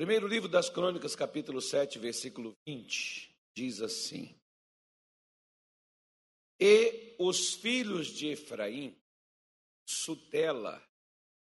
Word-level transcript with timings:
Primeiro 0.00 0.26
livro 0.26 0.48
das 0.48 0.70
Crônicas, 0.70 1.14
capítulo 1.14 1.60
7, 1.60 1.98
versículo 1.98 2.56
20, 2.66 3.36
diz 3.54 3.82
assim: 3.82 4.34
E 6.58 7.14
os 7.18 7.56
filhos 7.56 8.06
de 8.06 8.28
Efraim, 8.28 8.98
Sutela, 9.86 10.82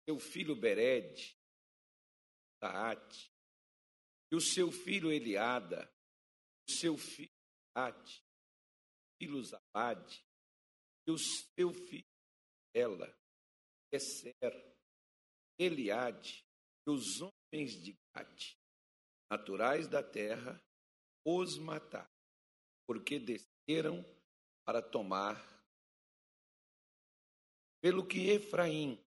seu 0.04 0.18
filho 0.18 0.56
Bered, 0.56 1.32
Taate, 2.60 3.30
e 4.32 4.34
o 4.34 4.40
seu 4.40 4.72
filho 4.72 5.12
Eliada, 5.12 5.88
o 6.68 6.72
seu 6.72 6.98
filho 6.98 7.30
Taate, 7.72 8.20
filho 9.16 9.40
Zabade, 9.44 10.26
e 11.06 11.12
o 11.12 11.18
seu 11.18 11.72
filho 11.72 12.04
Ela, 12.74 13.16
Esser, 13.92 14.74
Eliade, 15.56 16.44
e 16.84 16.90
os 16.90 17.20
homens 17.52 17.82
de 17.82 17.98
Gade, 18.14 18.56
naturais 19.30 19.88
da 19.88 20.02
terra, 20.02 20.62
os 21.24 21.58
mataram, 21.58 22.08
porque 22.86 23.18
desceram 23.18 24.04
para 24.64 24.80
tomar. 24.80 25.36
Pelo 27.82 28.06
que 28.06 28.30
Efraim, 28.30 29.02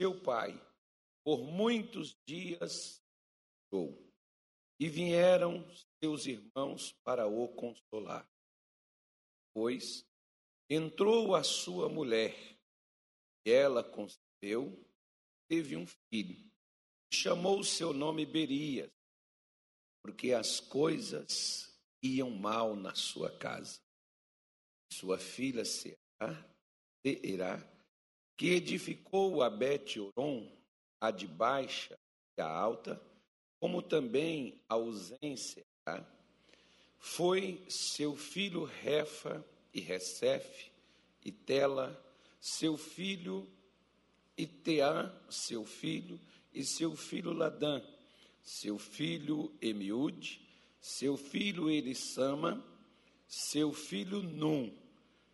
seu 0.00 0.20
pai, 0.20 0.52
por 1.24 1.42
muitos 1.44 2.16
dias 2.26 3.02
chorou, 3.70 4.12
e 4.80 4.88
vieram 4.88 5.68
seus 6.02 6.26
irmãos 6.26 6.92
para 7.04 7.26
o 7.26 7.48
consolar. 7.48 8.28
Pois 9.54 10.06
entrou 10.70 11.34
a 11.34 11.44
sua 11.44 11.88
mulher, 11.88 12.34
e 13.46 13.50
ela 13.50 13.84
concebeu, 13.84 14.84
teve 15.48 15.76
um 15.76 15.86
filho 15.86 16.47
chamou 17.10 17.60
o 17.60 17.64
seu 17.64 17.92
nome 17.92 18.26
Berias, 18.26 18.90
porque 20.02 20.32
as 20.32 20.60
coisas 20.60 21.72
iam 22.02 22.30
mal 22.30 22.76
na 22.76 22.94
sua 22.94 23.30
casa. 23.30 23.80
Sua 24.92 25.18
filha 25.18 25.64
Será, 25.64 27.68
que 28.36 28.48
edificou 28.48 29.42
a 29.42 29.50
Bet-Oron, 29.50 30.50
a 31.00 31.10
de 31.10 31.26
baixa 31.26 31.98
e 32.36 32.40
a 32.40 32.48
alta, 32.48 33.00
como 33.60 33.82
também 33.82 34.60
a 34.68 34.74
ausência, 34.74 35.64
foi 36.98 37.64
seu 37.68 38.16
filho 38.16 38.64
Refa 38.64 39.44
e 39.72 39.80
Recefe 39.80 40.72
e 41.24 41.30
Tela, 41.30 42.04
seu 42.40 42.76
filho 42.76 43.48
Iteã, 44.36 45.12
seu 45.28 45.64
filho, 45.64 46.20
e 46.58 46.64
seu 46.64 46.96
filho 46.96 47.32
Ladã, 47.32 47.80
seu 48.42 48.80
filho 48.80 49.52
Emiúde, 49.62 50.40
seu 50.80 51.16
filho 51.16 51.70
Elissama, 51.70 52.60
seu 53.28 53.72
filho 53.72 54.24
Num, 54.24 54.76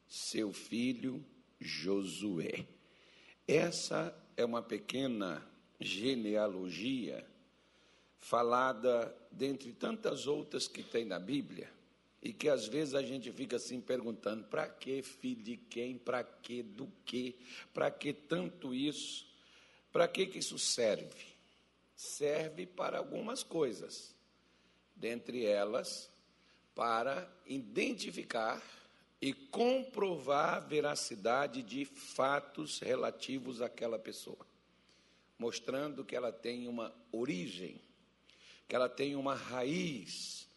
seu 0.06 0.52
filho 0.52 1.24
Josué. 1.58 2.66
Essa 3.48 4.14
é 4.36 4.44
uma 4.44 4.60
pequena 4.60 5.42
genealogia 5.80 7.26
falada 8.18 9.16
dentre 9.32 9.72
tantas 9.72 10.26
outras 10.26 10.68
que 10.68 10.82
tem 10.82 11.06
na 11.06 11.18
Bíblia 11.18 11.72
e 12.22 12.34
que 12.34 12.50
às 12.50 12.66
vezes 12.68 12.94
a 12.94 13.02
gente 13.02 13.32
fica 13.32 13.56
assim 13.56 13.80
perguntando: 13.80 14.44
para 14.44 14.68
que 14.68 15.00
filho 15.00 15.42
de 15.42 15.56
quem? 15.56 15.96
Para 15.96 16.22
que 16.22 16.62
do 16.62 16.86
que? 17.06 17.34
Para 17.72 17.90
que 17.90 18.12
tanto 18.12 18.74
isso? 18.74 19.32
Para 19.94 20.08
que, 20.08 20.26
que 20.26 20.40
isso 20.40 20.58
serve? 20.58 21.24
Serve 21.94 22.66
para 22.66 22.98
algumas 22.98 23.44
coisas, 23.44 24.12
dentre 24.96 25.46
elas, 25.46 26.10
para 26.74 27.32
identificar 27.46 28.60
e 29.22 29.32
comprovar 29.32 30.54
a 30.54 30.58
veracidade 30.58 31.62
de 31.62 31.84
fatos 31.84 32.80
relativos 32.80 33.62
àquela 33.62 33.96
pessoa, 33.96 34.44
mostrando 35.38 36.04
que 36.04 36.16
ela 36.16 36.32
tem 36.32 36.66
uma 36.66 36.92
origem, 37.12 37.80
que 38.66 38.74
ela 38.74 38.88
tem 38.88 39.14
uma 39.14 39.36
raiz, 39.36 40.48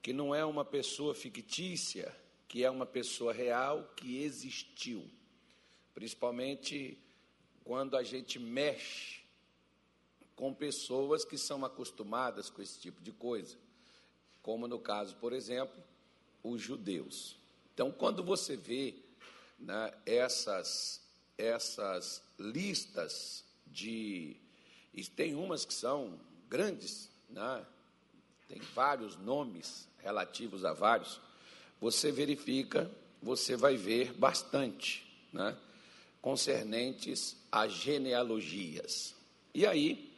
que 0.00 0.14
não 0.14 0.34
é 0.34 0.42
uma 0.42 0.64
pessoa 0.64 1.14
fictícia, 1.14 2.16
que 2.48 2.64
é 2.64 2.70
uma 2.70 2.86
pessoa 2.86 3.34
real 3.34 3.92
que 3.94 4.22
existiu. 4.22 5.06
Principalmente 5.92 6.98
quando 7.66 7.96
a 7.96 8.02
gente 8.04 8.38
mexe 8.38 9.18
com 10.36 10.54
pessoas 10.54 11.24
que 11.24 11.36
são 11.36 11.64
acostumadas 11.64 12.48
com 12.48 12.62
esse 12.62 12.78
tipo 12.78 13.02
de 13.02 13.10
coisa, 13.10 13.56
como 14.40 14.68
no 14.68 14.78
caso, 14.78 15.16
por 15.16 15.32
exemplo, 15.32 15.82
os 16.44 16.62
judeus. 16.62 17.36
Então, 17.74 17.90
quando 17.90 18.22
você 18.22 18.56
vê 18.56 18.94
né, 19.58 19.92
essas, 20.06 21.02
essas 21.36 22.22
listas 22.38 23.44
de. 23.66 24.36
E 24.94 25.04
tem 25.04 25.34
umas 25.34 25.64
que 25.64 25.74
são 25.74 26.20
grandes, 26.48 27.10
né, 27.28 27.66
tem 28.46 28.60
vários 28.76 29.16
nomes 29.16 29.88
relativos 29.98 30.64
a 30.64 30.72
vários, 30.72 31.20
você 31.80 32.12
verifica, 32.12 32.88
você 33.20 33.56
vai 33.56 33.76
ver 33.76 34.12
bastante. 34.12 35.04
Né? 35.32 35.58
Concernentes 36.26 37.36
a 37.52 37.68
genealogias. 37.68 39.14
E 39.54 39.64
aí, 39.64 40.12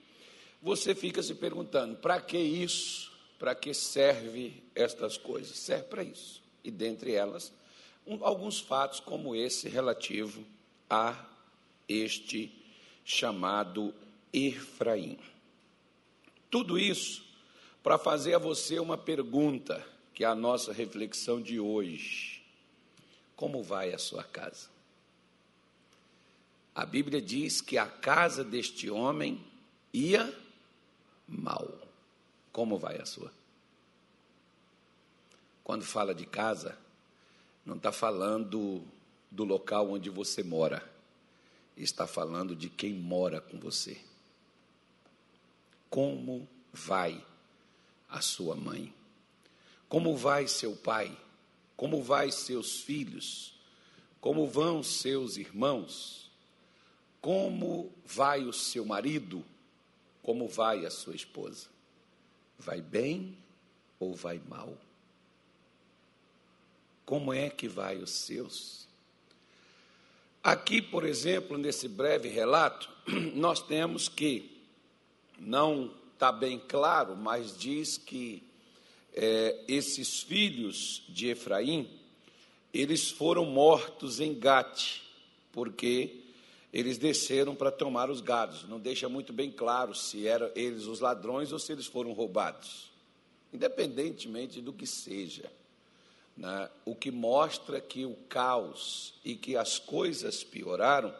você 0.63 0.95
fica 0.95 1.23
se 1.23 1.35
perguntando: 1.35 1.97
para 1.97 2.19
que 2.19 2.39
isso? 2.39 3.13
Para 3.39 3.55
que 3.55 3.75
serve 3.75 4.55
estas 4.75 5.19
coisas? 5.19 5.59
Serve 5.59 5.85
para 5.85 6.03
isso. 6.03 6.43
E 6.65 6.71
dentre 6.71 7.13
elas, 7.13 7.53
um, 8.07 8.25
alguns 8.25 8.59
fatos 8.59 9.01
como 9.01 9.37
esse 9.37 9.69
relativo 9.69 10.43
a 10.89 11.27
este 11.87 12.59
chamado 13.05 13.95
Efraim. 14.33 15.19
Tudo 16.51 16.79
isso 16.79 17.23
para 17.83 17.99
fazer 17.99 18.33
a 18.33 18.39
você 18.39 18.79
uma 18.79 18.97
pergunta, 18.97 19.87
que 20.15 20.25
é 20.25 20.27
a 20.27 20.35
nossa 20.35 20.73
reflexão 20.73 21.39
de 21.39 21.61
hoje: 21.61 22.43
Como 23.37 23.63
vai 23.63 23.93
a 23.93 23.99
sua 23.99 24.25
casa? 24.25 24.78
A 26.78 26.87
Bíblia 26.87 27.21
diz 27.21 27.61
que 27.61 27.77
a 27.77 27.87
casa 27.87 28.44
deste 28.44 28.89
homem 28.89 29.44
ia 29.93 30.33
mal. 31.27 31.77
Como 32.53 32.78
vai 32.78 33.00
a 33.00 33.05
sua? 33.05 33.33
Quando 35.65 35.84
fala 35.84 36.15
de 36.15 36.25
casa, 36.25 36.78
não 37.66 37.75
está 37.75 37.91
falando 37.91 38.81
do 39.28 39.43
local 39.43 39.91
onde 39.91 40.09
você 40.09 40.44
mora, 40.44 40.89
está 41.77 42.06
falando 42.06 42.55
de 42.55 42.71
quem 42.71 42.95
mora 42.95 43.41
com 43.41 43.59
você. 43.59 44.00
Como 45.91 46.49
vai 46.72 47.21
a 48.09 48.21
sua 48.21 48.55
mãe? 48.55 48.95
Como 49.89 50.16
vai 50.16 50.47
seu 50.47 50.77
pai? 50.77 51.19
Como 51.77 52.05
vai 52.05 52.31
seus 52.31 52.83
filhos? 52.83 53.59
Como 54.21 54.47
vão 54.47 54.81
seus 54.81 55.37
irmãos? 55.37 56.28
Como 57.21 57.93
vai 58.05 58.45
o 58.45 58.53
seu 58.53 58.84
marido? 58.84 59.45
Como 60.23 60.47
vai 60.47 60.87
a 60.87 60.91
sua 60.91 61.15
esposa? 61.15 61.69
Vai 62.59 62.81
bem 62.81 63.37
ou 63.99 64.15
vai 64.15 64.41
mal? 64.49 64.77
Como 67.05 67.33
é 67.33 67.49
que 67.49 67.67
vai 67.67 67.97
os 67.97 68.11
seus? 68.11 68.87
Aqui, 70.43 70.81
por 70.81 71.05
exemplo, 71.05 71.59
nesse 71.59 71.89
breve 71.89 72.28
relato, 72.28 72.89
nós 73.34 73.61
temos 73.61 74.09
que, 74.09 74.62
não 75.39 75.91
está 76.12 76.31
bem 76.31 76.59
claro, 76.59 77.17
mas 77.17 77.57
diz 77.57 77.97
que 77.97 78.42
é, 79.15 79.65
esses 79.66 80.22
filhos 80.22 81.03
de 81.09 81.28
Efraim, 81.28 81.89
eles 82.72 83.10
foram 83.10 83.45
mortos 83.47 84.21
em 84.21 84.34
Gate, 84.34 85.01
porque 85.51 86.16
eles 86.72 86.98
desceram 86.98 87.54
para 87.54 87.70
tomar 87.70 88.10
os 88.10 88.20
gados. 88.20 88.65
Não 88.68 88.78
deixa 88.78 89.09
muito 89.09 89.32
bem 89.32 89.50
claro 89.50 89.94
se 89.94 90.26
eram 90.26 90.50
eles 90.54 90.84
os 90.84 91.00
ladrões 91.00 91.53
ou 91.53 91.59
se 91.59 91.72
eles 91.72 91.86
foram 91.86 92.12
roubados. 92.12 92.91
Independentemente 93.53 94.60
do 94.60 94.72
que 94.72 94.86
seja. 94.86 95.50
Né? 96.36 96.68
O 96.84 96.94
que 96.94 97.10
mostra 97.10 97.80
que 97.80 98.04
o 98.04 98.15
caos 98.28 99.15
e 99.24 99.34
que 99.34 99.56
as 99.56 99.78
coisas 99.78 100.44
pioraram 100.44 101.15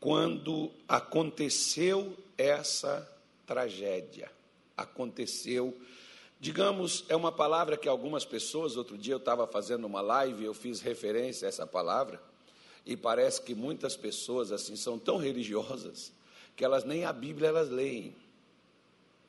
quando 0.00 0.70
aconteceu 0.88 2.16
essa 2.36 3.08
tragédia. 3.46 4.30
Aconteceu. 4.76 5.80
Digamos, 6.40 7.04
é 7.08 7.14
uma 7.14 7.32
palavra 7.32 7.76
que 7.76 7.88
algumas 7.88 8.24
pessoas, 8.24 8.76
outro 8.76 8.98
dia 8.98 9.14
eu 9.14 9.18
estava 9.18 9.46
fazendo 9.46 9.86
uma 9.86 10.00
live, 10.00 10.44
eu 10.44 10.52
fiz 10.52 10.80
referência 10.80 11.46
a 11.46 11.48
essa 11.48 11.66
palavra 11.66 12.20
e 12.86 12.96
parece 12.96 13.42
que 13.42 13.54
muitas 13.54 13.96
pessoas 13.96 14.52
assim 14.52 14.76
são 14.76 14.98
tão 14.98 15.16
religiosas 15.16 16.12
que 16.56 16.64
elas 16.64 16.84
nem 16.84 17.04
a 17.04 17.12
Bíblia 17.12 17.48
elas 17.48 17.68
leem, 17.68 18.14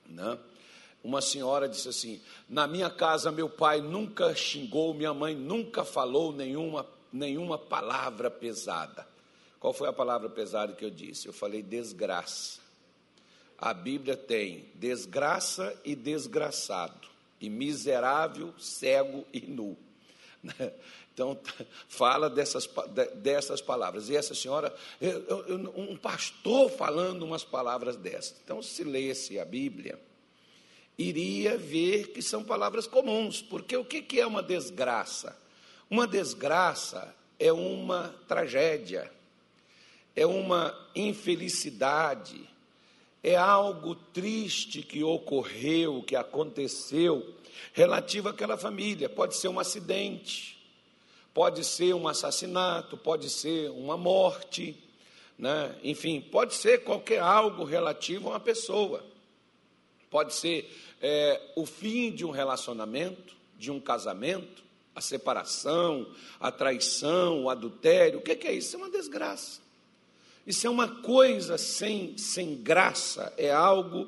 não? 0.08 0.36
Né? 0.36 0.40
Uma 1.04 1.22
senhora 1.22 1.70
disse 1.70 1.88
assim: 1.88 2.22
Na 2.50 2.68
minha 2.68 2.90
casa, 2.90 3.32
meu 3.32 3.50
pai 3.50 3.80
nunca 3.80 4.34
xingou, 4.36 4.94
minha 4.94 5.14
mãe 5.14 5.36
nunca 5.36 5.86
falou 5.86 6.34
nenhuma, 6.34 6.86
nenhuma 7.14 7.58
palavra 7.58 8.32
pesada. 8.32 9.08
Qual 9.60 9.74
foi 9.74 9.88
a 9.88 9.94
palavra 9.94 10.30
pesada 10.30 10.74
que 10.74 10.84
eu 10.84 10.90
disse? 10.90 11.28
Eu 11.28 11.34
falei 11.34 11.62
desgraça. 11.62 12.60
A 13.58 13.74
Bíblia 13.74 14.18
tem 14.18 14.66
desgraça 14.76 15.80
e 15.86 15.96
desgraçado, 15.96 17.08
e 17.40 17.50
miserável, 17.50 18.54
cego 18.58 19.26
e 19.34 19.42
nu. 19.42 19.78
Então, 21.18 21.36
fala 21.90 22.30
dessas, 22.30 22.70
dessas 23.16 23.60
palavras. 23.60 24.08
E 24.08 24.16
essa 24.16 24.36
senhora, 24.36 24.72
eu, 25.02 25.48
eu, 25.48 25.74
um 25.76 25.98
pastor 25.98 26.70
falando 26.70 27.24
umas 27.24 27.44
palavras 27.44 27.96
dessas. 27.96 28.36
Então, 28.44 28.62
se 28.62 28.84
lesse 28.84 29.40
a 29.40 29.44
Bíblia, 29.44 30.00
iria 30.96 31.58
ver 31.58 32.10
que 32.10 32.22
são 32.22 32.44
palavras 32.44 32.86
comuns, 32.86 33.42
porque 33.42 33.76
o 33.76 33.84
que 33.84 34.20
é 34.20 34.28
uma 34.28 34.44
desgraça? 34.44 35.36
Uma 35.90 36.06
desgraça 36.06 37.16
é 37.40 37.52
uma 37.52 38.14
tragédia, 38.28 39.12
é 40.16 40.26
uma 40.26 40.78
infelicidade, 40.96 42.48
é 43.24 43.36
algo 43.36 43.96
triste 43.96 44.82
que 44.82 45.04
ocorreu, 45.04 46.04
que 46.04 46.16
aconteceu, 46.16 47.36
relativo 47.74 48.30
àquela 48.30 48.58
família. 48.58 49.10
Pode 49.10 49.36
ser 49.36 49.48
um 49.48 49.60
acidente, 49.60 50.58
pode 51.34 51.64
ser 51.64 51.94
um 51.94 52.08
assassinato, 52.08 52.98
pode 52.98 53.30
ser 53.30 53.70
uma 53.72 53.98
morte, 53.98 54.76
né? 55.38 55.76
enfim, 55.84 56.20
pode 56.20 56.56
ser 56.56 56.84
qualquer 56.84 57.20
algo 57.20 57.64
relativo 57.64 58.28
a 58.28 58.32
uma 58.34 58.40
pessoa. 58.40 59.04
Pode 60.10 60.34
ser 60.34 60.74
é, 61.02 61.42
o 61.56 61.66
fim 61.66 62.12
de 62.12 62.26
um 62.26 62.32
relacionamento, 62.32 63.36
de 63.58 63.70
um 63.72 63.80
casamento, 63.80 64.64
a 64.96 65.02
separação, 65.02 66.08
a 66.40 66.52
traição, 66.52 67.44
o 67.44 67.50
adultério. 67.50 68.20
O 68.20 68.22
que 68.22 68.48
é 68.48 68.54
isso? 68.54 68.70
Isso 68.70 68.76
é 68.76 68.80
uma 68.80 68.90
desgraça. 68.90 69.62
Isso 70.48 70.66
é 70.66 70.70
uma 70.70 70.88
coisa 70.88 71.58
sem, 71.58 72.18
sem 72.18 72.56
graça, 72.56 73.34
é 73.38 73.52
algo 73.52 74.08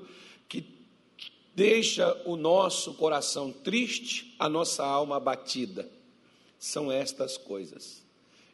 deixa 1.59 2.15
o 2.23 2.37
nosso 2.37 2.93
coração 2.93 3.51
triste, 3.51 4.33
a 4.39 4.47
nossa 4.47 4.81
alma 4.81 5.17
abatida 5.17 5.91
são 6.57 6.89
estas 6.89 7.35
coisas. 7.35 8.01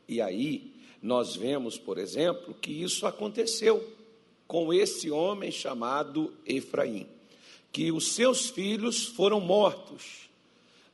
E 0.08 0.20
aí 0.20 0.74
nós 1.04 1.36
vemos, 1.36 1.78
por 1.78 2.00
exemplo, 2.00 2.56
que 2.56 2.72
isso 2.72 3.06
aconteceu 3.06 3.88
com 4.48 4.74
esse 4.74 5.12
homem 5.12 5.52
chamado 5.52 6.34
Efraim, 6.48 7.08
que 7.72 7.92
os 7.92 8.14
seus 8.14 8.50
filhos 8.50 9.06
foram 9.06 9.40
mortos 9.40 10.28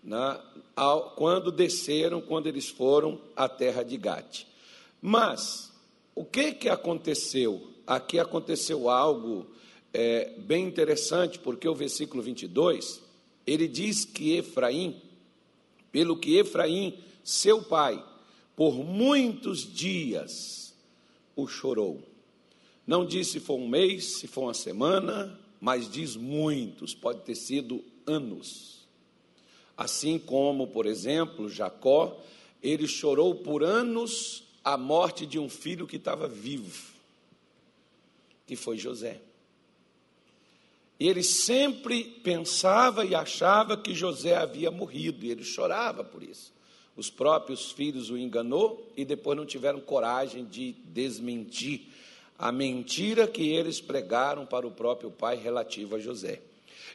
né, 0.03 0.37
ao, 0.75 1.11
quando 1.11 1.49
desceram, 1.49 2.19
quando 2.19 2.47
eles 2.47 2.67
foram 2.67 3.21
à 3.37 3.47
terra 3.47 3.83
de 3.83 3.95
Gade. 3.95 4.45
Mas 5.01 5.71
o 6.13 6.25
que 6.25 6.51
que 6.55 6.67
aconteceu? 6.67 7.69
Aqui 7.87 8.19
aconteceu 8.19 8.89
algo 8.89 9.47
é, 9.93 10.33
bem 10.37 10.65
interessante, 10.65 11.39
porque 11.39 11.67
o 11.67 11.75
versículo 11.75 12.21
22 12.23 13.01
ele 13.45 13.67
diz 13.67 14.05
que 14.05 14.35
Efraim 14.35 15.01
pelo 15.91 16.17
que 16.17 16.37
Efraim, 16.37 16.97
seu 17.23 17.61
pai, 17.61 18.03
por 18.55 18.75
muitos 18.75 19.71
dias 19.71 20.73
o 21.35 21.47
chorou. 21.47 22.01
Não 22.87 23.05
diz 23.05 23.27
se 23.27 23.39
foi 23.39 23.57
um 23.57 23.67
mês, 23.67 24.19
se 24.19 24.27
foi 24.27 24.45
uma 24.45 24.53
semana, 24.53 25.39
mas 25.59 25.89
diz 25.89 26.15
muitos, 26.15 26.95
pode 26.95 27.21
ter 27.21 27.35
sido 27.35 27.83
anos. 28.05 28.87
Assim 29.77 30.17
como, 30.17 30.67
por 30.67 30.85
exemplo, 30.85 31.49
Jacó, 31.49 32.19
ele 32.61 32.87
chorou 32.87 33.35
por 33.35 33.63
anos 33.63 34.43
a 34.63 34.77
morte 34.77 35.25
de 35.25 35.39
um 35.39 35.49
filho 35.49 35.87
que 35.87 35.97
estava 35.97 36.27
vivo, 36.27 36.93
que 38.45 38.55
foi 38.55 38.77
José. 38.77 39.21
E 41.01 41.07
ele 41.07 41.23
sempre 41.23 42.03
pensava 42.03 43.03
e 43.03 43.15
achava 43.15 43.75
que 43.75 43.91
José 43.91 44.35
havia 44.35 44.69
morrido, 44.69 45.25
e 45.25 45.31
ele 45.31 45.43
chorava 45.43 46.03
por 46.03 46.21
isso. 46.21 46.53
Os 46.95 47.09
próprios 47.09 47.71
filhos 47.71 48.11
o 48.11 48.17
enganou 48.19 48.87
e 48.95 49.03
depois 49.03 49.35
não 49.35 49.43
tiveram 49.43 49.79
coragem 49.79 50.45
de 50.45 50.73
desmentir 50.93 51.87
a 52.37 52.51
mentira 52.51 53.25
que 53.27 53.49
eles 53.49 53.81
pregaram 53.81 54.45
para 54.45 54.67
o 54.67 54.69
próprio 54.69 55.09
pai 55.09 55.37
relativo 55.37 55.95
a 55.95 55.99
José. 55.99 56.39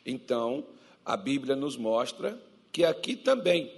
Então, 0.07 0.65
a 1.05 1.17
Bíblia 1.17 1.57
nos 1.57 1.77
mostra 1.77 2.41
que 2.71 2.85
aqui 2.85 3.17
também, 3.17 3.73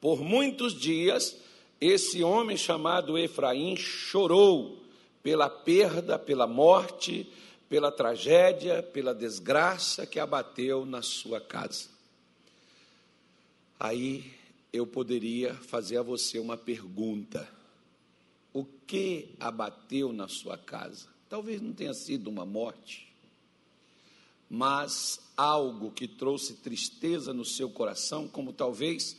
por 0.00 0.20
muitos 0.20 0.78
dias, 0.78 1.36
esse 1.80 2.22
homem 2.22 2.56
chamado 2.56 3.18
Efraim 3.18 3.74
chorou 3.74 4.78
pela 5.24 5.50
perda, 5.50 6.20
pela 6.20 6.46
morte, 6.46 7.28
pela 7.74 7.90
tragédia, 7.90 8.84
pela 8.84 9.12
desgraça 9.12 10.06
que 10.06 10.20
abateu 10.20 10.86
na 10.86 11.02
sua 11.02 11.40
casa. 11.40 11.88
Aí 13.80 14.32
eu 14.72 14.86
poderia 14.86 15.54
fazer 15.54 15.96
a 15.96 16.02
você 16.02 16.38
uma 16.38 16.56
pergunta: 16.56 17.52
o 18.52 18.64
que 18.64 19.34
abateu 19.40 20.12
na 20.12 20.28
sua 20.28 20.56
casa? 20.56 21.08
Talvez 21.28 21.60
não 21.60 21.72
tenha 21.72 21.92
sido 21.94 22.30
uma 22.30 22.46
morte, 22.46 23.12
mas 24.48 25.18
algo 25.36 25.90
que 25.90 26.06
trouxe 26.06 26.54
tristeza 26.54 27.34
no 27.34 27.44
seu 27.44 27.68
coração, 27.68 28.28
como 28.28 28.52
talvez 28.52 29.16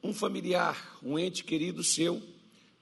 um 0.00 0.14
familiar, 0.14 0.96
um 1.02 1.18
ente 1.18 1.42
querido 1.42 1.82
seu, 1.82 2.22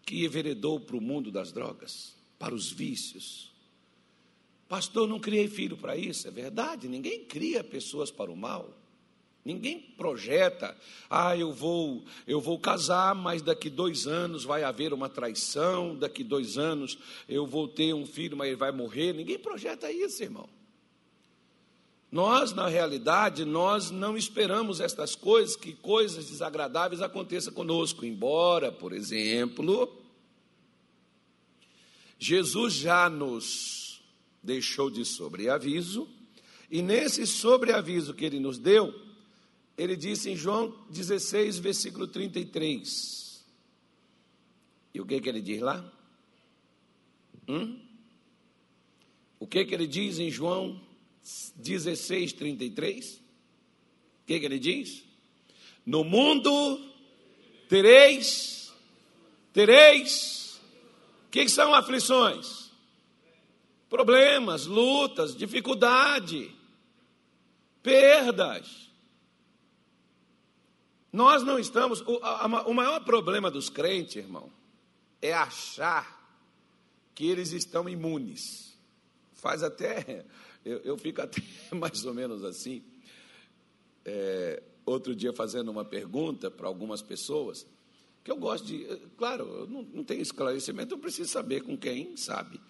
que 0.04 0.26
enveredou 0.26 0.78
para 0.78 0.98
o 0.98 1.00
mundo 1.00 1.30
das 1.30 1.50
drogas, 1.50 2.14
para 2.38 2.54
os 2.54 2.70
vícios, 2.70 3.47
Pastor, 4.68 5.08
não 5.08 5.18
criei 5.18 5.48
filho 5.48 5.76
para 5.76 5.96
isso. 5.96 6.28
É 6.28 6.30
verdade, 6.30 6.88
ninguém 6.88 7.24
cria 7.24 7.64
pessoas 7.64 8.10
para 8.10 8.30
o 8.30 8.36
mal. 8.36 8.70
Ninguém 9.44 9.80
projeta, 9.80 10.76
ah, 11.08 11.34
eu 11.34 11.50
vou, 11.52 12.04
eu 12.26 12.38
vou 12.38 12.58
casar, 12.58 13.14
mas 13.14 13.40
daqui 13.40 13.70
dois 13.70 14.06
anos 14.06 14.44
vai 14.44 14.62
haver 14.62 14.92
uma 14.92 15.08
traição, 15.08 15.96
daqui 15.96 16.22
dois 16.22 16.58
anos 16.58 16.98
eu 17.26 17.46
vou 17.46 17.66
ter 17.66 17.94
um 17.94 18.04
filho, 18.04 18.36
mas 18.36 18.48
ele 18.48 18.56
vai 18.56 18.70
morrer. 18.70 19.14
Ninguém 19.14 19.38
projeta 19.38 19.90
isso, 19.90 20.22
irmão. 20.22 20.46
Nós, 22.12 22.52
na 22.52 22.68
realidade, 22.68 23.46
nós 23.46 23.90
não 23.90 24.18
esperamos 24.18 24.80
estas 24.80 25.14
coisas, 25.14 25.56
que 25.56 25.72
coisas 25.72 26.28
desagradáveis 26.28 27.00
aconteçam 27.00 27.52
conosco. 27.52 28.04
Embora, 28.04 28.70
por 28.70 28.92
exemplo, 28.92 29.90
Jesus 32.18 32.74
já 32.74 33.08
nos 33.08 33.77
deixou 34.48 34.90
de 34.90 35.04
sobreaviso, 35.04 36.08
e 36.70 36.80
nesse 36.80 37.26
sobreaviso 37.26 38.14
que 38.14 38.24
ele 38.24 38.40
nos 38.40 38.58
deu, 38.58 38.94
ele 39.76 39.94
disse 39.94 40.30
em 40.30 40.36
João 40.36 40.74
16, 40.88 41.58
versículo 41.58 42.08
33. 42.08 43.44
E 44.94 45.00
o 45.00 45.06
que, 45.06 45.20
que 45.20 45.28
ele 45.28 45.42
diz 45.42 45.60
lá? 45.60 45.92
Hum? 47.46 47.78
O 49.38 49.46
que, 49.46 49.64
que 49.66 49.74
ele 49.74 49.86
diz 49.86 50.18
em 50.18 50.30
João 50.30 50.80
16, 51.56 52.32
33? 52.32 53.14
O 53.16 53.20
que, 54.26 54.40
que 54.40 54.46
ele 54.46 54.58
diz? 54.58 55.04
No 55.84 56.04
mundo 56.04 56.50
tereis, 57.68 58.72
tereis, 59.52 60.58
o 61.26 61.30
que, 61.30 61.44
que 61.44 61.50
são 61.50 61.74
aflições? 61.74 62.67
Problemas, 63.88 64.66
lutas, 64.66 65.34
dificuldade, 65.36 66.54
perdas. 67.82 68.88
Nós 71.12 71.42
não 71.42 71.58
estamos. 71.58 72.00
O, 72.02 72.18
a, 72.22 72.46
o 72.66 72.74
maior 72.74 73.00
problema 73.00 73.50
dos 73.50 73.68
crentes, 73.68 74.16
irmão, 74.16 74.52
é 75.22 75.32
achar 75.32 76.18
que 77.14 77.26
eles 77.26 77.52
estão 77.52 77.88
imunes. 77.88 78.76
Faz 79.32 79.62
até. 79.62 80.24
Eu, 80.64 80.78
eu 80.78 80.98
fico 80.98 81.22
até 81.22 81.40
mais 81.74 82.04
ou 82.04 82.12
menos 82.12 82.44
assim. 82.44 82.82
É, 84.04 84.62
outro 84.84 85.14
dia, 85.14 85.32
fazendo 85.32 85.70
uma 85.70 85.84
pergunta 85.84 86.50
para 86.50 86.66
algumas 86.66 87.00
pessoas, 87.00 87.66
que 88.22 88.30
eu 88.30 88.36
gosto 88.36 88.66
de. 88.66 88.84
Claro, 89.16 89.44
eu 89.44 89.66
não, 89.66 89.82
não 89.82 90.04
tenho 90.04 90.20
esclarecimento, 90.20 90.94
eu 90.94 90.98
preciso 90.98 91.30
saber 91.30 91.62
com 91.62 91.76
quem 91.76 92.16
sabe. 92.16 92.60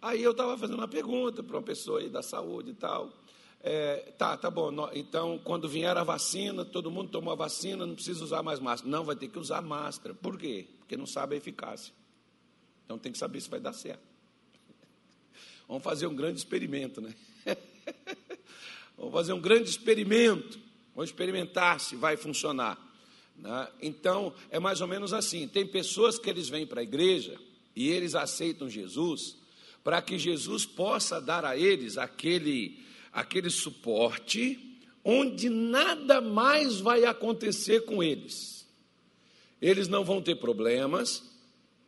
Aí 0.00 0.22
eu 0.22 0.32
estava 0.32 0.56
fazendo 0.56 0.78
uma 0.78 0.88
pergunta 0.88 1.42
para 1.42 1.56
uma 1.56 1.62
pessoa 1.62 2.00
aí 2.00 2.08
da 2.08 2.22
saúde 2.22 2.70
e 2.70 2.74
tal. 2.74 3.12
É, 3.60 4.12
tá, 4.16 4.36
tá 4.36 4.50
bom. 4.50 4.70
Então, 4.94 5.40
quando 5.42 5.68
vier 5.68 5.96
a 5.96 6.04
vacina, 6.04 6.64
todo 6.64 6.90
mundo 6.90 7.10
tomou 7.10 7.32
a 7.32 7.36
vacina, 7.36 7.84
não 7.84 7.94
precisa 7.94 8.22
usar 8.22 8.42
mais 8.42 8.60
máscara. 8.60 8.90
Não, 8.90 9.04
vai 9.04 9.16
ter 9.16 9.28
que 9.28 9.38
usar 9.38 9.60
máscara. 9.62 10.14
Por 10.14 10.38
quê? 10.38 10.66
Porque 10.78 10.96
não 10.96 11.06
sabe 11.06 11.34
a 11.34 11.38
eficácia. 11.38 11.92
Então 12.84 12.98
tem 12.98 13.10
que 13.10 13.18
saber 13.18 13.40
se 13.40 13.50
vai 13.50 13.58
dar 13.58 13.72
certo. 13.72 14.02
Vamos 15.66 15.82
fazer 15.82 16.06
um 16.06 16.14
grande 16.14 16.38
experimento, 16.38 17.00
né? 17.00 17.12
vamos 18.96 19.12
fazer 19.12 19.32
um 19.32 19.40
grande 19.40 19.68
experimento, 19.68 20.58
vamos 20.94 21.10
experimentar 21.10 21.80
se 21.80 21.96
vai 21.96 22.16
funcionar. 22.16 22.78
Né? 23.36 23.68
Então, 23.82 24.32
é 24.50 24.58
mais 24.58 24.80
ou 24.80 24.86
menos 24.86 25.12
assim: 25.12 25.46
tem 25.48 25.66
pessoas 25.66 26.18
que 26.18 26.30
eles 26.30 26.48
vêm 26.48 26.66
para 26.66 26.80
a 26.80 26.84
igreja 26.84 27.38
e 27.74 27.88
eles 27.88 28.14
aceitam 28.14 28.70
Jesus 28.70 29.36
para 29.86 30.02
que 30.02 30.18
Jesus 30.18 30.66
possa 30.66 31.20
dar 31.20 31.44
a 31.44 31.56
eles 31.56 31.96
aquele, 31.96 32.80
aquele 33.12 33.48
suporte 33.48 34.80
onde 35.04 35.48
nada 35.48 36.20
mais 36.20 36.80
vai 36.80 37.04
acontecer 37.04 37.84
com 37.84 38.02
eles. 38.02 38.66
Eles 39.62 39.86
não 39.86 40.04
vão 40.04 40.20
ter 40.20 40.34
problemas, 40.40 41.22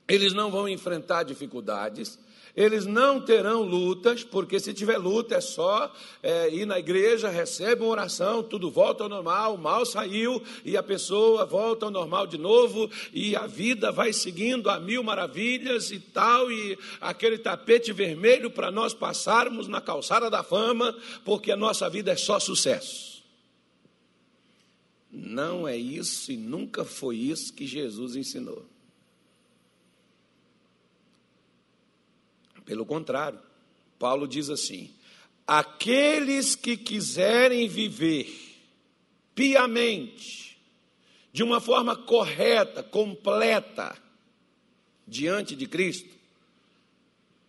eles 0.07 0.33
não 0.33 0.49
vão 0.49 0.69
enfrentar 0.69 1.25
dificuldades, 1.25 2.17
eles 2.59 2.87
não 2.87 3.21
terão 3.21 3.62
lutas, 3.62 4.25
porque 4.25 4.59
se 4.59 4.75
tiver 4.75 4.99
luta 4.99 5.37
é 5.37 5.41
só 5.41 5.95
é, 6.21 6.53
ir 6.53 6.67
na 6.67 6.77
igreja, 6.77 7.29
recebe 7.29 7.83
uma 7.83 7.91
oração, 7.93 8.43
tudo 8.43 8.69
volta 8.69 9.05
ao 9.05 9.09
normal, 9.09 9.55
o 9.55 9.59
mal 9.59 9.87
saiu 9.87 10.43
e 10.65 10.77
a 10.77 10.83
pessoa 10.83 11.47
volta 11.47 11.85
ao 11.85 11.91
normal 11.93 12.27
de 12.27 12.37
novo 12.37 12.91
e 13.15 13.37
a 13.37 13.47
vida 13.47 13.93
vai 13.93 14.12
seguindo 14.12 14.69
a 14.69 14.81
mil 14.81 15.05
maravilhas 15.05 15.93
e 15.93 16.00
tal, 16.00 16.50
e 16.50 16.77
aquele 17.00 17.38
tapete 17.38 17.93
vermelho 17.93 18.50
para 18.50 18.73
nós 18.73 18.93
passarmos 18.93 19.69
na 19.69 19.81
calçada 19.81 20.29
da 20.29 20.43
fama, 20.43 20.93
porque 21.25 21.53
a 21.53 21.57
nossa 21.57 21.88
vida 21.88 22.11
é 22.11 22.17
só 22.17 22.41
sucesso. 22.41 23.23
Não 25.12 25.69
é 25.69 25.77
isso 25.77 26.33
e 26.33 26.37
nunca 26.37 26.85
foi 26.85 27.19
isso 27.19 27.53
que 27.55 27.69
Jesus 27.69 28.17
ensinou. 28.17 28.67
Pelo 32.69 32.85
contrário, 32.85 33.41
Paulo 33.99 34.29
diz 34.29 34.51
assim: 34.51 34.91
aqueles 35.47 36.55
que 36.55 36.77
quiserem 36.77 37.67
viver 37.67 38.29
piamente, 39.35 40.61
de 41.33 41.43
uma 41.43 41.63
forma 41.63 41.97
correta, 41.97 42.83
completa, 42.83 43.97
diante 45.07 45.57
de 45.57 45.67
Cristo, 45.67 46.15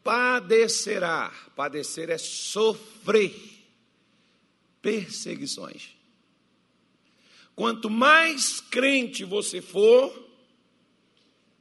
padecerá. 0.02 1.34
Padecer 1.54 2.10
é 2.10 2.18
sofrer 2.18 3.36
perseguições. 4.82 5.90
Quanto 7.58 7.90
mais 7.90 8.62
crente 8.62 9.26
você 9.26 9.62
for, 9.62 10.29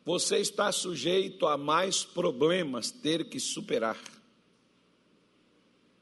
você 0.09 0.39
está 0.39 0.73
sujeito 0.73 1.47
a 1.47 1.59
mais 1.59 2.03
problemas 2.03 2.91
ter 2.91 3.29
que 3.29 3.39
superar. 3.39 4.03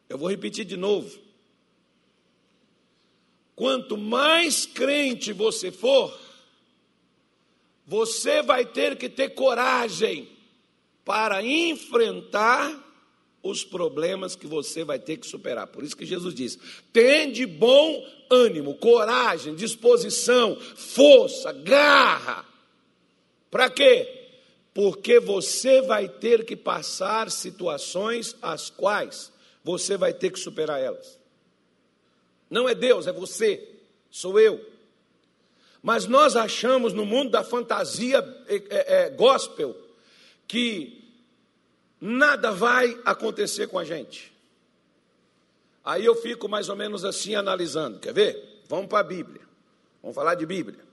Eu 0.09 0.17
vou 0.17 0.29
repetir 0.29 0.65
de 0.65 0.77
novo. 0.77 1.19
Quanto 3.57 3.97
mais 3.97 4.65
crente 4.65 5.33
você 5.33 5.73
for, 5.73 6.17
você 7.85 8.43
vai 8.45 8.65
ter 8.65 8.97
que 8.97 9.09
ter 9.09 9.31
coragem 9.31 10.29
para 11.05 11.43
enfrentar 11.43 12.81
os 13.43 13.65
problemas 13.65 14.37
que 14.37 14.47
você 14.47 14.85
vai 14.85 15.01
ter 15.01 15.17
que 15.17 15.27
superar. 15.27 15.67
Por 15.67 15.83
isso 15.83 15.97
que 15.97 16.07
Jesus 16.07 16.33
diz: 16.33 16.57
tende 16.93 17.45
bom 17.45 18.07
ânimo, 18.31 18.77
coragem, 18.77 19.57
disposição, 19.57 20.57
força, 20.77 21.51
garra. 21.51 22.56
Para 23.51 23.71
quê? 23.71 24.29
Porque 24.75 25.19
você 25.19 25.81
vai 25.81 26.09
ter 26.09 26.45
que 26.45 26.55
passar 26.55 27.31
situações 27.31 28.37
as 28.43 28.69
quais 28.69 29.33
você 29.65 29.97
vai 29.97 30.13
ter 30.13 30.31
que 30.31 30.39
superar 30.39 30.81
elas. 30.81 31.19
Não 32.49 32.69
é 32.69 32.75
Deus, 32.75 33.07
é 33.07 33.13
você, 33.13 33.69
sou 34.11 34.39
eu. 34.39 34.65
Mas 35.83 36.07
nós 36.07 36.37
achamos 36.37 36.93
no 36.93 37.05
mundo 37.05 37.31
da 37.31 37.43
fantasia 37.43 38.19
é, 38.49 38.57
é, 38.57 39.05
é, 39.05 39.11
gospel 39.11 39.77
que 40.47 41.05
nada 42.01 42.53
vai 42.53 43.01
acontecer 43.05 43.69
com 43.69 43.79
a 43.79 43.85
gente. 43.85 44.33
Aí 45.85 46.05
eu 46.05 46.15
fico 46.17 46.49
mais 46.49 46.69
ou 46.69 46.77
menos 46.77 47.05
assim 47.05 47.35
analisando. 47.35 47.99
Quer 48.01 48.13
ver? 48.13 48.63
Vamos 48.69 48.87
para 48.87 48.99
a 48.99 49.05
Bíblia. 49.05 49.43
Vamos 50.03 50.15
falar 50.15 50.35
de 50.35 50.45
Bíblia. 50.45 50.86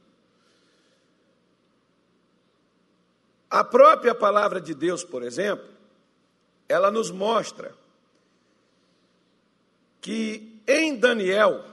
A 3.53 3.63
própria 3.63 4.15
palavra 4.15 4.59
de 4.59 4.73
Deus, 4.73 5.03
por 5.03 5.21
exemplo, 5.21 5.69
ela 6.67 6.89
nos 6.89 7.11
mostra 7.11 7.75
que 10.01 10.59
em 10.65 10.97
Daniel 10.97 11.63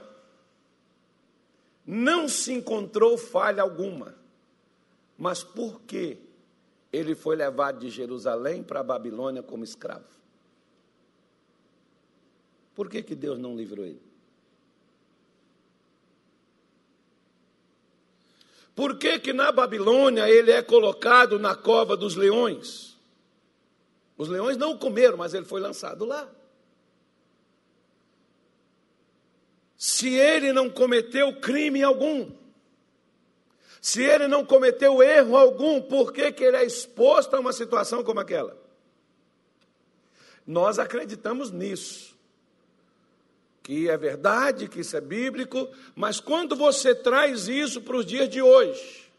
não 1.83 2.29
se 2.29 2.53
encontrou 2.53 3.17
falha 3.17 3.63
alguma. 3.63 4.13
Mas 5.17 5.43
por 5.43 5.81
que 5.81 6.19
ele 6.93 7.15
foi 7.15 7.35
levado 7.35 7.79
de 7.79 7.89
Jerusalém 7.89 8.61
para 8.61 8.81
a 8.81 8.83
Babilônia 8.83 9.41
como 9.41 9.63
escravo? 9.63 10.05
Por 12.75 12.91
que, 12.91 13.01
que 13.01 13.15
Deus 13.15 13.39
não 13.39 13.55
livrou 13.55 13.83
ele? 13.83 14.10
Por 18.75 18.97
que, 18.97 19.19
que 19.19 19.33
na 19.33 19.51
Babilônia 19.51 20.29
ele 20.29 20.51
é 20.51 20.61
colocado 20.61 21.37
na 21.37 21.55
cova 21.55 21.97
dos 21.97 22.15
leões? 22.15 22.97
Os 24.17 24.29
leões 24.29 24.55
não 24.57 24.71
o 24.71 24.77
comeram, 24.77 25.17
mas 25.17 25.33
ele 25.33 25.45
foi 25.45 25.59
lançado 25.59 26.05
lá. 26.05 26.29
Se 29.75 30.13
ele 30.13 30.53
não 30.53 30.69
cometeu 30.69 31.39
crime 31.39 31.81
algum, 31.81 32.31
se 33.81 34.03
ele 34.03 34.27
não 34.27 34.45
cometeu 34.45 35.01
erro 35.01 35.35
algum, 35.35 35.81
por 35.81 36.13
que, 36.13 36.31
que 36.31 36.43
ele 36.43 36.57
é 36.57 36.63
exposto 36.63 37.35
a 37.35 37.39
uma 37.39 37.51
situação 37.51 38.03
como 38.03 38.19
aquela? 38.19 38.55
Nós 40.45 40.77
acreditamos 40.77 41.49
nisso 41.49 42.10
que 43.63 43.89
é 43.89 43.97
verdade, 43.97 44.67
que 44.67 44.81
isso 44.81 44.97
é 44.97 45.01
bíblico, 45.01 45.69
mas 45.95 46.19
quando 46.19 46.55
você 46.55 46.95
traz 46.95 47.47
isso 47.47 47.81
para 47.81 47.95
os 47.95 48.05
dias 48.05 48.27
de 48.27 48.41
hoje, 48.41 49.11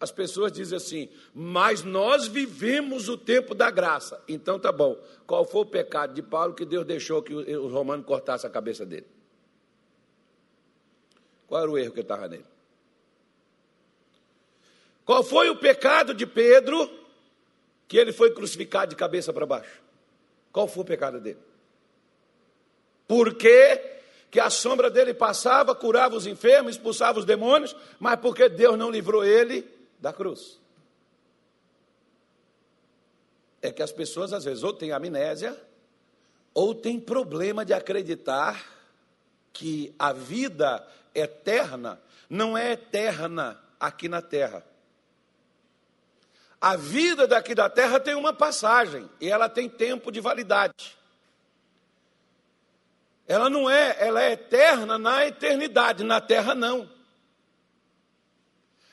as 0.00 0.12
pessoas 0.12 0.52
dizem 0.52 0.76
assim: 0.76 1.08
mas 1.34 1.82
nós 1.82 2.26
vivemos 2.26 3.08
o 3.08 3.16
tempo 3.16 3.54
da 3.54 3.70
graça. 3.70 4.22
Então 4.28 4.58
tá 4.58 4.70
bom. 4.70 4.96
Qual 5.26 5.44
foi 5.44 5.62
o 5.62 5.66
pecado 5.66 6.14
de 6.14 6.22
Paulo 6.22 6.54
que 6.54 6.64
Deus 6.64 6.86
deixou 6.86 7.22
que 7.22 7.34
os 7.34 7.72
romanos 7.72 8.06
cortassem 8.06 8.48
a 8.48 8.52
cabeça 8.52 8.86
dele? 8.86 9.06
Qual 11.46 11.62
era 11.62 11.70
o 11.70 11.78
erro 11.78 11.92
que 11.92 12.00
estava 12.00 12.28
nele? 12.28 12.44
Qual 15.04 15.24
foi 15.24 15.48
o 15.48 15.56
pecado 15.56 16.12
de 16.12 16.26
Pedro 16.26 16.88
que 17.88 17.96
ele 17.96 18.12
foi 18.12 18.30
crucificado 18.30 18.90
de 18.90 18.96
cabeça 18.96 19.32
para 19.32 19.46
baixo? 19.46 19.82
Qual 20.52 20.68
foi 20.68 20.82
o 20.82 20.86
pecado 20.86 21.18
dele? 21.18 21.47
Porque 23.08 23.96
que 24.30 24.38
a 24.38 24.50
sombra 24.50 24.90
dele 24.90 25.14
passava, 25.14 25.74
curava 25.74 26.14
os 26.14 26.26
enfermos, 26.26 26.76
expulsava 26.76 27.18
os 27.18 27.24
demônios, 27.24 27.74
mas 27.98 28.20
porque 28.20 28.48
Deus 28.48 28.78
não 28.78 28.90
livrou 28.90 29.24
ele 29.24 29.66
da 29.98 30.12
cruz. 30.12 30.60
É 33.62 33.72
que 33.72 33.82
as 33.82 33.90
pessoas 33.90 34.32
às 34.32 34.44
vezes 34.44 34.62
ou 34.62 34.72
têm 34.72 34.92
amnésia, 34.92 35.58
ou 36.52 36.74
têm 36.74 37.00
problema 37.00 37.64
de 37.64 37.72
acreditar 37.72 38.76
que 39.52 39.94
a 39.98 40.12
vida 40.12 40.86
eterna 41.14 42.00
não 42.28 42.56
é 42.56 42.72
eterna 42.72 43.58
aqui 43.80 44.08
na 44.08 44.20
terra. 44.20 44.64
A 46.60 46.76
vida 46.76 47.26
daqui 47.26 47.54
da 47.54 47.70
terra 47.70 47.98
tem 47.98 48.14
uma 48.14 48.32
passagem 48.32 49.08
e 49.20 49.28
ela 49.30 49.48
tem 49.48 49.68
tempo 49.68 50.10
de 50.10 50.20
validade. 50.20 50.98
Ela 53.28 53.50
não 53.50 53.68
é, 53.70 53.96
ela 54.00 54.22
é 54.22 54.32
eterna 54.32 54.98
na 54.98 55.26
eternidade, 55.26 56.02
na 56.02 56.20
terra 56.20 56.54
não. 56.54 56.90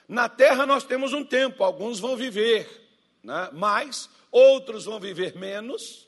Na 0.08 0.30
terra 0.30 0.66
nós 0.66 0.84
temos 0.84 1.14
um 1.14 1.24
tempo, 1.24 1.64
alguns 1.64 2.00
vão 2.00 2.16
viver 2.16 2.86
né, 3.24 3.50
mais, 3.54 4.08
outros 4.32 4.86
vão 4.86 5.00
viver 5.00 5.36
menos. 5.36 6.08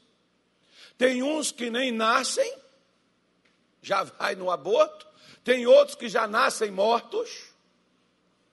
Tem 0.98 1.24
uns 1.24 1.51
que 1.51 1.69
nem 1.69 1.91
nascem, 1.91 2.53
já 3.81 4.03
vai 4.03 4.36
no 4.36 4.51
aborto, 4.51 5.07
tem 5.43 5.65
outros 5.65 5.96
que 5.96 6.10
já 6.10 6.27
nascem 6.27 6.69
mortos. 6.69 7.53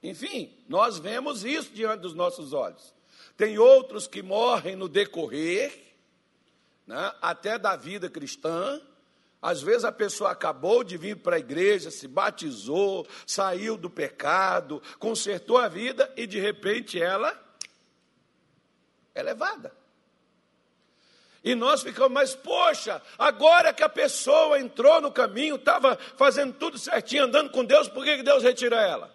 Enfim, 0.03 0.57
nós 0.69 0.99
vemos 0.99 1.45
isso 1.45 1.71
diante 1.73 2.01
dos 2.01 2.15
nossos 2.15 2.53
olhos. 2.53 2.95
Tem 3.37 3.59
outros 3.59 4.07
que 4.07 4.23
morrem 4.23 4.77
no 4.77 4.89
decorrer, 4.89 5.95
né, 6.87 7.13
até 7.21 7.59
da 7.59 7.75
vida 7.75 8.09
cristã. 8.09 8.81
Às 9.45 9.61
vezes 9.61 9.85
a 9.85 9.93
pessoa 9.93 10.31
acabou 10.31 10.83
de 10.83 10.97
vir 10.97 11.17
para 11.17 11.37
a 11.37 11.39
igreja, 11.39 11.91
se 11.91 12.09
batizou, 12.09 13.07
saiu 13.27 13.77
do 13.77 13.91
pecado, 13.91 14.83
consertou 14.99 15.59
a 15.59 15.69
vida 15.69 16.11
e 16.17 16.27
de 16.27 16.41
repente 16.41 16.99
ela 16.99 17.39
é 19.15 19.23
levada. 19.23 19.71
E 21.45 21.55
nós 21.55 21.83
ficamos, 21.83 22.11
mas 22.11 22.35
poxa, 22.35 23.03
agora 23.19 23.75
que 23.75 23.83
a 23.83 23.89
pessoa 23.91 24.59
entrou 24.59 25.03
no 25.03 25.13
caminho, 25.13 25.57
estava 25.57 25.99
fazendo 26.17 26.55
tudo 26.55 26.79
certinho, 26.79 27.25
andando 27.25 27.51
com 27.51 27.67
Deus, 27.67 27.87
por 27.87 28.03
que 28.03 28.23
Deus 28.23 28.43
retira 28.43 28.81
ela? 28.81 29.14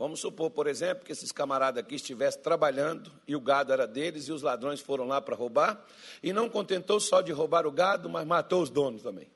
Vamos 0.00 0.20
supor, 0.20 0.50
por 0.50 0.66
exemplo, 0.66 1.04
que 1.04 1.12
esses 1.12 1.30
camaradas 1.30 1.84
aqui 1.84 1.96
estivessem 1.96 2.40
trabalhando 2.40 3.12
e 3.28 3.36
o 3.36 3.40
gado 3.40 3.70
era 3.70 3.86
deles 3.86 4.28
e 4.28 4.32
os 4.32 4.40
ladrões 4.40 4.80
foram 4.80 5.06
lá 5.06 5.20
para 5.20 5.36
roubar 5.36 5.78
e 6.22 6.32
não 6.32 6.48
contentou 6.48 6.98
só 6.98 7.20
de 7.20 7.30
roubar 7.32 7.66
o 7.66 7.70
gado, 7.70 8.08
mas 8.08 8.26
matou 8.26 8.62
os 8.62 8.70
donos 8.70 9.02
também. 9.02 9.28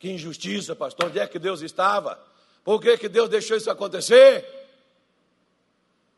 Que 0.00 0.10
injustiça, 0.10 0.74
pastor. 0.74 1.06
Onde 1.06 1.20
é 1.20 1.28
que 1.28 1.38
Deus 1.38 1.60
estava? 1.60 2.20
Por 2.64 2.80
que, 2.80 2.98
que 2.98 3.08
Deus 3.08 3.28
deixou 3.28 3.56
isso 3.56 3.70
acontecer? 3.70 4.44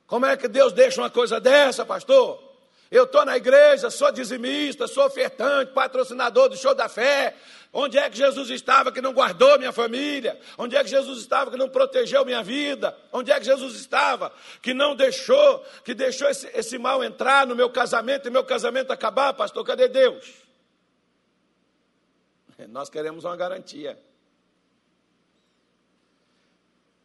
Como 0.06 0.24
é 0.24 0.34
que 0.34 0.48
Deus 0.48 0.72
deixa 0.72 0.98
uma 0.98 1.10
coisa 1.10 1.38
dessa, 1.38 1.84
pastor? 1.84 2.42
Eu 2.90 3.04
estou 3.04 3.24
na 3.24 3.36
igreja, 3.36 3.90
sou 3.90 4.10
dizimista, 4.10 4.86
sou 4.86 5.04
ofertante, 5.04 5.72
patrocinador 5.72 6.48
do 6.48 6.56
show 6.56 6.74
da 6.74 6.88
fé. 6.88 7.36
Onde 7.70 7.98
é 7.98 8.08
que 8.08 8.16
Jesus 8.16 8.48
estava 8.48 8.90
que 8.90 9.02
não 9.02 9.12
guardou 9.12 9.58
minha 9.58 9.72
família? 9.72 10.40
Onde 10.56 10.74
é 10.74 10.82
que 10.82 10.88
Jesus 10.88 11.18
estava 11.18 11.50
que 11.50 11.56
não 11.58 11.68
protegeu 11.68 12.24
minha 12.24 12.42
vida? 12.42 12.96
Onde 13.12 13.30
é 13.30 13.38
que 13.38 13.44
Jesus 13.44 13.74
estava 13.74 14.32
que 14.62 14.72
não 14.72 14.96
deixou, 14.96 15.62
que 15.84 15.92
deixou 15.92 16.30
esse, 16.30 16.46
esse 16.54 16.78
mal 16.78 17.04
entrar 17.04 17.46
no 17.46 17.54
meu 17.54 17.68
casamento 17.68 18.26
e 18.26 18.30
meu 18.30 18.42
casamento 18.42 18.90
acabar, 18.90 19.34
pastor? 19.34 19.64
Cadê 19.66 19.86
Deus? 19.86 20.48
Nós 22.68 22.88
queremos 22.88 23.24
uma 23.24 23.36
garantia. 23.36 23.98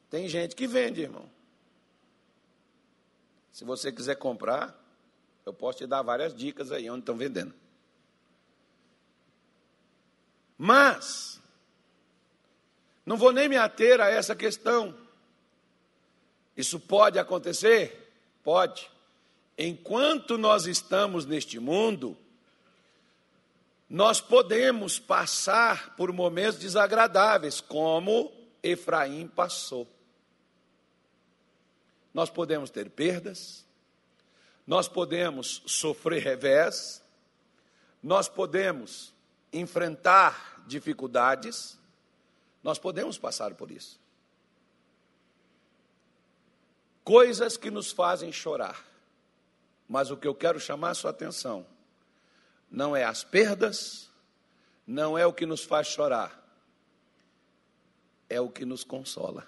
Tem 0.09 0.29
gente 0.29 0.55
que 0.55 0.65
vende, 0.65 1.01
irmão. 1.01 1.29
Se 3.51 3.65
você 3.65 3.91
quiser 3.91 4.15
comprar, 4.15 4.82
eu 5.45 5.53
posso 5.53 5.79
te 5.79 5.87
dar 5.87 6.01
várias 6.01 6.33
dicas 6.33 6.71
aí 6.71 6.89
onde 6.89 7.01
estão 7.01 7.15
vendendo. 7.15 7.53
Mas, 10.57 11.41
não 13.05 13.17
vou 13.17 13.31
nem 13.31 13.49
me 13.49 13.57
ater 13.57 13.99
a 13.99 14.09
essa 14.09 14.35
questão. 14.35 14.95
Isso 16.55 16.79
pode 16.79 17.19
acontecer? 17.19 18.13
Pode. 18.43 18.89
Enquanto 19.57 20.37
nós 20.37 20.65
estamos 20.65 21.25
neste 21.25 21.59
mundo, 21.59 22.17
nós 23.89 24.21
podemos 24.21 24.97
passar 24.99 25.95
por 25.95 26.11
momentos 26.11 26.59
desagradáveis, 26.59 27.59
como 27.59 28.31
Efraim 28.61 29.27
passou. 29.27 29.87
Nós 32.13 32.29
podemos 32.29 32.69
ter 32.69 32.89
perdas, 32.89 33.65
nós 34.65 34.87
podemos 34.87 35.61
sofrer 35.65 36.21
revés, 36.21 37.03
nós 38.01 38.27
podemos 38.29 39.13
enfrentar 39.51 40.63
dificuldades, 40.65 41.77
nós 42.63 42.79
podemos 42.79 43.17
passar 43.17 43.53
por 43.53 43.71
isso. 43.71 43.99
Coisas 47.03 47.57
que 47.57 47.69
nos 47.69 47.91
fazem 47.91 48.31
chorar. 48.31 48.93
Mas 49.87 50.09
o 50.09 50.17
que 50.17 50.27
eu 50.27 50.33
quero 50.33 50.59
chamar 50.59 50.91
a 50.91 50.93
sua 50.95 51.11
atenção 51.11 51.65
não 52.71 52.95
é 52.95 53.03
as 53.03 53.23
perdas, 53.23 54.09
não 54.87 55.17
é 55.17 55.25
o 55.25 55.33
que 55.33 55.45
nos 55.45 55.63
faz 55.63 55.87
chorar, 55.87 56.41
é 58.29 58.41
o 58.41 58.49
que 58.49 58.65
nos 58.65 58.83
consola. 58.83 59.45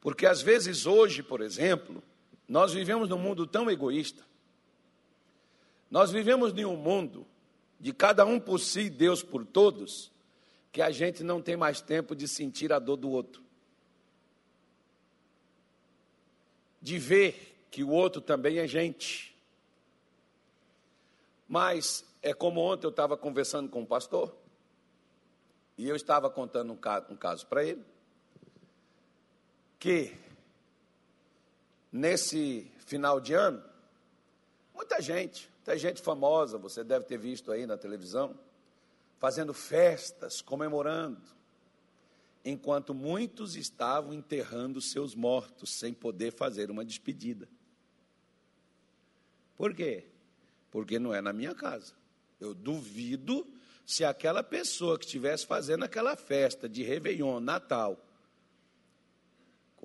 Porque 0.00 0.24
às 0.24 0.40
vezes 0.40 0.86
hoje, 0.86 1.22
por 1.22 1.40
exemplo, 1.40 2.02
nós 2.48 2.72
vivemos 2.72 3.08
num 3.08 3.18
mundo 3.18 3.46
tão 3.46 3.70
egoísta. 3.70 4.24
Nós 5.90 6.10
vivemos 6.10 6.56
em 6.56 6.64
um 6.64 6.76
mundo 6.76 7.26
de 7.78 7.92
cada 7.92 8.24
um 8.24 8.40
por 8.40 8.58
si 8.58 8.88
Deus 8.88 9.22
por 9.22 9.44
todos, 9.44 10.12
que 10.72 10.80
a 10.80 10.90
gente 10.90 11.22
não 11.22 11.40
tem 11.40 11.56
mais 11.56 11.80
tempo 11.80 12.14
de 12.14 12.28
sentir 12.28 12.72
a 12.72 12.78
dor 12.78 12.96
do 12.96 13.10
outro. 13.10 13.42
De 16.80 16.98
ver 16.98 17.66
que 17.70 17.82
o 17.82 17.90
outro 17.90 18.20
também 18.20 18.58
é 18.58 18.66
gente. 18.66 19.36
Mas 21.48 22.04
é 22.22 22.32
como 22.32 22.60
ontem 22.60 22.86
eu 22.86 22.90
estava 22.90 23.16
conversando 23.16 23.68
com 23.68 23.80
um 23.80 23.86
pastor, 23.86 24.36
e 25.78 25.88
eu 25.88 25.94
estava 25.94 26.30
contando 26.30 26.72
um 26.72 26.76
caso, 26.76 27.06
um 27.10 27.16
caso 27.16 27.46
para 27.46 27.64
ele, 27.64 27.84
que 29.78 30.16
nesse 31.96 32.70
final 32.78 33.18
de 33.18 33.34
ano, 33.34 33.62
muita 34.74 35.00
gente, 35.00 35.50
até 35.62 35.76
gente 35.76 36.00
famosa, 36.00 36.58
você 36.58 36.84
deve 36.84 37.04
ter 37.04 37.18
visto 37.18 37.50
aí 37.50 37.66
na 37.66 37.76
televisão, 37.76 38.38
fazendo 39.18 39.52
festas, 39.54 40.40
comemorando, 40.40 41.20
enquanto 42.44 42.94
muitos 42.94 43.56
estavam 43.56 44.12
enterrando 44.12 44.80
seus 44.80 45.14
mortos 45.14 45.72
sem 45.72 45.92
poder 45.92 46.32
fazer 46.32 46.70
uma 46.70 46.84
despedida. 46.84 47.48
Por 49.56 49.74
quê? 49.74 50.04
Porque 50.70 50.98
não 50.98 51.12
é 51.12 51.20
na 51.20 51.32
minha 51.32 51.54
casa. 51.54 51.94
Eu 52.38 52.54
duvido 52.54 53.46
se 53.86 54.04
aquela 54.04 54.42
pessoa 54.42 54.98
que 54.98 55.06
estivesse 55.06 55.46
fazendo 55.46 55.84
aquela 55.84 56.14
festa 56.14 56.68
de 56.68 56.82
Réveillon, 56.82 57.40
Natal, 57.40 58.05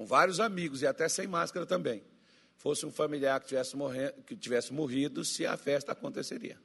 com 0.02 0.06
vários 0.08 0.40
amigos 0.40 0.82
e 0.82 0.88
até 0.88 1.08
sem 1.08 1.28
máscara 1.28 1.64
também, 1.64 2.04
fosse 2.56 2.88
um 2.88 2.92
familiar 2.92 3.40
que 3.40 3.50
tivesse, 3.50 3.78
morrendo, 3.78 4.24
que 4.24 4.36
tivesse 4.36 4.74
morrido, 4.74 5.24
se 5.24 5.46
a 5.46 5.56
festa 5.56 5.92
aconteceria. 5.92 6.60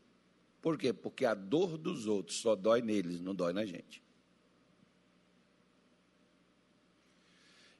Por 0.62 0.78
quê? 0.78 0.90
Porque 0.90 1.26
a 1.26 1.34
dor 1.34 1.76
dos 1.76 2.06
outros 2.06 2.38
só 2.38 2.56
dói 2.56 2.80
neles, 2.80 3.20
não 3.20 3.34
dói 3.34 3.52
na 3.52 3.66
gente. 3.66 4.02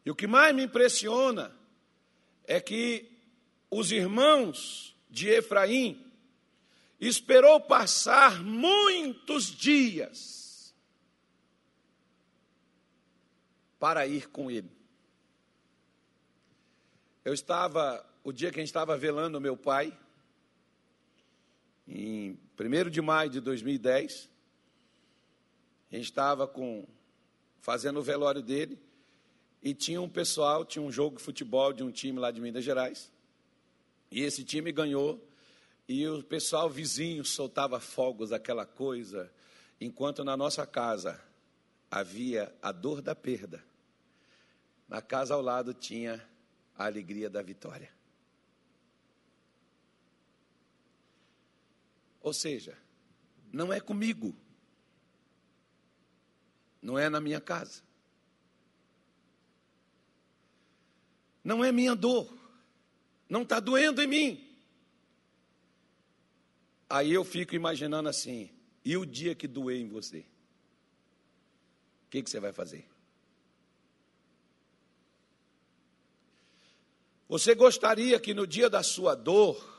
E 0.04 0.10
o 0.10 0.14
que 0.14 0.26
mais 0.26 0.54
me 0.54 0.64
impressiona 0.64 1.56
é 2.44 2.60
que 2.60 3.10
os 3.70 3.90
irmãos 3.90 4.94
de 5.08 5.30
Efraim 5.30 6.04
esperou 7.00 7.62
passar 7.62 8.44
muitos 8.44 9.46
dias 9.46 10.74
para 13.78 14.06
ir 14.06 14.28
com 14.28 14.50
ele. 14.50 14.75
Eu 17.26 17.34
estava, 17.34 18.06
o 18.22 18.30
dia 18.30 18.52
que 18.52 18.60
a 18.60 18.62
gente 18.62 18.68
estava 18.68 18.96
velando 18.96 19.40
meu 19.40 19.56
pai, 19.56 19.92
em 21.88 22.38
1 22.56 22.88
de 22.88 23.02
maio 23.02 23.28
de 23.28 23.40
2010, 23.40 24.30
a 25.90 25.96
gente 25.96 26.04
estava 26.04 26.46
com, 26.46 26.86
fazendo 27.58 27.98
o 27.98 28.02
velório 28.02 28.40
dele, 28.40 28.78
e 29.60 29.74
tinha 29.74 30.00
um 30.00 30.08
pessoal, 30.08 30.64
tinha 30.64 30.80
um 30.80 30.92
jogo 30.92 31.16
de 31.16 31.24
futebol 31.24 31.72
de 31.72 31.82
um 31.82 31.90
time 31.90 32.20
lá 32.20 32.30
de 32.30 32.40
Minas 32.40 32.62
Gerais, 32.62 33.10
e 34.08 34.22
esse 34.22 34.44
time 34.44 34.70
ganhou, 34.70 35.20
e 35.88 36.06
o 36.06 36.22
pessoal 36.22 36.70
vizinho 36.70 37.24
soltava 37.24 37.80
fogos, 37.80 38.30
aquela 38.30 38.64
coisa, 38.64 39.32
enquanto 39.80 40.22
na 40.22 40.36
nossa 40.36 40.64
casa 40.64 41.20
havia 41.90 42.54
a 42.62 42.70
dor 42.70 43.02
da 43.02 43.16
perda. 43.16 43.64
Na 44.88 45.02
casa 45.02 45.34
ao 45.34 45.42
lado 45.42 45.74
tinha 45.74 46.24
a 46.76 46.84
alegria 46.84 47.30
da 47.30 47.42
vitória. 47.42 47.90
Ou 52.20 52.32
seja, 52.32 52.76
não 53.52 53.72
é 53.72 53.80
comigo, 53.80 54.34
não 56.82 56.98
é 56.98 57.08
na 57.08 57.20
minha 57.20 57.40
casa, 57.40 57.82
não 61.42 61.64
é 61.64 61.70
minha 61.70 61.94
dor, 61.94 62.36
não 63.28 63.42
está 63.42 63.60
doendo 63.60 64.02
em 64.02 64.06
mim. 64.06 64.42
Aí 66.88 67.12
eu 67.12 67.24
fico 67.24 67.54
imaginando 67.54 68.08
assim: 68.08 68.50
e 68.84 68.96
o 68.96 69.06
dia 69.06 69.34
que 69.34 69.46
doer 69.46 69.80
em 69.80 69.88
você? 69.88 70.26
O 72.06 72.10
que, 72.10 72.22
que 72.22 72.30
você 72.30 72.40
vai 72.40 72.52
fazer? 72.52 72.95
Você 77.28 77.54
gostaria 77.54 78.20
que 78.20 78.32
no 78.32 78.46
dia 78.46 78.70
da 78.70 78.82
sua 78.82 79.14
dor 79.14 79.74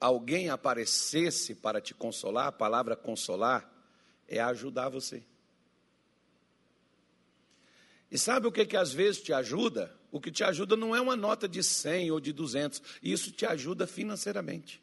alguém 0.00 0.48
aparecesse 0.48 1.54
para 1.54 1.80
te 1.80 1.92
consolar? 1.92 2.46
A 2.46 2.52
palavra 2.52 2.96
consolar 2.96 3.70
é 4.26 4.40
ajudar 4.40 4.88
você. 4.88 5.22
E 8.10 8.18
sabe 8.18 8.46
o 8.46 8.52
que 8.52 8.64
que 8.64 8.76
às 8.76 8.92
vezes 8.92 9.20
te 9.20 9.32
ajuda? 9.32 9.94
O 10.10 10.20
que 10.20 10.30
te 10.30 10.42
ajuda 10.42 10.76
não 10.76 10.94
é 10.96 11.00
uma 11.00 11.16
nota 11.16 11.46
de 11.46 11.62
100 11.62 12.10
ou 12.10 12.20
de 12.20 12.32
200, 12.32 12.80
isso 13.02 13.30
te 13.30 13.44
ajuda 13.44 13.86
financeiramente. 13.86 14.80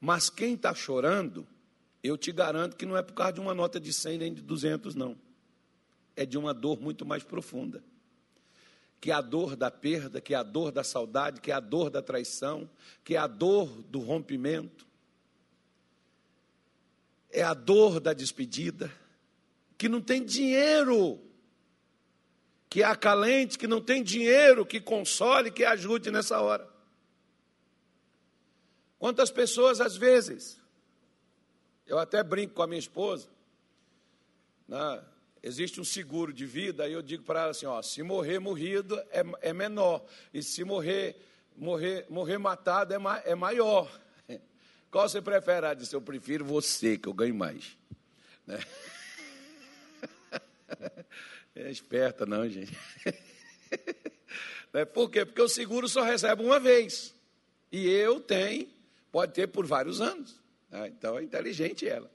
Mas 0.00 0.28
quem 0.28 0.54
está 0.54 0.74
chorando, 0.74 1.46
eu 2.02 2.16
te 2.16 2.32
garanto 2.32 2.76
que 2.76 2.86
não 2.86 2.96
é 2.96 3.02
por 3.02 3.14
causa 3.14 3.34
de 3.34 3.40
uma 3.40 3.54
nota 3.54 3.78
de 3.78 3.92
100 3.92 4.18
nem 4.18 4.34
de 4.34 4.42
200, 4.42 4.94
não. 4.94 5.16
É 6.16 6.24
de 6.24 6.38
uma 6.38 6.54
dor 6.54 6.80
muito 6.80 7.04
mais 7.04 7.22
profunda 7.22 7.84
que 9.00 9.10
é 9.10 9.14
a 9.14 9.20
dor 9.20 9.56
da 9.56 9.70
perda, 9.70 10.20
que 10.20 10.34
é 10.34 10.36
a 10.36 10.42
dor 10.42 10.72
da 10.72 10.82
saudade, 10.82 11.40
que 11.40 11.50
é 11.50 11.54
a 11.54 11.60
dor 11.60 11.90
da 11.90 12.02
traição, 12.02 12.68
que 13.04 13.14
é 13.14 13.18
a 13.18 13.26
dor 13.26 13.68
do 13.82 14.00
rompimento, 14.00 14.86
é 17.30 17.42
a 17.42 17.54
dor 17.54 18.00
da 18.00 18.12
despedida, 18.12 18.90
que 19.76 19.88
não 19.88 20.00
tem 20.00 20.24
dinheiro, 20.24 21.20
que 22.68 22.82
é 22.82 22.86
acalente, 22.86 23.58
que 23.58 23.66
não 23.66 23.80
tem 23.80 24.02
dinheiro, 24.02 24.64
que 24.64 24.80
console, 24.80 25.50
que 25.50 25.64
ajude 25.64 26.10
nessa 26.10 26.40
hora. 26.40 26.68
Quantas 28.98 29.30
pessoas, 29.30 29.80
às 29.80 29.96
vezes, 29.96 30.60
eu 31.86 31.98
até 31.98 32.22
brinco 32.22 32.54
com 32.54 32.62
a 32.62 32.66
minha 32.66 32.78
esposa, 32.78 33.28
né? 34.66 35.04
Existe 35.46 35.80
um 35.80 35.84
seguro 35.84 36.32
de 36.32 36.44
vida, 36.44 36.82
aí 36.82 36.92
eu 36.92 37.00
digo 37.00 37.22
para 37.22 37.42
ela 37.42 37.50
assim, 37.52 37.66
ó, 37.66 37.80
se 37.80 38.02
morrer 38.02 38.40
morrido 38.40 38.98
é, 39.10 39.22
é 39.40 39.52
menor, 39.52 40.04
e 40.34 40.42
se 40.42 40.64
morrer 40.64 41.16
morrer, 41.56 42.04
morrer 42.08 42.36
matado 42.36 42.92
é, 42.92 42.98
ma, 42.98 43.22
é 43.24 43.34
maior. 43.34 43.88
Qual 44.90 45.08
você 45.08 45.22
prefere? 45.22 45.66
Ela 45.66 45.74
disse, 45.74 45.94
eu 45.94 46.00
prefiro 46.00 46.44
você, 46.44 46.98
que 46.98 47.08
eu 47.08 47.14
ganho 47.14 47.34
mais. 47.34 47.76
Né? 48.46 48.58
É 51.58 51.70
esperta 51.70 52.26
não, 52.26 52.46
gente. 52.46 52.76
Né? 54.74 54.84
Por 54.84 55.08
quê? 55.10 55.24
Porque 55.24 55.40
o 55.40 55.48
seguro 55.48 55.88
só 55.88 56.02
recebe 56.02 56.42
uma 56.42 56.60
vez. 56.60 57.14
E 57.72 57.88
eu 57.88 58.20
tenho, 58.20 58.68
pode 59.10 59.32
ter 59.32 59.46
por 59.46 59.64
vários 59.64 60.02
anos. 60.02 60.38
Né? 60.68 60.88
Então 60.88 61.18
é 61.18 61.22
inteligente 61.22 61.88
ela. 61.88 62.10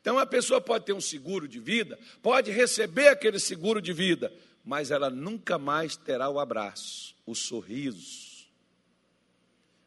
Então 0.00 0.18
a 0.18 0.26
pessoa 0.26 0.60
pode 0.60 0.86
ter 0.86 0.92
um 0.92 1.00
seguro 1.00 1.46
de 1.46 1.58
vida, 1.58 1.98
pode 2.22 2.50
receber 2.50 3.08
aquele 3.08 3.38
seguro 3.38 3.80
de 3.80 3.92
vida, 3.92 4.32
mas 4.64 4.90
ela 4.90 5.10
nunca 5.10 5.58
mais 5.58 5.96
terá 5.96 6.28
o 6.28 6.38
abraço, 6.38 7.14
o 7.26 7.34
sorriso, 7.34 8.46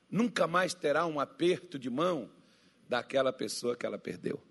nunca 0.10 0.48
mais 0.48 0.74
terá 0.74 1.06
um 1.06 1.20
aperto 1.20 1.80
de 1.80 1.90
mão 1.90 2.30
daquela 2.88 3.34
pessoa 3.34 3.76
que 3.76 3.86
ela 3.86 3.98
perdeu. 3.98 4.42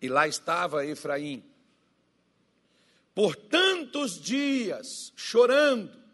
E 0.00 0.08
lá 0.08 0.28
estava 0.28 0.84
Efraim, 0.84 1.42
por 3.14 3.34
tantos 3.34 4.20
dias, 4.20 5.12
chorando, 5.16 6.05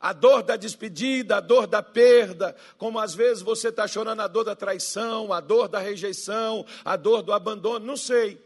a 0.00 0.12
dor 0.12 0.42
da 0.42 0.56
despedida, 0.56 1.36
a 1.36 1.40
dor 1.40 1.66
da 1.66 1.82
perda, 1.82 2.54
como 2.76 2.98
às 2.98 3.14
vezes 3.14 3.42
você 3.42 3.68
está 3.68 3.86
chorando 3.88 4.20
a 4.20 4.28
dor 4.28 4.44
da 4.44 4.54
traição, 4.54 5.32
a 5.32 5.40
dor 5.40 5.68
da 5.68 5.78
rejeição, 5.80 6.64
a 6.84 6.96
dor 6.96 7.22
do 7.22 7.32
abandono, 7.32 7.84
não 7.84 7.96
sei. 7.96 8.40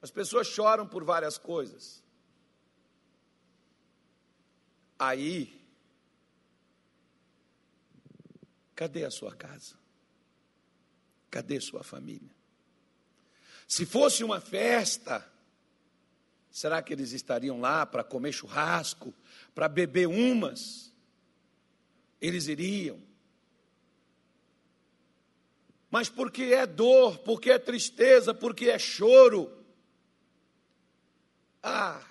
As 0.00 0.10
pessoas 0.10 0.46
choram 0.46 0.86
por 0.86 1.04
várias 1.04 1.36
coisas. 1.36 2.02
Aí, 4.98 5.60
cadê 8.74 9.04
a 9.04 9.10
sua 9.10 9.34
casa? 9.34 9.74
Cadê 11.30 11.60
sua 11.60 11.82
família? 11.82 12.30
Se 13.68 13.86
fosse 13.86 14.22
uma 14.22 14.40
festa, 14.40 15.26
será 16.50 16.82
que 16.82 16.92
eles 16.92 17.12
estariam 17.12 17.60
lá 17.60 17.86
para 17.86 18.04
comer 18.04 18.32
churrasco, 18.32 19.14
para 19.54 19.68
beber 19.68 20.06
umas, 20.08 20.92
eles 22.20 22.46
iriam. 22.46 23.00
Mas 25.90 26.08
porque 26.08 26.44
é 26.44 26.66
dor, 26.66 27.18
porque 27.18 27.50
é 27.50 27.58
tristeza, 27.58 28.32
porque 28.32 28.70
é 28.70 28.78
choro. 28.78 29.52
Ah, 31.62 32.02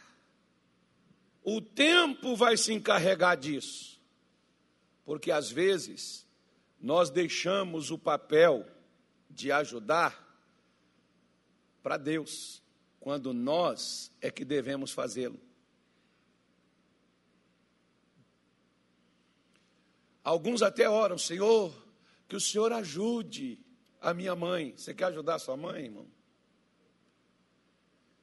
o 1.44 1.60
tempo 1.60 2.36
vai 2.36 2.56
se 2.58 2.74
encarregar 2.74 3.36
disso. 3.36 4.00
Porque 5.04 5.32
às 5.32 5.50
vezes 5.50 6.28
nós 6.80 7.10
deixamos 7.10 7.90
o 7.90 7.98
papel 7.98 8.68
de 9.30 9.52
ajudar 9.52 10.30
para 11.82 11.98
Deus, 11.98 12.62
quando 13.00 13.34
nós 13.34 14.12
é 14.22 14.30
que 14.30 14.46
devemos 14.46 14.92
fazê-lo. 14.92 15.40
Alguns 20.24 20.62
até 20.62 20.90
oram, 20.90 21.18
Senhor, 21.18 21.74
que 22.28 22.36
o 22.36 22.40
Senhor 22.40 22.72
ajude 22.72 23.60
a 24.00 24.14
minha 24.14 24.36
mãe. 24.36 24.74
Você 24.76 24.94
quer 24.94 25.06
ajudar 25.06 25.36
a 25.36 25.40
sua 25.40 25.58
mãe, 25.58 25.86
irmão? 25.86 26.08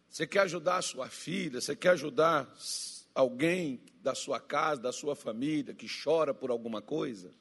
Você 0.08 0.26
quer 0.26 0.40
ajudar 0.40 0.78
a 0.78 0.82
sua 0.82 1.08
filha? 1.08 1.61
Você 1.61 1.76
quer 1.76 1.90
ajudar 1.90 2.52
alguém 3.14 3.80
da 4.00 4.14
sua 4.14 4.40
casa, 4.40 4.80
da 4.80 4.92
sua 4.92 5.14
família, 5.14 5.74
que 5.74 5.87
chora 5.88 6.32
por 6.32 6.50
alguma 6.50 6.80
coisa? 6.80 7.32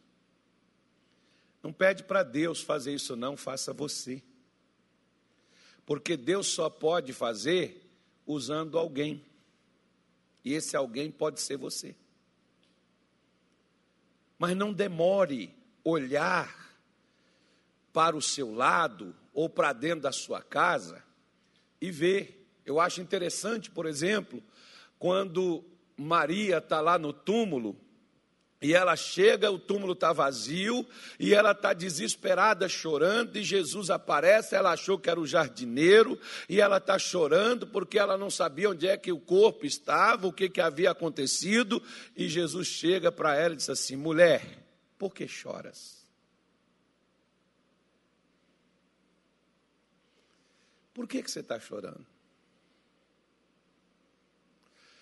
Não 1.61 1.71
pede 1.71 2.03
para 2.03 2.23
Deus 2.23 2.61
fazer 2.61 2.93
isso, 2.93 3.15
não, 3.15 3.37
faça 3.37 3.73
você. 3.73 4.21
Porque 5.85 6.17
Deus 6.17 6.47
só 6.47 6.69
pode 6.69 7.13
fazer 7.13 7.89
usando 8.25 8.77
alguém. 8.77 9.23
E 10.43 10.53
esse 10.53 10.75
alguém 10.75 11.11
pode 11.11 11.41
ser 11.41 11.57
você. 11.57 11.95
Mas 14.37 14.55
não 14.55 14.73
demore 14.73 15.55
olhar 15.83 16.67
para 17.91 18.15
o 18.15 18.21
seu 18.21 18.53
lado 18.53 19.15
ou 19.33 19.49
para 19.49 19.73
dentro 19.73 20.01
da 20.01 20.11
sua 20.11 20.41
casa 20.41 21.03
e 21.81 21.91
ver. 21.91 22.47
Eu 22.65 22.79
acho 22.79 23.01
interessante, 23.01 23.71
por 23.71 23.85
exemplo, 23.85 24.43
quando 24.99 25.63
Maria 25.95 26.57
está 26.57 26.81
lá 26.81 26.99
no 26.99 27.13
túmulo 27.13 27.75
e 28.59 28.73
ela 28.73 28.95
chega, 28.95 29.51
o 29.51 29.59
túmulo 29.59 29.93
está 29.93 30.11
vazio, 30.11 30.85
e 31.19 31.33
ela 31.33 31.51
está 31.51 31.73
desesperada, 31.73 32.67
chorando, 32.67 33.37
e 33.37 33.43
Jesus 33.43 33.91
aparece. 33.91 34.55
Ela 34.55 34.71
achou 34.71 34.97
que 34.97 35.09
era 35.09 35.19
o 35.19 35.27
jardineiro, 35.27 36.19
e 36.49 36.59
ela 36.59 36.77
está 36.77 36.97
chorando 36.97 37.67
porque 37.67 37.99
ela 37.99 38.17
não 38.17 38.31
sabia 38.31 38.71
onde 38.71 38.87
é 38.87 38.97
que 38.97 39.11
o 39.11 39.19
corpo 39.19 39.65
estava, 39.65 40.25
o 40.25 40.33
que, 40.33 40.49
que 40.49 40.59
havia 40.59 40.89
acontecido. 40.89 41.81
E 42.15 42.27
Jesus 42.27 42.67
chega 42.67 43.11
para 43.11 43.35
ela 43.35 43.53
e 43.53 43.57
diz 43.57 43.69
assim: 43.69 43.95
mulher, 43.95 44.43
por 44.97 45.13
que 45.13 45.27
choras? 45.27 45.97
Por 50.95 51.07
que, 51.07 51.21
que 51.21 51.29
você 51.29 51.41
está 51.41 51.59
chorando? 51.59 52.16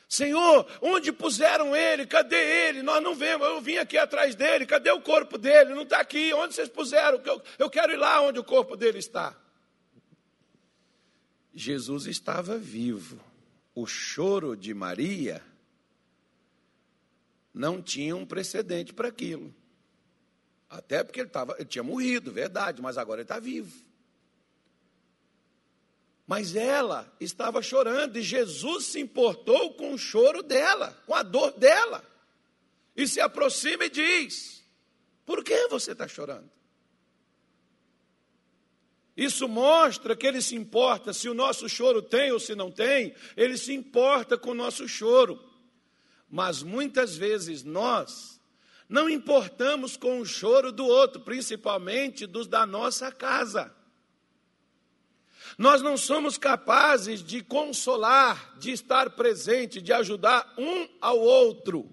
Senhor, 0.08 0.68
onde 0.82 1.12
puseram 1.12 1.76
ele? 1.76 2.06
Cadê 2.06 2.68
ele? 2.68 2.82
Nós 2.82 3.02
não 3.02 3.16
vemos. 3.16 3.48
Eu 3.48 3.60
vim 3.60 3.78
aqui 3.78 3.98
atrás 3.98 4.36
dele. 4.36 4.66
Cadê 4.66 4.92
o 4.92 5.02
corpo 5.02 5.38
dele? 5.38 5.74
Não 5.74 5.82
está 5.82 6.00
aqui. 6.00 6.34
Onde 6.34 6.54
vocês 6.54 6.70
puseram? 6.70 7.20
Eu, 7.26 7.42
eu 7.58 7.70
quero 7.70 7.92
ir 7.92 7.98
lá 7.98 8.22
onde 8.22 8.40
o 8.40 8.44
corpo 8.44 8.76
dele 8.76 9.00
está. 9.00 9.36
Jesus 11.54 12.06
estava 12.06 12.58
vivo. 12.58 13.20
O 13.74 13.86
choro 13.88 14.56
de 14.56 14.74
Maria 14.74 15.42
não 17.54 17.82
tinha 17.82 18.16
um 18.16 18.26
precedente 18.26 18.94
para 18.94 19.08
aquilo. 19.08 19.54
Até 20.70 21.04
porque 21.04 21.22
ele, 21.22 21.30
tava, 21.30 21.56
ele 21.58 21.66
tinha 21.66 21.84
morrido, 21.84 22.32
verdade, 22.32 22.82
mas 22.82 22.98
agora 22.98 23.22
ele 23.22 23.26
está 23.26 23.40
vivo. 23.40 23.85
Mas 26.28 26.56
ela 26.56 27.12
estava 27.20 27.62
chorando 27.62 28.18
e 28.18 28.22
Jesus 28.22 28.86
se 28.86 29.00
importou 29.00 29.74
com 29.76 29.94
o 29.94 29.98
choro 29.98 30.42
dela, 30.42 30.92
com 31.06 31.14
a 31.14 31.22
dor 31.22 31.52
dela. 31.52 32.04
E 32.96 33.08
se 33.08 33.22
aproxima 33.22 33.86
e 33.86 33.90
diz: 33.90 34.64
Por 35.26 35.44
que 35.44 35.68
você 35.68 35.92
está 35.92 36.08
chorando? 36.08 36.50
Isso 39.16 39.48
mostra 39.48 40.16
que 40.16 40.28
ele 40.28 40.42
se 40.42 40.56
importa 40.56 41.14
se 41.14 41.30
o 41.30 41.34
nosso 41.34 41.70
choro 41.70 42.02
tem 42.02 42.32
ou 42.32 42.40
se 42.40 42.54
não 42.54 42.70
tem, 42.70 43.16
ele 43.38 43.58
se 43.58 43.74
importa 43.74 44.38
com 44.38 44.52
o 44.52 44.56
nosso 44.56 44.88
choro. 44.90 45.42
Mas 46.30 46.62
muitas 46.62 47.16
vezes 47.16 47.64
nós 47.64 48.42
não 48.90 49.10
importamos 49.10 49.96
com 49.96 50.20
o 50.20 50.26
choro 50.26 50.72
do 50.72 50.86
outro, 50.86 51.22
principalmente 51.22 52.26
dos 52.26 52.48
da 52.48 52.66
nossa 52.66 53.12
casa. 53.12 53.74
Nós 55.58 55.82
não 55.82 55.96
somos 55.96 56.38
capazes 56.38 57.24
de 57.24 57.42
consolar, 57.42 58.58
de 58.58 58.72
estar 58.72 59.12
presente, 59.12 59.82
de 59.82 59.94
ajudar 59.94 60.54
um 60.58 60.88
ao 61.00 61.18
outro. 61.20 61.90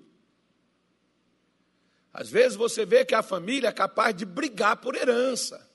Às 2.12 2.28
vezes 2.28 2.56
você 2.56 2.84
vê 2.84 3.04
que 3.04 3.14
a 3.14 3.22
família 3.22 3.68
é 3.68 3.72
capaz 3.72 4.14
de 4.14 4.26
brigar 4.26 4.76
por 4.78 4.96
herança, 4.96 5.70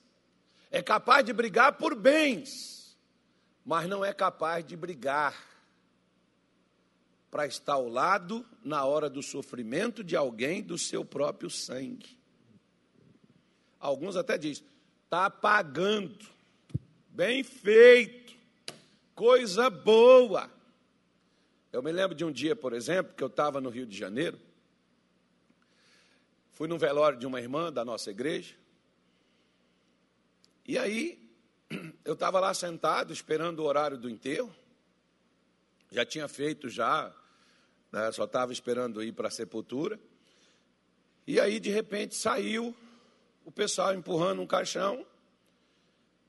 é 0.69 0.83
capaz 0.83 1.25
de 1.25 1.33
brigar 1.33 1.73
por 1.73 1.95
bens, 1.95 2.97
mas 3.65 3.87
não 3.87 4.03
é 4.03 4.13
capaz 4.13 4.65
de 4.65 4.75
brigar 4.75 5.35
para 7.31 7.47
estar 7.47 7.73
ao 7.73 7.87
lado 7.87 8.45
na 8.63 8.85
hora 8.85 9.09
do 9.09 9.23
sofrimento 9.23 10.03
de 10.03 10.15
alguém 10.15 10.61
do 10.61 10.77
seu 10.77 11.03
próprio 11.05 11.49
sangue. 11.49 12.17
Alguns 13.79 14.15
até 14.15 14.37
dizem, 14.37 14.65
está 15.05 15.29
pagando 15.29 16.36
Bem 17.17 17.43
feito, 17.43 18.35
coisa 19.15 19.71
boa. 19.71 20.51
Eu 21.73 21.81
me 21.81 21.91
lembro 21.91 22.15
de 22.15 22.23
um 22.23 22.31
dia, 22.31 22.55
por 22.55 22.73
exemplo, 22.73 23.15
que 23.15 23.23
eu 23.23 23.27
estava 23.27 23.59
no 23.59 23.71
Rio 23.71 23.87
de 23.87 23.97
Janeiro, 23.97 24.39
fui 26.51 26.67
no 26.67 26.77
velório 26.77 27.17
de 27.17 27.25
uma 27.25 27.41
irmã 27.41 27.73
da 27.73 27.83
nossa 27.83 28.11
igreja, 28.11 28.53
e 30.63 30.77
aí 30.77 31.19
eu 32.05 32.13
estava 32.13 32.39
lá 32.39 32.53
sentado 32.53 33.11
esperando 33.11 33.61
o 33.61 33.65
horário 33.65 33.97
do 33.97 34.07
enterro, 34.07 34.55
já 35.91 36.05
tinha 36.05 36.27
feito 36.27 36.69
já, 36.69 37.11
né, 37.91 38.11
só 38.11 38.25
estava 38.25 38.53
esperando 38.53 39.03
ir 39.03 39.11
para 39.11 39.29
a 39.29 39.31
sepultura, 39.31 39.99
e 41.25 41.39
aí 41.39 41.59
de 41.59 41.71
repente 41.71 42.13
saiu 42.13 42.75
o 43.43 43.51
pessoal 43.51 43.95
empurrando 43.95 44.39
um 44.39 44.45
caixão, 44.45 45.03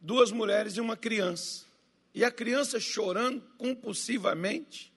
duas 0.00 0.30
mulheres 0.30 0.76
e 0.76 0.80
uma 0.80 0.96
criança. 0.96 1.66
E 2.14 2.24
a 2.24 2.30
criança 2.30 2.80
chorando 2.80 3.42
compulsivamente. 3.56 4.92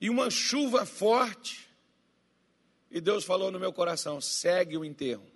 E 0.00 0.10
uma 0.10 0.30
chuva 0.30 0.84
forte. 0.84 1.68
E 2.90 3.00
Deus 3.00 3.24
falou 3.24 3.50
no 3.50 3.58
meu 3.58 3.72
coração: 3.72 4.20
segue 4.20 4.76
o 4.76 4.84
enterro. 4.84 5.26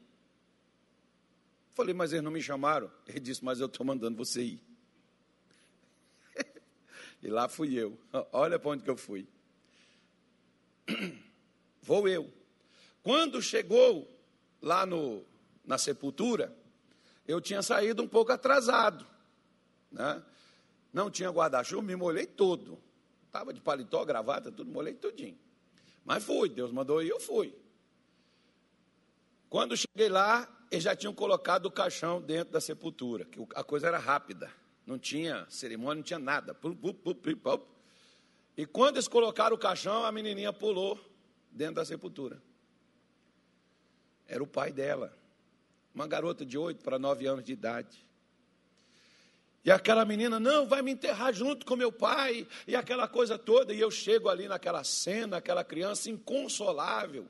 Falei, 1.79 1.95
mas 1.95 2.13
eles 2.13 2.25
não 2.25 2.33
me 2.33 2.43
chamaram. 2.43 2.91
Ele 3.07 3.21
disse, 3.21 3.45
mas 3.45 3.61
eu 3.61 3.67
estou 3.67 3.87
mandando 3.87 4.17
você 4.17 4.43
ir. 4.43 4.63
e 7.23 7.29
lá 7.29 7.49
fui 7.49 7.75
eu. 7.75 7.97
Olha 8.33 8.59
para 8.59 8.71
onde 8.71 8.83
que 8.83 8.91
eu 8.91 8.97
fui. 8.97 9.29
Vou 11.81 12.09
eu. 12.09 12.33
Quando 13.01 13.41
chegou 13.41 14.13
lá 14.61 14.85
no, 14.85 15.25
na 15.65 15.79
sepultura, 15.79 16.53
eu 17.29 17.43
tinha 17.43 17.61
saído 17.61 18.03
um 18.03 18.09
pouco 18.09 18.33
atrasado. 18.33 19.07
Né? 19.93 20.23
Não 20.91 21.11
tinha 21.11 21.31
guarda-chuva, 21.31 21.83
me 21.83 21.95
molhei 21.95 22.27
todo. 22.27 22.79
Estava 23.27 23.53
de 23.53 23.61
paletó, 23.61 24.03
gravata, 24.07 24.51
tudo, 24.51 24.71
molhei 24.71 24.95
tudinho. 24.95 25.39
Mas 26.05 26.25
fui, 26.25 26.49
Deus 26.49 26.73
mandou 26.73 27.03
ir, 27.03 27.11
eu 27.11 27.21
fui. 27.21 27.55
Quando 29.51 29.77
cheguei 29.77 30.09
lá, 30.09 30.49
eles 30.71 30.85
já 30.85 30.97
tinham 30.97 31.13
colocado 31.13 31.67
o 31.67 31.71
caixão 31.71 32.21
dentro 32.21 32.53
da 32.53 32.61
sepultura, 32.63 33.27
que 33.27 33.39
a 33.55 33.63
coisa 33.63 33.89
era 33.89 33.99
rápida. 33.99 34.51
Não 34.87 34.99
tinha 34.99 35.47
cerimônia, 35.51 35.97
não 35.97 36.03
tinha 36.03 36.19
nada. 36.19 36.57
E 38.57 38.65
quando 38.65 38.97
eles 38.97 39.07
colocaram 39.07 39.55
o 39.55 39.59
caixão, 39.59 40.05
a 40.05 40.11
menininha 40.11 40.53
pulou 40.53 40.99
dentro 41.51 41.75
da 41.75 41.85
sepultura. 41.85 42.43
Era 44.27 44.43
o 44.43 44.47
pai 44.47 44.73
dela. 44.73 45.18
Uma 45.95 46.07
garota 46.07 46.45
de 46.45 46.57
oito 46.57 46.83
para 46.85 46.99
nove 46.99 47.27
anos 47.27 47.45
de 47.45 47.53
idade. 47.53 48.09
E 49.65 49.71
aquela 49.71 50.05
menina, 50.05 50.41
não, 50.41 50.67
vai 50.67 50.81
me 50.81 50.93
enterrar 50.93 51.33
junto 51.33 51.67
com 51.67 51.77
meu 51.77 51.93
pai, 51.93 52.47
e 52.67 52.75
aquela 52.75 53.07
coisa 53.07 53.37
toda. 53.39 53.75
E 53.75 53.81
eu 53.81 53.91
chego 53.91 54.29
ali 54.29 54.49
naquela 54.49 54.83
cena, 54.85 55.37
aquela 55.37 55.63
criança 55.63 56.09
inconsolável. 56.09 57.27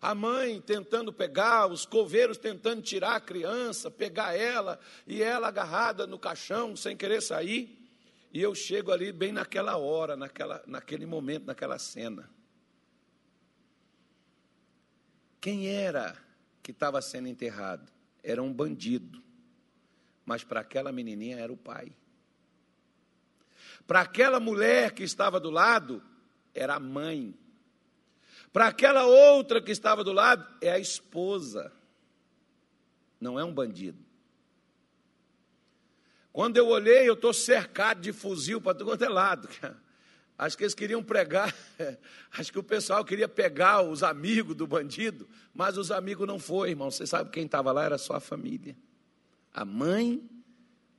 A 0.00 0.14
mãe 0.14 0.60
tentando 0.60 1.12
pegar, 1.12 1.66
os 1.66 1.84
coveiros 1.84 2.36
tentando 2.36 2.82
tirar 2.82 3.16
a 3.16 3.20
criança, 3.20 3.90
pegar 3.90 4.36
ela, 4.36 4.78
e 5.06 5.22
ela 5.22 5.48
agarrada 5.48 6.06
no 6.06 6.18
caixão, 6.18 6.76
sem 6.76 6.96
querer 6.96 7.22
sair. 7.22 7.76
E 8.32 8.40
eu 8.40 8.54
chego 8.54 8.92
ali 8.92 9.10
bem 9.10 9.32
naquela 9.32 9.76
hora, 9.76 10.14
naquela, 10.14 10.62
naquele 10.66 11.06
momento, 11.06 11.46
naquela 11.46 11.78
cena. 11.78 12.30
Quem 15.40 15.68
era 15.68 16.16
que 16.66 16.72
estava 16.72 17.00
sendo 17.00 17.28
enterrado? 17.28 17.92
Era 18.24 18.42
um 18.42 18.52
bandido. 18.52 19.22
Mas 20.24 20.42
para 20.42 20.58
aquela 20.58 20.90
menininha 20.90 21.38
era 21.38 21.52
o 21.52 21.56
pai. 21.56 21.94
Para 23.86 24.00
aquela 24.00 24.40
mulher 24.40 24.90
que 24.90 25.04
estava 25.04 25.38
do 25.38 25.48
lado, 25.48 26.02
era 26.52 26.74
a 26.74 26.80
mãe. 26.80 27.38
Para 28.52 28.66
aquela 28.66 29.06
outra 29.06 29.62
que 29.62 29.70
estava 29.70 30.02
do 30.02 30.12
lado, 30.12 30.44
é 30.60 30.72
a 30.72 30.78
esposa. 30.80 31.72
Não 33.20 33.38
é 33.38 33.44
um 33.44 33.54
bandido. 33.54 34.04
Quando 36.32 36.56
eu 36.56 36.66
olhei, 36.66 37.08
eu 37.08 37.14
estou 37.14 37.32
cercado 37.32 38.00
de 38.00 38.12
fuzil 38.12 38.60
para 38.60 38.76
todo 38.76 39.04
é 39.04 39.08
lado. 39.08 39.48
Acho 40.38 40.56
que 40.56 40.64
eles 40.64 40.74
queriam 40.74 41.02
pregar, 41.02 41.54
acho 42.32 42.52
que 42.52 42.58
o 42.58 42.62
pessoal 42.62 43.04
queria 43.04 43.28
pegar 43.28 43.82
os 43.82 44.02
amigos 44.02 44.54
do 44.54 44.66
bandido, 44.66 45.26
mas 45.54 45.78
os 45.78 45.90
amigos 45.90 46.26
não 46.26 46.38
foram, 46.38 46.70
irmão. 46.70 46.90
Você 46.90 47.06
sabe 47.06 47.30
quem 47.30 47.46
estava 47.46 47.72
lá? 47.72 47.84
Era 47.84 47.96
só 47.96 48.14
a 48.14 48.20
família. 48.20 48.76
A 49.54 49.64
mãe, 49.64 50.28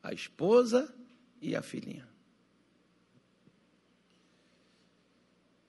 a 0.02 0.12
esposa 0.12 0.92
e 1.40 1.56
a 1.56 1.62
filhinha. 1.62 2.08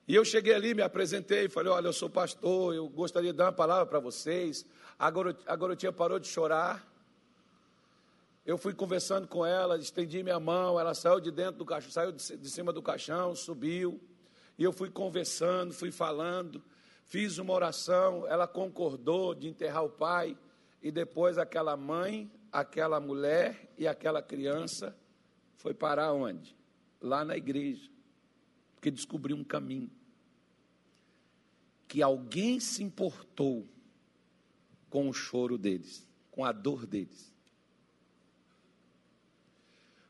E 0.07 0.15
eu 0.15 0.25
cheguei 0.25 0.55
ali, 0.55 0.73
me 0.73 0.81
apresentei, 0.81 1.47
falei: 1.47 1.71
Olha, 1.71 1.85
eu 1.85 1.93
sou 1.93 2.09
pastor, 2.09 2.73
eu 2.73 2.89
gostaria 2.89 3.31
de 3.31 3.37
dar 3.37 3.45
uma 3.45 3.51
palavra 3.51 3.85
para 3.85 3.99
vocês. 3.99 4.65
A 4.97 5.11
garotinha 5.55 5.91
parou 5.91 6.17
de 6.17 6.27
chorar. 6.27 6.83
Eu 8.49 8.57
fui 8.57 8.73
conversando 8.73 9.27
com 9.27 9.45
ela, 9.45 9.77
estendi 9.77 10.23
minha 10.23 10.39
mão, 10.39 10.79
ela 10.79 10.95
saiu 10.95 11.19
de 11.19 11.29
dentro 11.29 11.59
do 11.59 11.65
caixão, 11.65 11.91
saiu 11.91 12.11
de 12.11 12.49
cima 12.49 12.73
do 12.73 12.81
caixão, 12.81 13.35
subiu. 13.35 14.01
E 14.57 14.63
eu 14.63 14.73
fui 14.73 14.89
conversando, 14.89 15.71
fui 15.71 15.91
falando, 15.91 16.59
fiz 17.05 17.37
uma 17.37 17.53
oração, 17.53 18.25
ela 18.25 18.47
concordou 18.47 19.35
de 19.35 19.47
enterrar 19.47 19.83
o 19.83 19.89
pai. 19.91 20.35
E 20.81 20.89
depois 20.91 21.37
aquela 21.37 21.77
mãe, 21.77 22.27
aquela 22.51 22.99
mulher 22.99 23.71
e 23.77 23.87
aquela 23.87 24.19
criança 24.19 24.97
foi 25.55 25.75
parar 25.75 26.11
onde? 26.13 26.57
Lá 26.99 27.23
na 27.23 27.37
igreja. 27.37 27.87
Porque 28.73 28.89
descobriu 28.89 29.37
um 29.37 29.43
caminho. 29.43 29.91
Que 31.87 32.01
alguém 32.01 32.59
se 32.59 32.81
importou 32.81 33.69
com 34.89 35.07
o 35.07 35.13
choro 35.13 35.55
deles, 35.55 36.03
com 36.31 36.43
a 36.43 36.51
dor 36.51 36.87
deles. 36.87 37.29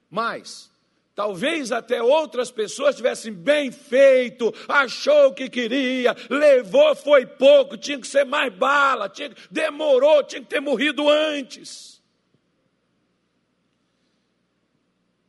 Mas, 0.09 0.71
talvez 1.13 1.71
até 1.71 2.01
outras 2.01 2.49
pessoas 2.49 2.95
tivessem 2.95 3.31
bem 3.31 3.71
feito, 3.71 4.53
achou 4.67 5.27
o 5.27 5.33
que 5.33 5.49
queria, 5.49 6.15
levou, 6.29 6.95
foi 6.95 7.25
pouco, 7.25 7.77
tinha 7.77 7.99
que 7.99 8.07
ser 8.07 8.25
mais 8.25 8.53
bala, 8.53 9.09
tinha, 9.09 9.31
demorou, 9.51 10.23
tinha 10.23 10.41
que 10.41 10.47
ter 10.47 10.59
morrido 10.59 11.07
antes. 11.07 12.01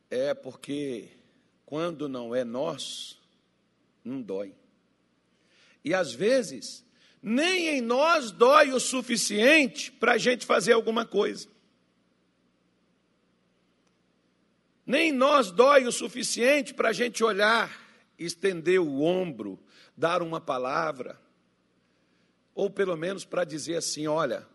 É 0.09 0.33
porque 0.33 1.09
quando 1.65 2.09
não 2.09 2.35
é 2.35 2.43
nosso, 2.43 3.17
não 4.03 4.21
dói. 4.21 4.53
E 5.85 5.93
às 5.93 6.13
vezes, 6.13 6.83
nem 7.21 7.69
em 7.69 7.81
nós 7.81 8.31
dói 8.31 8.71
o 8.71 8.79
suficiente 8.79 9.91
para 9.91 10.13
a 10.13 10.17
gente 10.17 10.45
fazer 10.45 10.73
alguma 10.73 11.05
coisa. 11.05 11.47
Nem 14.85 15.11
nós 15.11 15.51
dói 15.51 15.85
o 15.85 15.91
suficiente 15.91 16.73
para 16.73 16.89
a 16.89 16.93
gente 16.93 17.23
olhar, 17.23 17.71
estender 18.17 18.79
o 18.79 19.01
ombro, 19.01 19.59
dar 19.95 20.21
uma 20.21 20.41
palavra, 20.41 21.19
ou 22.53 22.69
pelo 22.69 22.95
menos 22.95 23.23
para 23.23 23.43
dizer 23.43 23.77
assim: 23.77 24.07
olha, 24.07 24.47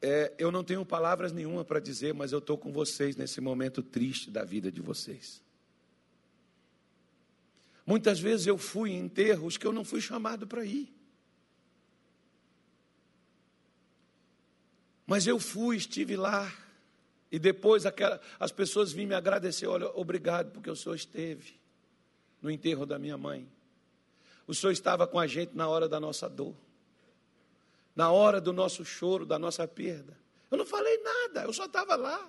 é, 0.00 0.32
eu 0.38 0.50
não 0.50 0.64
tenho 0.64 0.84
palavras 0.84 1.32
nenhuma 1.32 1.64
para 1.64 1.80
dizer, 1.80 2.12
mas 2.12 2.32
eu 2.32 2.38
estou 2.38 2.58
com 2.58 2.72
vocês 2.72 3.16
nesse 3.16 3.40
momento 3.40 3.82
triste 3.82 4.30
da 4.30 4.44
vida 4.44 4.70
de 4.70 4.80
vocês. 4.80 5.42
Muitas 7.86 8.18
vezes 8.18 8.46
eu 8.46 8.56
fui 8.56 8.92
em 8.92 8.98
enterros 8.98 9.56
que 9.56 9.66
eu 9.66 9.72
não 9.72 9.84
fui 9.84 10.00
chamado 10.00 10.46
para 10.46 10.64
ir. 10.64 10.92
Mas 15.06 15.26
eu 15.26 15.38
fui, 15.38 15.76
estive 15.76 16.16
lá, 16.16 16.50
e 17.34 17.38
depois 17.40 17.84
aquela, 17.84 18.20
as 18.38 18.52
pessoas 18.52 18.92
vinham 18.92 19.08
me 19.08 19.14
agradecer, 19.16 19.66
olha, 19.66 19.88
obrigado 19.88 20.52
porque 20.52 20.70
o 20.70 20.76
senhor 20.76 20.94
esteve 20.94 21.58
no 22.40 22.48
enterro 22.48 22.86
da 22.86 22.96
minha 22.96 23.18
mãe. 23.18 23.44
O 24.46 24.54
senhor 24.54 24.70
estava 24.70 25.04
com 25.04 25.18
a 25.18 25.26
gente 25.26 25.50
na 25.52 25.66
hora 25.66 25.88
da 25.88 25.98
nossa 25.98 26.28
dor, 26.28 26.54
na 27.96 28.08
hora 28.12 28.40
do 28.40 28.52
nosso 28.52 28.84
choro, 28.84 29.26
da 29.26 29.36
nossa 29.36 29.66
perda. 29.66 30.16
Eu 30.48 30.56
não 30.56 30.64
falei 30.64 30.96
nada, 30.98 31.42
eu 31.42 31.52
só 31.52 31.64
estava 31.64 31.96
lá. 31.96 32.24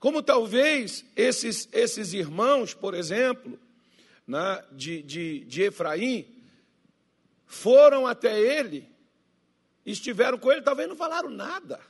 Como 0.00 0.20
talvez 0.20 1.04
esses, 1.14 1.68
esses 1.72 2.12
irmãos, 2.12 2.74
por 2.74 2.92
exemplo, 2.92 3.56
né, 4.26 4.64
de, 4.72 5.00
de, 5.02 5.44
de 5.44 5.62
Efraim, 5.62 6.26
foram 7.46 8.04
até 8.04 8.36
ele, 8.36 8.90
estiveram 9.84 10.36
com 10.38 10.50
ele, 10.50 10.62
talvez 10.62 10.88
não 10.88 10.96
falaram 10.96 11.30
nada. 11.30 11.80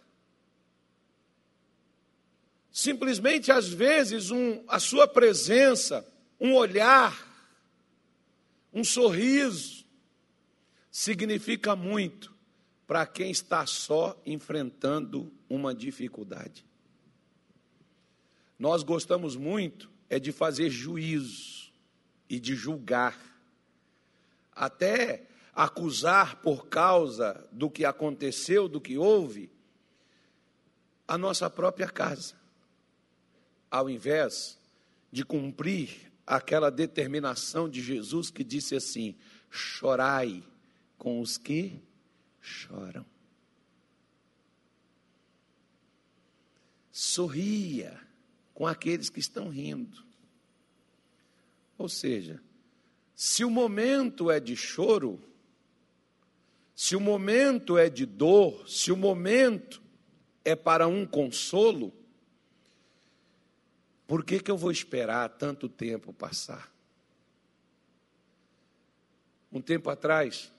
Simplesmente, 2.77 3.51
às 3.51 3.69
vezes, 3.69 4.31
um, 4.31 4.63
a 4.69 4.79
sua 4.79 5.09
presença, 5.09 6.07
um 6.39 6.53
olhar, 6.53 7.27
um 8.71 8.85
sorriso, 8.85 9.87
significa 10.91 11.75
muito 11.75 12.35
para 12.87 13.07
quem 13.07 13.31
está 13.31 13.65
só 13.65 14.15
enfrentando 14.27 15.33
uma 15.49 15.75
dificuldade. 15.75 16.67
Nós 18.59 18.83
gostamos 18.83 19.37
muito 19.37 19.91
é 20.11 20.19
de 20.19 20.31
fazer 20.31 20.69
juízo 20.69 21.73
e 22.29 22.39
de 22.39 22.55
julgar, 22.55 23.19
até 24.53 25.27
acusar 25.55 26.43
por 26.43 26.67
causa 26.67 27.43
do 27.51 27.71
que 27.71 27.87
aconteceu, 27.87 28.69
do 28.69 28.83
que 28.83 28.99
houve, 28.99 29.51
a 31.09 31.17
nossa 31.17 31.49
própria 31.49 31.89
casa, 31.89 32.36
ao 33.71 33.89
invés 33.91 34.59
de 35.11 35.25
cumprir 35.25 36.13
aquela 36.27 36.71
determinação 36.71 37.69
de 37.69 37.81
Jesus 37.81 38.31
que 38.31 38.43
disse 38.43 38.75
assim: 38.75 39.15
chorai 39.51 40.43
com 40.99 41.21
os 41.21 41.39
que 41.39 41.81
choram. 42.41 43.05
Sorria 46.91 48.01
com 48.55 48.67
aqueles 48.67 49.11
que 49.11 49.21
estão 49.21 49.49
rindo. 49.49 50.05
Ou 51.77 51.89
seja, 51.89 52.41
se 53.15 53.45
o 53.45 53.51
momento 53.51 54.31
é 54.31 54.41
de 54.41 54.57
choro, 54.57 55.21
se 56.75 56.97
o 56.97 57.01
momento 57.01 57.79
é 57.79 57.89
de 57.89 58.07
dor, 58.07 58.69
se 58.69 58.91
o 58.91 58.97
momento 58.97 59.83
é 60.45 60.55
para 60.55 60.87
um 60.87 61.07
consolo, 61.07 61.93
por 64.07 64.25
que, 64.25 64.41
que 64.41 64.51
eu 64.51 64.57
vou 64.57 64.71
esperar 64.71 65.29
tanto 65.31 65.69
tempo 65.69 66.13
passar? 66.13 66.73
Um 69.51 69.61
tempo 69.61 69.91
atrás, 69.91 70.53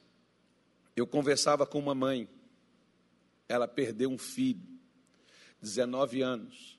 eu 0.96 1.06
conversava 1.06 1.66
com 1.66 1.78
uma 1.80 1.94
mãe, 1.94 2.28
ela 3.48 3.68
perdeu 3.68 4.10
um 4.10 4.18
filho, 4.18 4.66
19 5.62 6.22
anos 6.22 6.78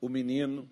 o 0.00 0.08
menino 0.08 0.70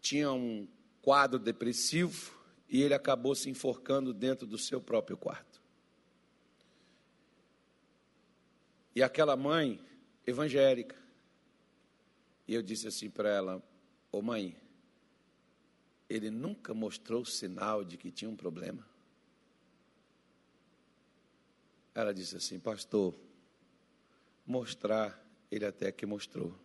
tinha 0.00 0.30
um 0.30 0.68
quadro 1.00 1.38
depressivo 1.38 2.36
e 2.68 2.82
ele 2.82 2.94
acabou 2.94 3.34
se 3.34 3.48
enforcando 3.48 4.12
dentro 4.12 4.46
do 4.46 4.58
seu 4.58 4.80
próprio 4.80 5.16
quarto. 5.16 5.62
E 8.94 9.02
aquela 9.02 9.36
mãe 9.36 9.80
evangélica, 10.26 10.96
e 12.46 12.54
eu 12.54 12.62
disse 12.62 12.88
assim 12.88 13.08
para 13.08 13.28
ela: 13.28 13.62
Ô 14.10 14.22
mãe, 14.22 14.56
ele 16.08 16.30
nunca 16.30 16.72
mostrou 16.72 17.24
sinal 17.24 17.84
de 17.84 17.96
que 17.96 18.10
tinha 18.10 18.30
um 18.30 18.36
problema. 18.36 18.86
Ela 21.94 22.14
disse 22.14 22.36
assim: 22.36 22.58
Pastor, 22.58 23.14
mostrar, 24.46 25.22
ele 25.50 25.66
até 25.66 25.92
que 25.92 26.06
mostrou. 26.06 26.58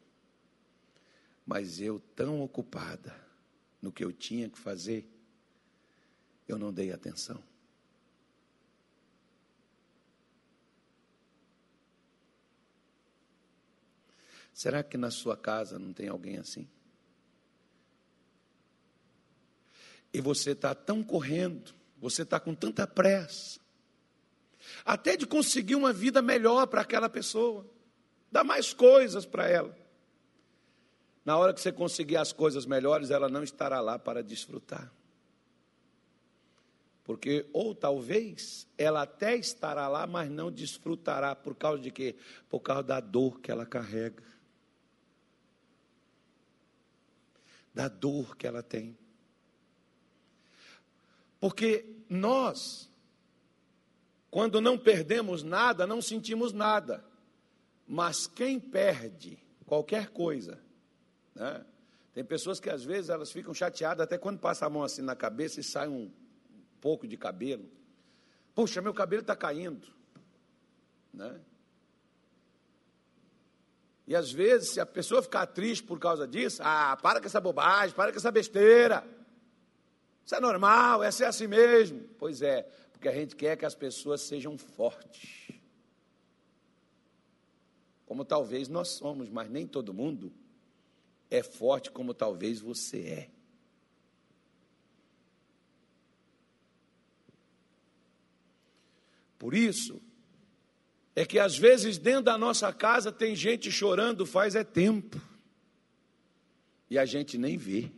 Mas 1.46 1.82
eu, 1.82 2.00
tão 2.16 2.42
ocupada 2.42 3.14
no 3.82 3.92
que 3.92 4.04
eu 4.04 4.14
tinha 4.14 4.50
que 4.50 4.58
fazer, 4.58 5.06
eu 6.48 6.58
não 6.58 6.72
dei 6.72 6.92
atenção. 6.92 7.44
Será 14.54 14.84
que 14.84 14.98
na 14.98 15.12
sua 15.12 15.36
casa 15.36 15.78
não 15.78 15.92
tem 15.92 16.08
alguém 16.08 16.38
assim? 16.38 16.70
E 20.13 20.21
você 20.21 20.52
está 20.52 20.76
tão 20.76 21.04
correndo, 21.04 21.73
você 21.99 22.21
está 22.21 22.39
com 22.39 22.54
tanta 22.54 22.86
pressa, 22.86 23.60
até 24.86 25.17
de 25.17 25.26
conseguir 25.26 25.76
uma 25.76 25.91
vida 25.91 26.21
melhor 26.21 26.67
para 26.67 26.82
aquela 26.82 27.10
pessoa, 27.10 27.65
dar 28.32 28.43
mais 28.43 28.73
coisas 28.73 29.26
para 29.26 29.49
ela. 29.49 29.76
Na 31.26 31.38
hora 31.38 31.54
que 31.54 31.62
você 31.62 31.71
conseguir 31.71 32.17
as 32.17 32.32
coisas 32.32 32.65
melhores, 32.65 33.10
ela 33.10 33.30
não 33.30 33.43
estará 33.43 33.80
lá 33.80 33.97
para 33.97 34.21
desfrutar. 34.21 34.91
Porque, 37.04 37.45
ou 37.52 37.76
talvez, 37.76 38.67
ela 38.78 39.02
até 39.02 39.36
estará 39.36 39.88
lá, 39.88 40.08
mas 40.08 40.30
não 40.30 40.52
desfrutará. 40.52 41.36
Por 41.36 41.56
causa 41.56 41.82
de 41.82 41.91
quê? 41.91 42.15
Por 42.49 42.62
causa 42.62 42.84
da 42.84 42.99
dor 42.99 43.41
que 43.41 43.52
ela 43.52 43.65
carrega. 43.65 44.23
Da 47.73 47.88
dor 47.88 48.38
que 48.38 48.47
ela 48.47 48.63
tem. 48.63 48.97
Porque 51.44 51.86
nós, 52.08 52.90
quando 54.32 54.62
não 54.62 54.78
perdemos 54.78 55.44
nada, 55.44 55.86
não 55.86 56.02
sentimos 56.02 56.54
nada. 56.54 57.04
Mas 57.86 58.26
quem 58.26 58.58
perde 58.62 59.38
qualquer 59.66 60.08
coisa, 60.12 60.58
né? 61.36 61.66
Tem 62.14 62.24
pessoas 62.24 62.62
que 62.62 62.70
às 62.70 62.86
vezes 62.86 63.10
elas 63.10 63.30
ficam 63.30 63.54
chateadas 63.54 64.06
até 64.06 64.18
quando 64.18 64.40
passa 64.40 64.66
a 64.66 64.70
mão 64.70 64.84
assim 64.84 65.02
na 65.02 65.18
cabeça 65.18 65.60
e 65.60 65.64
sai 65.66 65.90
um 65.90 66.10
pouco 66.80 67.06
de 67.06 67.18
cabelo. 67.18 67.70
Puxa, 68.56 68.82
meu 68.82 68.94
cabelo 68.94 69.24
está 69.24 69.36
caindo. 69.36 69.86
Né? 71.14 71.42
E 74.08 74.16
às 74.16 74.32
vezes, 74.32 74.70
se 74.70 74.80
a 74.80 74.86
pessoa 74.86 75.22
ficar 75.22 75.46
triste 75.48 75.84
por 75.84 76.00
causa 76.00 76.26
disso, 76.26 76.62
ah, 76.64 76.98
para 77.02 77.20
com 77.20 77.26
essa 77.26 77.42
bobagem, 77.42 77.94
para 77.94 78.14
com 78.14 78.18
essa 78.18 78.32
besteira. 78.32 79.06
Isso 80.26 80.36
é 80.36 80.40
normal, 80.40 81.04
essa 81.04 81.26
é 81.26 81.28
assim 81.28 81.48
mesmo. 81.48 82.02
Pois 82.18 82.42
é, 82.42 82.64
porque 82.92 83.08
a 83.08 83.14
gente 83.14 83.36
quer 83.36 83.58
que 83.58 83.66
as 83.66 83.76
pessoas 83.76 84.22
sejam 84.22 84.58
fortes. 84.58 85.52
Como 88.06 88.24
talvez 88.24 88.68
nós 88.68 88.90
somos, 88.90 89.30
mas 89.30 89.50
nem 89.50 89.66
todo 89.68 89.94
mundo 89.94 90.32
é 91.30 91.42
forte 91.42 91.90
como 91.90 92.14
talvez 92.14 92.60
você 92.60 93.00
é. 93.00 93.30
Por 99.40 99.54
isso, 99.54 100.02
é 101.16 101.26
que 101.26 101.38
às 101.38 101.58
vezes 101.58 101.98
dentro 101.98 102.24
da 102.24 102.38
nossa 102.38 102.72
casa 102.72 103.12
tem 103.12 103.36
gente 103.36 103.72
chorando 103.72 104.26
faz 104.26 104.56
é 104.56 104.64
tempo. 104.64 105.20
E 106.90 106.98
a 106.98 107.06
gente 107.06 107.38
nem 107.38 107.58
vê. 107.58 107.92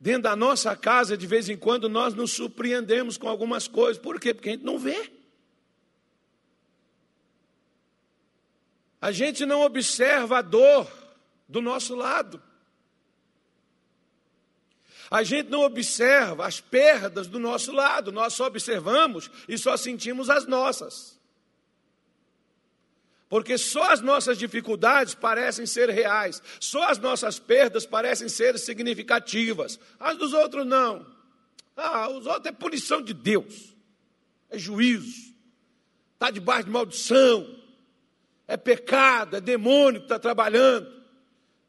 Dentro 0.00 0.22
da 0.22 0.34
nossa 0.34 0.74
casa, 0.74 1.14
de 1.14 1.26
vez 1.26 1.50
em 1.50 1.58
quando, 1.58 1.86
nós 1.86 2.14
nos 2.14 2.32
surpreendemos 2.32 3.18
com 3.18 3.28
algumas 3.28 3.68
coisas. 3.68 4.00
Por 4.00 4.18
quê? 4.18 4.32
Porque 4.32 4.48
a 4.48 4.52
gente 4.52 4.64
não 4.64 4.78
vê. 4.78 5.12
A 8.98 9.12
gente 9.12 9.44
não 9.44 9.60
observa 9.60 10.38
a 10.38 10.42
dor 10.42 10.90
do 11.46 11.60
nosso 11.60 11.94
lado. 11.94 12.42
A 15.10 15.22
gente 15.22 15.50
não 15.50 15.62
observa 15.62 16.46
as 16.46 16.60
perdas 16.60 17.26
do 17.26 17.38
nosso 17.38 17.72
lado, 17.72 18.10
nós 18.10 18.32
só 18.32 18.46
observamos 18.46 19.30
e 19.46 19.58
só 19.58 19.76
sentimos 19.76 20.30
as 20.30 20.46
nossas. 20.46 21.19
Porque 23.30 23.56
só 23.56 23.92
as 23.92 24.00
nossas 24.00 24.36
dificuldades 24.36 25.14
parecem 25.14 25.64
ser 25.64 25.88
reais, 25.88 26.42
só 26.58 26.90
as 26.90 26.98
nossas 26.98 27.38
perdas 27.38 27.86
parecem 27.86 28.28
ser 28.28 28.58
significativas, 28.58 29.78
as 30.00 30.18
dos 30.18 30.32
outros 30.32 30.66
não. 30.66 31.06
Ah, 31.76 32.10
os 32.10 32.26
outros 32.26 32.46
é 32.46 32.52
punição 32.52 33.00
de 33.00 33.14
Deus, 33.14 33.72
é 34.50 34.58
juízo, 34.58 35.32
está 36.12 36.28
debaixo 36.28 36.64
de 36.64 36.70
maldição, 36.72 37.56
é 38.48 38.56
pecado, 38.56 39.36
é 39.36 39.40
demônio 39.40 40.00
que 40.00 40.06
está 40.06 40.18
trabalhando. 40.18 41.00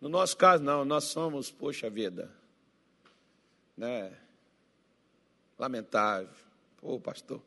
No 0.02 0.10
nosso 0.10 0.36
caso, 0.36 0.63
não, 0.63 0.84
nós 0.84 1.04
somos, 1.04 1.52
poxa 1.52 1.91
vida, 1.91 2.32
né? 3.78 4.12
Lamentável. 5.60 6.28
Pô, 6.78 7.00
pastor, 7.00 7.39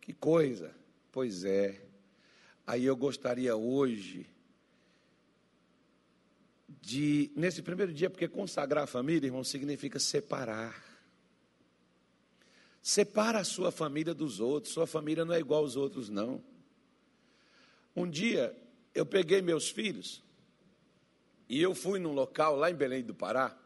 que 0.00 0.12
coisa. 0.12 0.74
Pois 1.12 1.44
é. 1.44 1.87
Aí 2.68 2.84
eu 2.84 2.94
gostaria 2.94 3.56
hoje 3.56 4.26
de, 6.82 7.32
nesse 7.34 7.62
primeiro 7.62 7.94
dia, 7.94 8.10
porque 8.10 8.28
consagrar 8.28 8.84
a 8.84 8.86
família, 8.86 9.26
irmão, 9.26 9.42
significa 9.42 9.98
separar. 9.98 10.84
Separa 12.82 13.38
a 13.38 13.44
sua 13.44 13.72
família 13.72 14.12
dos 14.12 14.38
outros. 14.38 14.74
Sua 14.74 14.86
família 14.86 15.24
não 15.24 15.32
é 15.32 15.40
igual 15.40 15.62
aos 15.62 15.76
outros, 15.76 16.10
não. 16.10 16.44
Um 17.96 18.06
dia 18.06 18.54
eu 18.94 19.06
peguei 19.06 19.40
meus 19.40 19.70
filhos 19.70 20.22
e 21.48 21.62
eu 21.62 21.74
fui 21.74 21.98
num 21.98 22.12
local 22.12 22.54
lá 22.54 22.70
em 22.70 22.74
Belém 22.74 23.02
do 23.02 23.14
Pará 23.14 23.56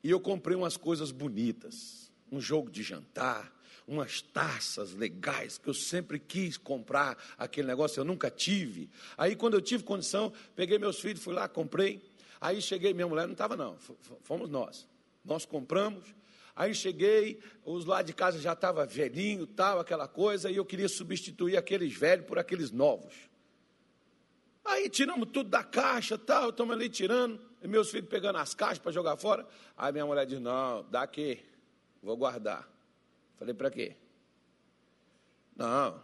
e 0.00 0.08
eu 0.08 0.20
comprei 0.20 0.56
umas 0.56 0.76
coisas 0.76 1.10
bonitas, 1.10 2.08
um 2.30 2.40
jogo 2.40 2.70
de 2.70 2.84
jantar, 2.84 3.52
umas 3.86 4.22
taças 4.22 4.92
legais 4.94 5.58
que 5.58 5.68
eu 5.68 5.74
sempre 5.74 6.18
quis 6.18 6.56
comprar 6.56 7.16
aquele 7.36 7.66
negócio, 7.66 8.00
eu 8.00 8.04
nunca 8.04 8.30
tive. 8.30 8.90
Aí 9.16 9.36
quando 9.36 9.54
eu 9.54 9.60
tive 9.60 9.84
condição, 9.84 10.32
peguei 10.54 10.78
meus 10.78 11.00
filhos, 11.00 11.22
fui 11.22 11.34
lá, 11.34 11.48
comprei. 11.48 12.02
Aí 12.40 12.60
cheguei, 12.60 12.92
minha 12.92 13.06
mulher 13.06 13.26
não 13.26 13.32
estava 13.32 13.56
não, 13.56 13.76
fomos 14.22 14.48
nós. 14.48 14.86
Nós 15.24 15.44
compramos. 15.44 16.04
Aí 16.54 16.74
cheguei, 16.74 17.40
os 17.64 17.84
lá 17.84 18.02
de 18.02 18.12
casa 18.12 18.38
já 18.38 18.52
estavam 18.52 18.86
velhinho, 18.86 19.46
tal, 19.46 19.80
aquela 19.80 20.06
coisa, 20.06 20.50
e 20.50 20.56
eu 20.56 20.64
queria 20.64 20.88
substituir 20.88 21.56
aqueles 21.56 21.94
velhos 21.94 22.26
por 22.26 22.38
aqueles 22.38 22.70
novos. 22.70 23.14
Aí 24.64 24.88
tiramos 24.88 25.28
tudo 25.32 25.48
da 25.48 25.64
caixa, 25.64 26.18
tal, 26.18 26.50
estamos 26.50 26.74
ali 26.74 26.88
tirando, 26.88 27.40
e 27.62 27.68
meus 27.68 27.90
filhos 27.90 28.08
pegando 28.08 28.38
as 28.38 28.54
caixas 28.54 28.78
para 28.78 28.92
jogar 28.92 29.16
fora. 29.16 29.46
Aí 29.76 29.92
minha 29.92 30.06
mulher 30.06 30.26
diz: 30.26 30.40
Não, 30.40 30.84
dá 30.90 31.02
aqui, 31.02 31.40
vou 32.02 32.16
guardar. 32.16 32.71
Falei: 33.42 33.54
Para 33.54 33.70
quê? 33.70 33.96
Não, 35.56 36.00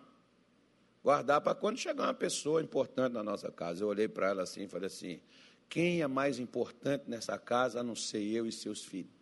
guardar 1.04 1.40
para 1.40 1.54
quando 1.54 1.78
chegar 1.78 2.04
uma 2.04 2.14
pessoa 2.14 2.60
importante 2.60 3.12
na 3.12 3.22
nossa 3.22 3.50
casa. 3.52 3.84
Eu 3.84 3.88
olhei 3.88 4.08
para 4.08 4.28
ela 4.28 4.42
assim 4.42 4.64
e 4.64 4.68
falei 4.68 4.88
assim: 4.88 5.20
Quem 5.68 6.02
é 6.02 6.08
mais 6.08 6.40
importante 6.40 7.04
nessa 7.06 7.38
casa 7.38 7.78
a 7.78 7.82
não 7.84 7.94
ser 7.94 8.24
eu 8.24 8.44
e 8.44 8.50
seus 8.50 8.84
filhos? 8.84 9.16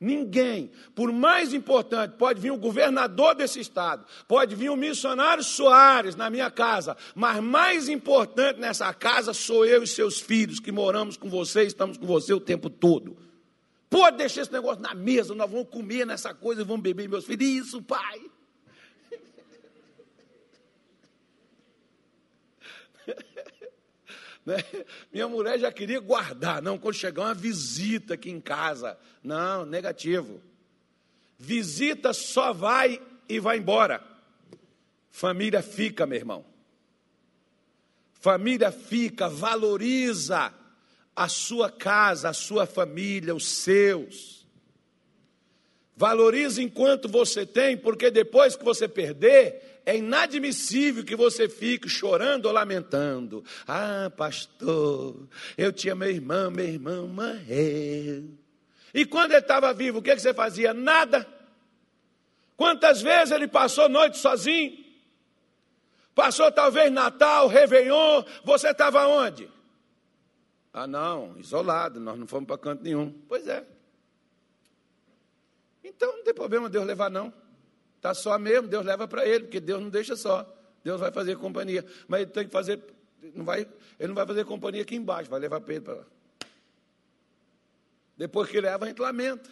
Ninguém, 0.00 0.70
por 0.94 1.12
mais 1.12 1.52
importante, 1.52 2.16
pode 2.16 2.40
vir 2.40 2.50
o 2.50 2.58
governador 2.58 3.34
desse 3.34 3.60
estado, 3.60 4.06
pode 4.26 4.54
vir 4.54 4.70
o 4.70 4.76
missionário 4.76 5.44
Soares 5.44 6.16
na 6.16 6.30
minha 6.30 6.50
casa, 6.50 6.96
mas 7.14 7.42
mais 7.42 7.88
importante 7.90 8.58
nessa 8.58 8.92
casa 8.94 9.34
sou 9.34 9.66
eu 9.66 9.82
e 9.82 9.86
seus 9.86 10.18
filhos 10.18 10.60
que 10.60 10.72
moramos 10.72 11.16
com 11.16 11.28
você, 11.28 11.64
estamos 11.64 11.98
com 11.98 12.06
você 12.06 12.32
o 12.32 12.40
tempo 12.40 12.70
todo. 12.70 13.16
Pode 13.96 14.18
deixar 14.18 14.42
esse 14.42 14.52
negócio 14.52 14.82
na 14.82 14.94
mesa, 14.94 15.34
nós 15.34 15.50
vamos 15.50 15.70
comer 15.70 16.04
nessa 16.04 16.34
coisa 16.34 16.60
e 16.60 16.64
vamos 16.66 16.82
beber, 16.82 17.08
meus 17.08 17.24
filhos. 17.24 17.66
Isso, 17.66 17.80
pai. 17.80 18.20
Né? 24.44 24.62
Minha 25.12 25.26
mulher 25.26 25.58
já 25.58 25.72
queria 25.72 25.98
guardar. 25.98 26.62
Não, 26.62 26.78
quando 26.78 26.94
chegar 26.94 27.22
uma 27.22 27.34
visita 27.34 28.14
aqui 28.14 28.30
em 28.30 28.40
casa. 28.40 28.96
Não, 29.20 29.66
negativo. 29.66 30.40
Visita 31.36 32.12
só 32.12 32.52
vai 32.52 33.02
e 33.28 33.40
vai 33.40 33.58
embora. 33.58 34.00
Família 35.10 35.62
fica, 35.62 36.06
meu 36.06 36.16
irmão. 36.16 36.44
Família 38.12 38.70
fica, 38.70 39.28
valoriza 39.28 40.54
a 41.16 41.28
sua 41.28 41.70
casa, 41.70 42.28
a 42.28 42.34
sua 42.34 42.66
família, 42.66 43.34
os 43.34 43.46
seus. 43.46 44.46
Valoriza 45.96 46.62
enquanto 46.62 47.08
você 47.08 47.46
tem, 47.46 47.74
porque 47.74 48.10
depois 48.10 48.54
que 48.54 48.62
você 48.62 48.86
perder, 48.86 49.80
é 49.86 49.96
inadmissível 49.96 51.02
que 51.02 51.16
você 51.16 51.48
fique 51.48 51.88
chorando 51.88 52.44
ou 52.44 52.52
lamentando. 52.52 53.42
Ah, 53.66 54.12
pastor, 54.14 55.26
eu 55.56 55.72
tinha 55.72 55.94
meu 55.94 56.10
irmão, 56.10 56.50
meu 56.50 56.66
irmão 56.66 57.08
morreu. 57.08 58.28
E 58.92 59.06
quando 59.06 59.30
ele 59.30 59.40
estava 59.40 59.72
vivo, 59.72 59.98
o 60.00 60.02
que, 60.02 60.14
que 60.14 60.20
você 60.20 60.34
fazia? 60.34 60.74
Nada. 60.74 61.26
Quantas 62.58 63.00
vezes 63.00 63.30
ele 63.30 63.48
passou 63.48 63.88
noite 63.88 64.18
sozinho? 64.18 64.84
Passou 66.14 66.50
talvez 66.52 66.90
Natal, 66.92 67.46
Réveillon, 67.46 68.22
você 68.44 68.70
estava 68.70 69.06
onde? 69.06 69.55
Ah, 70.76 70.86
não, 70.86 71.38
isolado, 71.38 71.98
nós 71.98 72.18
não 72.18 72.26
fomos 72.26 72.46
para 72.46 72.58
canto 72.58 72.82
nenhum. 72.82 73.10
Pois 73.26 73.48
é. 73.48 73.66
Então 75.82 76.18
não 76.18 76.22
tem 76.22 76.34
problema 76.34 76.68
Deus 76.68 76.84
levar, 76.84 77.10
não. 77.10 77.32
Está 77.96 78.12
só 78.12 78.38
mesmo, 78.38 78.68
Deus 78.68 78.84
leva 78.84 79.08
para 79.08 79.26
ele, 79.26 79.44
porque 79.44 79.58
Deus 79.58 79.80
não 79.80 79.88
deixa 79.88 80.14
só. 80.16 80.46
Deus 80.84 81.00
vai 81.00 81.10
fazer 81.10 81.38
companhia. 81.38 81.82
Mas 82.06 82.20
ele 82.20 82.30
tem 82.30 82.44
que 82.44 82.52
fazer, 82.52 82.78
não 83.32 83.42
vai, 83.42 83.66
ele 83.98 84.08
não 84.08 84.14
vai 84.14 84.26
fazer 84.26 84.44
companhia 84.44 84.82
aqui 84.82 84.94
embaixo, 84.94 85.30
vai 85.30 85.40
levar 85.40 85.62
ele 85.66 85.80
para 85.80 85.94
lá. 85.94 86.04
Depois 88.14 88.50
que 88.50 88.60
leva, 88.60 88.84
a 88.84 88.88
gente 88.88 89.00
lamenta. 89.00 89.48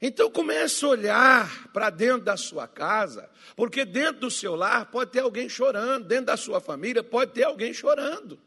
Então 0.00 0.30
comece 0.30 0.82
a 0.86 0.88
olhar 0.88 1.68
para 1.74 1.90
dentro 1.90 2.22
da 2.22 2.38
sua 2.38 2.66
casa, 2.66 3.28
porque 3.54 3.84
dentro 3.84 4.22
do 4.22 4.30
seu 4.30 4.56
lar 4.56 4.90
pode 4.90 5.10
ter 5.10 5.20
alguém 5.20 5.46
chorando, 5.46 6.06
dentro 6.06 6.24
da 6.24 6.38
sua 6.38 6.58
família 6.58 7.02
pode 7.02 7.32
ter 7.32 7.42
alguém 7.42 7.74
chorando, 7.74 8.40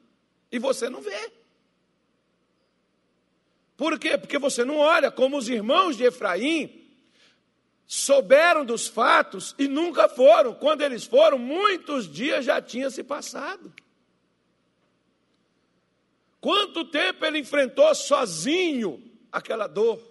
e 0.52 0.60
você 0.60 0.89
não 0.89 1.02
vê. 1.02 1.32
Por 3.78 3.97
quê? 3.97 4.18
Porque 4.18 4.38
você 4.38 4.64
não 4.64 4.78
olha 4.78 5.10
como 5.10 5.38
os 5.38 5.49
irmãos 5.49 5.97
de 5.97 6.04
Efraim 6.04 6.80
souberam 7.88 8.64
dos 8.64 8.88
fatos 8.88 9.56
e 9.58 9.68
nunca 9.68 10.08
foram. 10.08 10.54
Quando 10.54 10.82
eles 10.82 11.06
foram, 11.06 11.38
muitos 11.38 12.08
dias 12.08 12.45
já 12.45 12.62
tinha 12.62 12.89
se 12.89 13.04
passado. 13.04 13.74
Quanto 16.39 16.86
tempo 16.86 17.26
ele 17.26 17.39
enfrentou 17.39 17.93
sozinho 17.93 19.02
aquela 19.32 19.68
dor? 19.68 20.02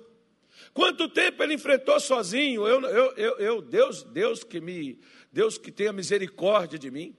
Quanto 0.73 1.09
tempo 1.09 1.43
ele 1.43 1.55
enfrentou 1.55 1.99
sozinho? 1.99 2.67
Eu, 2.67 2.81
eu, 2.83 3.13
eu, 3.17 3.39
eu 3.39 3.63
Deus, 3.63 4.03
Deus 4.03 4.45
que 4.45 4.61
me, 4.61 5.01
Deus 5.33 5.59
que 5.59 5.73
tenha 5.73 5.93
misericórdia 5.93 6.79
de 6.79 6.91
mim, 6.91 7.17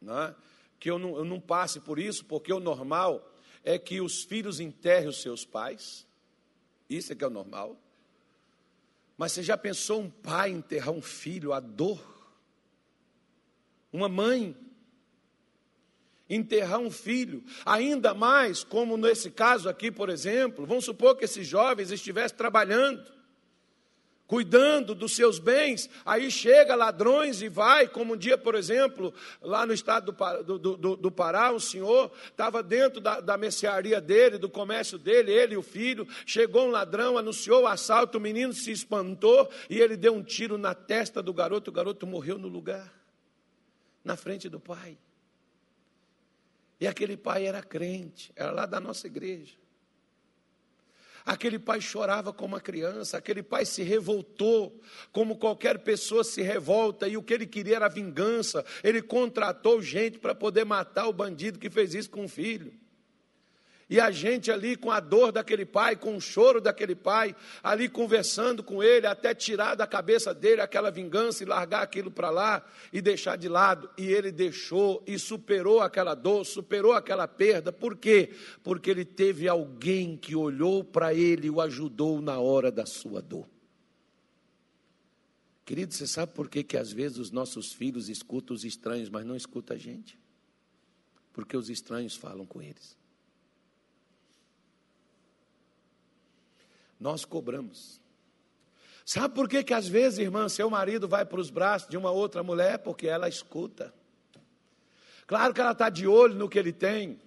né? 0.00 0.34
Que 0.80 0.90
eu 0.90 0.98
não, 0.98 1.16
eu 1.16 1.24
não 1.24 1.38
passe 1.38 1.78
por 1.78 1.98
isso, 1.98 2.24
porque 2.24 2.50
o 2.50 2.58
normal 2.58 3.30
é 3.62 3.78
que 3.78 4.00
os 4.00 4.24
filhos 4.24 4.58
enterrem 4.58 5.08
os 5.08 5.20
seus 5.20 5.44
pais. 5.44 6.06
Isso 6.88 7.12
é 7.12 7.14
que 7.14 7.22
é 7.22 7.26
o 7.26 7.30
normal. 7.30 7.78
Mas 9.18 9.32
você 9.32 9.42
já 9.42 9.58
pensou 9.58 10.00
um 10.00 10.10
pai 10.10 10.50
enterrar 10.50 10.94
um 10.94 11.02
filho, 11.02 11.52
a 11.52 11.60
dor? 11.60 12.00
Uma 13.92 14.08
mãe 14.08 14.56
enterrar 16.28 16.78
um 16.78 16.90
filho, 16.90 17.44
ainda 17.66 18.14
mais 18.14 18.62
como 18.62 18.96
nesse 18.96 19.32
caso 19.32 19.68
aqui, 19.68 19.90
por 19.90 20.08
exemplo, 20.08 20.64
vamos 20.64 20.84
supor 20.84 21.16
que 21.16 21.24
esses 21.24 21.44
jovens 21.46 21.90
estivessem 21.90 22.38
trabalhando 22.38 23.19
cuidando 24.30 24.94
dos 24.94 25.16
seus 25.16 25.40
bens, 25.40 25.90
aí 26.06 26.30
chega 26.30 26.76
ladrões 26.76 27.42
e 27.42 27.48
vai, 27.48 27.88
como 27.88 28.14
um 28.14 28.16
dia, 28.16 28.38
por 28.38 28.54
exemplo, 28.54 29.12
lá 29.42 29.66
no 29.66 29.72
estado 29.72 30.12
do, 30.44 30.56
do, 30.56 30.76
do, 30.76 30.96
do 30.96 31.10
Pará, 31.10 31.50
um 31.50 31.58
senhor 31.58 32.12
estava 32.28 32.62
dentro 32.62 33.00
da, 33.00 33.18
da 33.18 33.36
mercearia 33.36 34.00
dele, 34.00 34.38
do 34.38 34.48
comércio 34.48 34.96
dele, 34.96 35.32
ele 35.32 35.54
e 35.54 35.56
o 35.56 35.64
filho, 35.64 36.06
chegou 36.24 36.68
um 36.68 36.70
ladrão, 36.70 37.18
anunciou 37.18 37.62
o 37.62 37.66
assalto, 37.66 38.18
o 38.18 38.20
menino 38.20 38.52
se 38.52 38.70
espantou 38.70 39.50
e 39.68 39.80
ele 39.80 39.96
deu 39.96 40.14
um 40.14 40.22
tiro 40.22 40.56
na 40.56 40.76
testa 40.76 41.20
do 41.20 41.34
garoto, 41.34 41.72
o 41.72 41.74
garoto 41.74 42.06
morreu 42.06 42.38
no 42.38 42.46
lugar, 42.46 42.88
na 44.04 44.16
frente 44.16 44.48
do 44.48 44.60
pai. 44.60 44.96
E 46.78 46.86
aquele 46.86 47.16
pai 47.16 47.46
era 47.46 47.64
crente, 47.64 48.30
era 48.36 48.52
lá 48.52 48.64
da 48.64 48.78
nossa 48.78 49.08
igreja. 49.08 49.59
Aquele 51.24 51.58
pai 51.58 51.80
chorava 51.80 52.32
como 52.32 52.54
uma 52.54 52.60
criança, 52.60 53.18
aquele 53.18 53.42
pai 53.42 53.66
se 53.66 53.82
revoltou, 53.82 54.80
como 55.12 55.36
qualquer 55.36 55.78
pessoa 55.80 56.24
se 56.24 56.42
revolta, 56.42 57.06
e 57.06 57.16
o 57.16 57.22
que 57.22 57.34
ele 57.34 57.46
queria 57.46 57.76
era 57.76 57.88
vingança. 57.88 58.64
Ele 58.82 59.02
contratou 59.02 59.82
gente 59.82 60.18
para 60.18 60.34
poder 60.34 60.64
matar 60.64 61.06
o 61.06 61.12
bandido 61.12 61.58
que 61.58 61.68
fez 61.68 61.94
isso 61.94 62.10
com 62.10 62.24
o 62.24 62.28
filho. 62.28 62.72
E 63.90 63.98
a 63.98 64.12
gente 64.12 64.52
ali 64.52 64.76
com 64.76 64.92
a 64.92 65.00
dor 65.00 65.32
daquele 65.32 65.66
pai, 65.66 65.96
com 65.96 66.16
o 66.16 66.20
choro 66.20 66.60
daquele 66.60 66.94
pai, 66.94 67.34
ali 67.60 67.88
conversando 67.88 68.62
com 68.62 68.80
ele, 68.80 69.04
até 69.04 69.34
tirar 69.34 69.74
da 69.74 69.84
cabeça 69.84 70.32
dele 70.32 70.60
aquela 70.60 70.92
vingança 70.92 71.42
e 71.42 71.46
largar 71.46 71.82
aquilo 71.82 72.08
para 72.08 72.30
lá 72.30 72.64
e 72.92 73.02
deixar 73.02 73.34
de 73.34 73.48
lado. 73.48 73.90
E 73.98 74.06
ele 74.06 74.30
deixou 74.30 75.02
e 75.08 75.18
superou 75.18 75.80
aquela 75.80 76.14
dor, 76.14 76.44
superou 76.44 76.92
aquela 76.92 77.26
perda. 77.26 77.72
Por 77.72 77.96
quê? 77.96 78.30
Porque 78.62 78.88
ele 78.88 79.04
teve 79.04 79.48
alguém 79.48 80.16
que 80.16 80.36
olhou 80.36 80.84
para 80.84 81.12
ele 81.12 81.48
e 81.48 81.50
o 81.50 81.60
ajudou 81.60 82.22
na 82.22 82.38
hora 82.38 82.70
da 82.70 82.86
sua 82.86 83.20
dor. 83.20 83.48
Querido, 85.64 85.92
você 85.92 86.06
sabe 86.06 86.32
por 86.32 86.48
que, 86.48 86.62
que 86.62 86.76
às 86.76 86.92
vezes 86.92 87.18
os 87.18 87.32
nossos 87.32 87.72
filhos 87.72 88.08
escutam 88.08 88.54
os 88.54 88.64
estranhos, 88.64 89.08
mas 89.08 89.26
não 89.26 89.34
escutam 89.34 89.76
a 89.76 89.80
gente? 89.80 90.16
Porque 91.32 91.56
os 91.56 91.68
estranhos 91.68 92.14
falam 92.14 92.46
com 92.46 92.62
eles. 92.62 92.99
Nós 97.00 97.24
cobramos. 97.24 98.00
Sabe 99.04 99.34
por 99.34 99.48
que, 99.48 99.64
que 99.64 99.74
às 99.74 99.88
vezes, 99.88 100.18
irmã, 100.18 100.48
seu 100.48 100.68
marido 100.68 101.08
vai 101.08 101.24
para 101.24 101.40
os 101.40 101.50
braços 101.50 101.88
de 101.88 101.96
uma 101.96 102.10
outra 102.10 102.42
mulher? 102.42 102.78
Porque 102.78 103.08
ela 103.08 103.28
escuta. 103.28 103.92
Claro 105.26 105.54
que 105.54 105.60
ela 105.60 105.72
está 105.72 105.88
de 105.88 106.06
olho 106.06 106.34
no 106.34 106.48
que 106.48 106.58
ele 106.58 106.72
tem, 106.72 107.20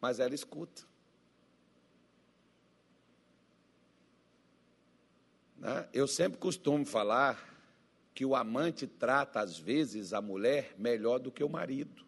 mas 0.00 0.20
ela 0.20 0.34
escuta. 0.34 0.82
Né? 5.56 5.88
Eu 5.92 6.06
sempre 6.06 6.38
costumo 6.38 6.86
falar 6.86 7.50
que 8.14 8.24
o 8.24 8.36
amante 8.36 8.86
trata, 8.86 9.40
às 9.40 9.58
vezes, 9.58 10.12
a 10.12 10.20
mulher 10.20 10.74
melhor 10.78 11.18
do 11.18 11.32
que 11.32 11.42
o 11.42 11.48
marido. 11.48 12.04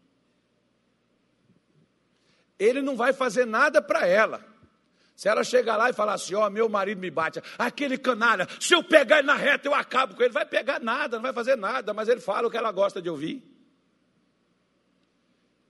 Ele 2.59 2.83
não 2.83 2.97
vai 2.97 3.13
fazer 3.13 3.47
nada 3.47 3.81
para 3.83 4.07
ela. 4.07 4.54
Se 5.15 5.29
ela 5.29 5.45
chegar 5.45 5.77
lá 5.77 5.91
e 5.91 5.93
falar 5.93 6.15
assim, 6.15 6.35
ó, 6.35 6.47
oh, 6.47 6.51
meu 6.51 6.69
marido 6.69 7.01
me 7.01 7.11
bate, 7.11 7.41
aquele 7.57 7.97
canalha, 7.97 8.49
se 8.59 8.75
eu 8.75 8.83
pegar 8.83 9.19
ele 9.19 9.27
na 9.27 9.37
reta, 9.37 9.69
eu 9.69 9.75
acabo 9.75 10.17
com 10.17 10.23
ele. 10.23 10.33
Vai 10.33 10.45
pegar 10.45 10.81
nada, 10.81 11.17
não 11.17 11.23
vai 11.23 11.33
fazer 11.33 11.57
nada, 11.57 11.95
mas 11.95 12.09
ele 12.09 12.21
fala 12.21 12.49
o 12.49 12.51
que 12.51 12.57
ela 12.57 12.73
gosta 12.73 13.01
de 13.01 13.09
ouvir. 13.09 13.43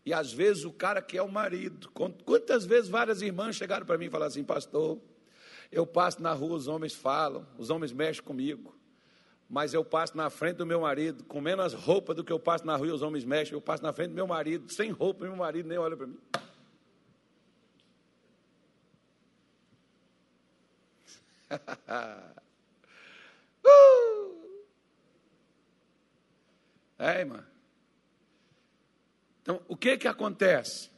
E 0.05 0.13
às 0.13 0.33
vezes 0.33 0.65
o 0.65 0.73
cara 0.73 1.01
que 1.01 1.17
é 1.17 1.23
o 1.23 1.31
marido. 1.31 1.91
Quantas 2.25 2.65
vezes 2.65 2.89
várias 2.89 3.23
irmãs 3.23 3.57
chegaram 3.57 3.87
para 3.87 3.99
mim 3.99 4.07
e 4.07 4.11
falaram 4.11 4.29
assim, 4.29 4.45
pastor, 4.45 4.99
eu 5.71 5.87
passo 5.87 6.23
na 6.23 6.33
rua, 6.33 6.57
os 6.57 6.69
homens 6.69 6.95
falam, 6.95 7.47
os 7.59 7.71
homens 7.71 7.93
mexem 7.93 8.23
comigo. 8.23 8.75
mas 9.49 9.75
eu 9.75 9.85
passo 9.85 10.17
na 10.17 10.31
frente 10.31 10.57
do 10.57 10.67
meu 10.67 10.81
marido 10.81 11.25
com 11.25 11.41
menos 11.41 11.75
roupa 11.75 12.15
do 12.15 12.25
que 12.25 12.33
eu 12.33 12.39
passo 12.39 12.67
na 12.67 12.77
rua 12.77 12.95
os 12.95 13.03
homens 13.03 13.25
mexem. 13.25 13.55
Eu 13.55 13.61
passo 13.61 13.83
na 13.83 13.93
frente 13.93 14.11
do 14.11 14.15
meu 14.15 14.27
marido 14.27 14.73
sem 14.73 14.91
roupa 14.91 15.25
meu 15.25 15.37
marido 15.37 15.69
nem 15.69 15.79
olha 15.79 15.97
para 15.97 16.07
mim. 16.07 16.19
uh! 23.67 24.45
É, 26.99 27.21
irmã. 27.21 27.45
Então, 29.43 29.61
o 29.69 29.77
que 29.77 29.99
que 29.99 30.09
acontece? 30.09 30.89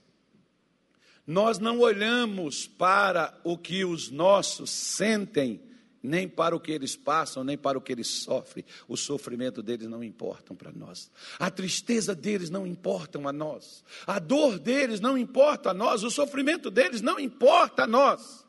Nós 1.26 1.58
não 1.58 1.80
olhamos 1.80 2.68
para 2.68 3.36
o 3.42 3.58
que 3.58 3.84
os 3.84 4.10
nossos 4.10 4.70
sentem, 4.70 5.60
nem 6.00 6.28
para 6.28 6.54
o 6.54 6.60
que 6.60 6.70
eles 6.70 6.94
passam, 6.94 7.42
nem 7.42 7.58
para 7.58 7.76
o 7.76 7.80
que 7.80 7.90
eles 7.90 8.06
sofrem. 8.06 8.64
O 8.86 8.96
sofrimento 8.96 9.60
deles 9.60 9.88
não 9.88 10.04
importa 10.04 10.54
para 10.54 10.70
nós. 10.70 11.10
A 11.40 11.50
tristeza 11.50 12.14
deles 12.14 12.48
não 12.48 12.64
importa 12.64 13.18
a 13.18 13.32
nós. 13.32 13.84
A 14.06 14.20
dor 14.20 14.60
deles 14.60 15.00
não 15.00 15.18
importa 15.18 15.70
a 15.70 15.74
nós. 15.74 16.04
O 16.04 16.10
sofrimento 16.10 16.70
deles 16.70 17.02
não 17.02 17.18
importa 17.18 17.82
a 17.82 17.86
nós. 17.88 18.45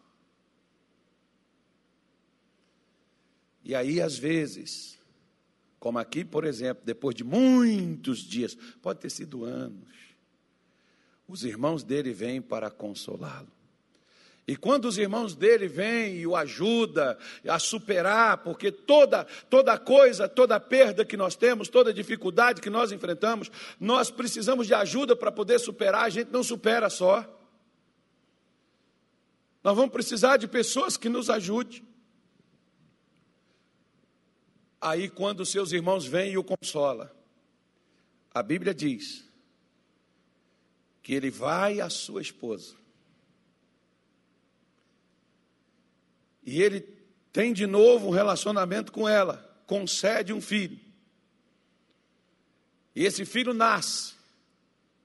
E 3.67 3.75
aí, 3.75 3.99
às 3.99 4.17
vezes, 4.17 4.97
como 5.77 5.99
aqui, 5.99 6.23
por 6.23 6.45
exemplo, 6.45 6.85
depois 6.85 7.13
de 7.13 7.25
muitos 7.25 8.19
dias, 8.19 8.55
pode 8.81 9.01
ter 9.01 9.09
sido 9.09 9.43
anos, 9.43 9.89
os 11.27 11.43
irmãos 11.43 11.83
dele 11.83 12.13
vêm 12.13 12.41
para 12.41 12.71
consolá-lo. 12.71 13.51
E 14.47 14.55
quando 14.55 14.85
os 14.85 14.97
irmãos 14.97 15.35
dele 15.35 15.67
vêm 15.67 16.15
e 16.15 16.25
o 16.25 16.33
ajudam 16.33 17.17
a 17.45 17.59
superar, 17.59 18.37
porque 18.37 18.71
toda, 18.71 19.25
toda 19.49 19.77
coisa, 19.77 20.29
toda 20.29 20.57
perda 20.61 21.03
que 21.03 21.17
nós 21.17 21.35
temos, 21.35 21.67
toda 21.67 21.93
dificuldade 21.93 22.61
que 22.61 22.69
nós 22.69 22.93
enfrentamos, 22.93 23.51
nós 23.77 24.09
precisamos 24.09 24.65
de 24.65 24.73
ajuda 24.73 25.13
para 25.13 25.29
poder 25.29 25.59
superar, 25.59 26.05
a 26.05 26.09
gente 26.09 26.31
não 26.31 26.41
supera 26.41 26.89
só. 26.89 27.19
Nós 29.61 29.75
vamos 29.75 29.91
precisar 29.91 30.37
de 30.37 30.47
pessoas 30.47 30.95
que 30.95 31.09
nos 31.09 31.29
ajudem. 31.29 31.85
Aí, 34.79 35.09
quando 35.09 35.45
seus 35.45 35.71
irmãos 35.71 36.05
vêm 36.05 36.33
e 36.33 36.37
o 36.37 36.43
consola, 36.43 37.15
a 38.33 38.43
Bíblia 38.43 38.73
diz 38.73 39.27
que 41.01 41.13
ele 41.13 41.31
vai 41.31 41.79
à 41.79 41.89
sua 41.89 42.21
esposa. 42.21 42.75
E 46.45 46.61
ele 46.61 46.81
tem 47.33 47.51
de 47.51 47.65
novo 47.65 48.07
um 48.07 48.11
relacionamento 48.11 48.91
com 48.91 49.07
ela, 49.07 49.37
concede 49.65 50.31
um 50.31 50.41
filho. 50.41 50.79
E 52.95 53.05
esse 53.05 53.25
filho 53.25 53.53
nasce. 53.53 54.15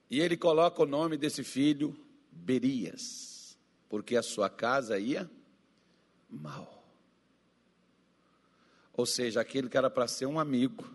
E 0.09 0.19
ele 0.19 0.37
coloca 0.37 0.81
o 0.81 0.85
nome 0.85 1.17
desse 1.17 1.43
filho 1.43 1.97
Berias, 2.31 3.57
porque 3.89 4.15
a 4.15 4.23
sua 4.23 4.49
casa 4.49 4.99
ia 4.99 5.29
mal. 6.29 6.82
Ou 8.93 9.05
seja, 9.05 9.41
aquele 9.41 9.69
que 9.69 9.77
era 9.77 9.89
para 9.89 10.07
ser 10.07 10.27
um 10.27 10.39
amigo, 10.39 10.87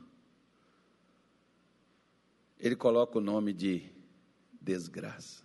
ele 2.58 2.76
coloca 2.76 3.18
o 3.18 3.20
nome 3.20 3.52
de 3.52 3.90
desgraça. 4.60 5.42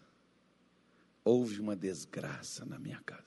Houve 1.24 1.60
uma 1.60 1.76
desgraça 1.76 2.66
na 2.66 2.78
minha 2.78 3.02
casa. 3.02 3.24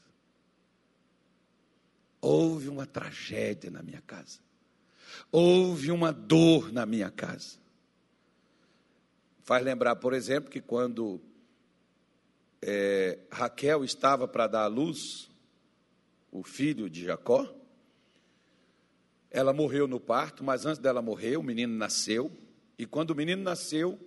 Houve 2.21 2.69
uma 2.69 2.87
tragédia 2.87 3.71
na 3.71 3.83
minha 3.83 4.01
casa. 4.01 4.39
Houve 5.31 5.91
uma 5.91 6.13
dor 6.13 6.73
na 6.73 6.85
minha 6.85 7.11
casa. 7.11 7.59
Faz 9.43 9.65
lembrar, 9.65 9.97
por 9.97 10.13
exemplo, 10.13 10.51
que 10.51 10.61
quando 10.61 11.21
é, 12.61 13.19
Raquel 13.31 13.85
estava 13.85 14.27
para 14.27 14.47
dar 14.47 14.65
à 14.65 14.67
luz 14.67 15.31
o 16.33 16.43
filho 16.43 16.91
de 16.91 17.05
Jacó, 17.05 17.49
ela 19.37 19.53
morreu 19.53 19.87
no 19.87 20.01
parto, 20.01 20.43
mas 20.43 20.65
antes 20.65 20.79
dela 20.79 21.03
morrer, 21.03 21.37
o 21.37 21.43
menino 21.43 21.77
nasceu. 21.77 22.33
E 22.79 22.87
quando 22.87 23.11
o 23.11 23.15
menino 23.15 23.43
nasceu, 23.43 24.01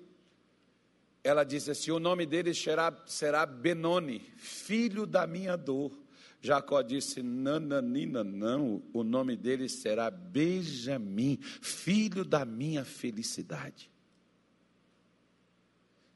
ela 1.24 1.44
disse 1.44 1.70
assim: 1.70 1.92
O 1.92 2.00
nome 2.00 2.26
dele 2.26 2.52
será, 2.52 2.92
será 3.06 3.46
Benoni, 3.46 4.22
filho 4.38 5.06
da 5.06 5.28
minha 5.28 5.56
dor. 5.56 5.96
Jacó 6.42 6.82
disse: 6.82 7.22
Nananina, 7.22 8.24
não, 8.24 8.82
o 8.92 9.04
nome 9.04 9.38
dele 9.38 9.70
será 9.70 10.10
Benjamim, 10.10 11.38
filho 11.62 12.26
da 12.26 12.44
minha 12.44 12.84
felicidade. 12.84 13.92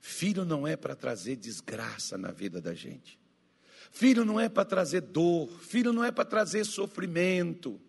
Filho 0.01 0.43
não 0.43 0.67
é 0.67 0.75
para 0.75 0.95
trazer 0.95 1.35
desgraça 1.35 2.17
na 2.17 2.31
vida 2.31 2.59
da 2.59 2.73
gente. 2.73 3.19
Filho 3.91 4.25
não 4.25 4.39
é 4.39 4.49
para 4.49 4.65
trazer 4.65 5.01
dor, 5.01 5.47
filho 5.61 5.93
não 5.93 6.03
é 6.03 6.11
para 6.11 6.25
trazer 6.25 6.65
sofrimento. 6.65 7.79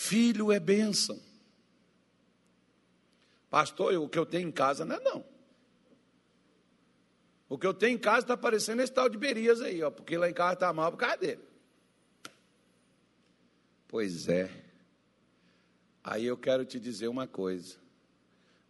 Filho 0.00 0.52
é 0.52 0.60
bênção. 0.60 1.20
Pastor, 3.50 3.92
o 3.94 4.08
que 4.08 4.16
eu 4.16 4.24
tenho 4.24 4.48
em 4.48 4.52
casa 4.52 4.84
não 4.84 4.94
é 4.94 5.00
não. 5.00 5.24
O 7.48 7.58
que 7.58 7.66
eu 7.66 7.74
tenho 7.74 7.96
em 7.96 7.98
casa 7.98 8.20
está 8.20 8.36
parecendo 8.36 8.80
esse 8.80 8.92
tal 8.92 9.08
de 9.08 9.18
Berias 9.18 9.60
aí, 9.60 9.82
ó, 9.82 9.90
porque 9.90 10.16
lá 10.16 10.30
em 10.30 10.32
casa 10.32 10.52
está 10.52 10.72
mal 10.72 10.92
por 10.92 10.98
causa 10.98 11.16
dele. 11.16 11.42
Pois 13.88 14.28
é. 14.28 14.48
Aí 16.04 16.26
eu 16.26 16.36
quero 16.36 16.64
te 16.64 16.78
dizer 16.78 17.08
uma 17.08 17.26
coisa. 17.26 17.76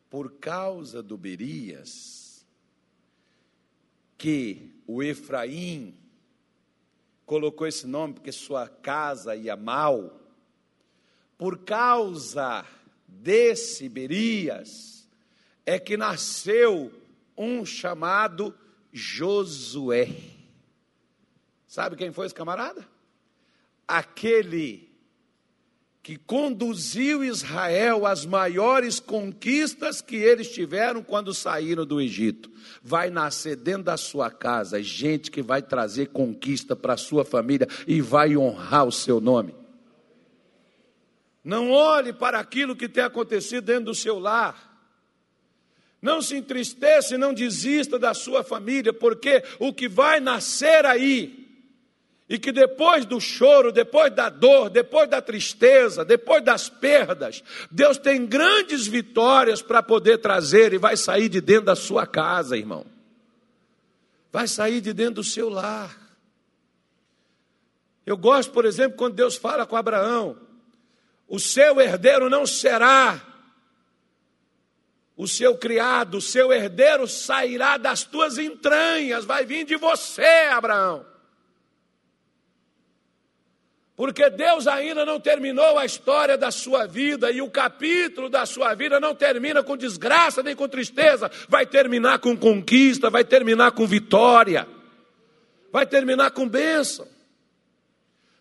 Por 0.08 0.32
causa 0.38 1.02
do 1.02 1.18
Berias, 1.18 2.42
que 4.16 4.80
o 4.86 5.02
Efraim 5.02 5.94
colocou 7.26 7.66
esse 7.66 7.86
nome 7.86 8.14
porque 8.14 8.32
sua 8.32 8.66
casa 8.66 9.36
ia 9.36 9.58
mal, 9.58 10.18
por 11.39 11.59
causa 11.59 12.66
desse 13.07 13.89
Berias, 13.89 15.09
é 15.64 15.78
que 15.78 15.97
nasceu 15.97 16.93
um 17.36 17.64
chamado 17.64 18.53
Josué. 18.93 20.09
Sabe 21.68 21.95
quem 21.95 22.11
foi 22.11 22.26
esse 22.26 22.34
camarada? 22.34 22.86
Aquele 23.86 24.89
que 26.03 26.16
conduziu 26.16 27.22
Israel 27.22 28.07
às 28.07 28.24
maiores 28.24 28.99
conquistas 28.99 30.01
que 30.01 30.16
eles 30.16 30.51
tiveram 30.51 31.03
quando 31.03 31.34
saíram 31.34 31.84
do 31.84 32.01
Egito. 32.01 32.51
Vai 32.82 33.11
nascer 33.11 33.57
dentro 33.57 33.84
da 33.84 33.97
sua 33.99 34.30
casa 34.30 34.82
gente 34.82 35.30
que 35.30 35.43
vai 35.43 35.61
trazer 35.61 36.07
conquista 36.07 36.74
para 36.74 36.95
a 36.95 36.97
sua 36.97 37.26
família 37.26 37.68
e 37.86 38.01
vai 38.01 38.36
honrar 38.36 38.86
o 38.86 38.93
seu 38.93 39.20
nome. 39.20 39.55
Não 41.49 41.70
olhe 41.70 42.12
para 42.12 42.38
aquilo 42.38 42.76
que 42.76 42.90
tem 42.90 43.03
acontecido 43.03 43.64
dentro 43.64 43.86
do 43.86 43.94
seu 43.94 44.18
lar. 44.18 44.70
Não 46.03 46.20
se 46.20 46.36
entristeça 46.36 47.14
e 47.14 47.18
não 47.18 47.32
desista 47.32 47.99
da 47.99 48.12
sua 48.12 48.44
família, 48.44 48.92
porque 48.92 49.42
o 49.59 49.72
que 49.72 49.88
vai 49.88 50.20
nascer 50.20 50.84
aí, 50.84 51.49
e 52.28 52.38
que 52.38 52.53
depois 52.53 53.07
do 53.07 53.18
choro, 53.18 53.72
depois 53.72 54.14
da 54.14 54.28
dor, 54.28 54.68
depois 54.68 55.09
da 55.09 55.22
tristeza, 55.22 56.05
depois 56.05 56.44
das 56.44 56.68
perdas, 56.68 57.42
Deus 57.70 57.96
tem 57.96 58.26
grandes 58.26 58.86
vitórias 58.86 59.62
para 59.62 59.82
poder 59.82 60.18
trazer 60.18 60.74
e 60.74 60.78
vai 60.78 60.99
sair 60.99 61.30
de 61.30 61.40
dentro 61.40 61.64
da 61.64 61.74
sua 61.74 62.07
casa, 62.07 62.59
irmão. 62.59 62.84
Vai 64.30 64.46
sair 64.46 64.82
de 64.82 64.92
dentro 64.92 65.14
do 65.14 65.24
seu 65.24 65.49
lar. 65.49 65.96
Eu 68.05 68.18
gosto, 68.18 68.53
por 68.53 68.66
exemplo, 68.66 68.99
quando 68.99 69.14
Deus 69.14 69.34
fala 69.34 69.64
com 69.64 69.76
Abraão: 69.76 70.46
o 71.28 71.38
seu 71.38 71.80
herdeiro 71.80 72.30
não 72.30 72.46
será 72.46 73.22
o 75.18 75.26
seu 75.26 75.58
criado, 75.58 76.18
o 76.18 76.20
seu 76.20 76.52
herdeiro 76.52 77.08
sairá 77.08 77.76
das 77.76 78.04
tuas 78.04 78.38
entranhas, 78.38 79.24
vai 79.24 79.44
vir 79.44 79.64
de 79.64 79.76
você, 79.76 80.22
Abraão. 80.52 81.04
Porque 83.96 84.30
Deus 84.30 84.68
ainda 84.68 85.04
não 85.04 85.18
terminou 85.18 85.76
a 85.76 85.84
história 85.84 86.38
da 86.38 86.52
sua 86.52 86.86
vida 86.86 87.32
e 87.32 87.42
o 87.42 87.50
capítulo 87.50 88.28
da 88.28 88.46
sua 88.46 88.72
vida 88.74 89.00
não 89.00 89.12
termina 89.12 89.60
com 89.60 89.76
desgraça 89.76 90.40
nem 90.40 90.54
com 90.54 90.68
tristeza, 90.68 91.28
vai 91.48 91.66
terminar 91.66 92.20
com 92.20 92.36
conquista, 92.36 93.10
vai 93.10 93.24
terminar 93.24 93.72
com 93.72 93.88
vitória, 93.88 94.68
vai 95.72 95.84
terminar 95.84 96.30
com 96.30 96.48
bênção. 96.48 97.08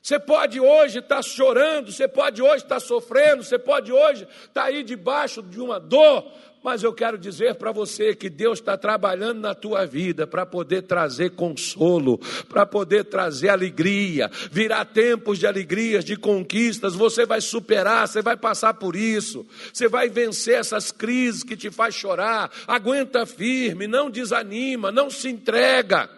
Você 0.08 0.20
pode 0.20 0.58
hoje 0.58 1.00
estar 1.00 1.22
chorando, 1.22 1.92
você 1.92 2.08
pode 2.08 2.42
hoje 2.42 2.64
estar 2.64 2.80
sofrendo, 2.80 3.44
você 3.44 3.60
pode 3.60 3.92
hoje 3.92 4.26
estar 4.46 4.64
aí 4.64 4.82
debaixo 4.82 5.44
de 5.44 5.60
uma 5.60 5.82
dor, 5.82 6.32
mas 6.64 6.82
eu 6.82 6.94
quero 6.94 7.18
dizer 7.18 7.56
para 7.56 7.74
você 7.74 8.16
que 8.16 8.30
Deus 8.30 8.60
está 8.60 8.78
trabalhando 8.78 9.42
na 9.42 9.54
tua 9.54 9.86
vida 9.86 10.26
para 10.26 10.46
poder 10.46 10.84
trazer 10.84 11.32
consolo, 11.32 12.22
para 12.48 12.66
poder 12.66 13.04
trazer 13.04 13.50
alegria, 13.50 14.32
virá 14.50 14.86
tempos 14.86 15.40
de 15.40 15.46
alegrias, 15.46 16.06
de 16.06 16.16
conquistas. 16.16 16.96
Você 16.96 17.26
vai 17.26 17.42
superar, 17.42 18.08
você 18.08 18.22
vai 18.22 18.38
passar 18.38 18.76
por 18.76 18.96
isso, 18.96 19.46
você 19.74 19.90
vai 19.90 20.08
vencer 20.08 20.58
essas 20.58 20.90
crises 20.90 21.44
que 21.44 21.58
te 21.58 21.70
faz 21.70 21.94
chorar. 21.94 22.50
Aguenta 22.66 23.26
firme, 23.26 23.88
não 23.88 24.10
desanima, 24.10 24.90
não 24.90 25.10
se 25.10 25.28
entrega, 25.28 26.10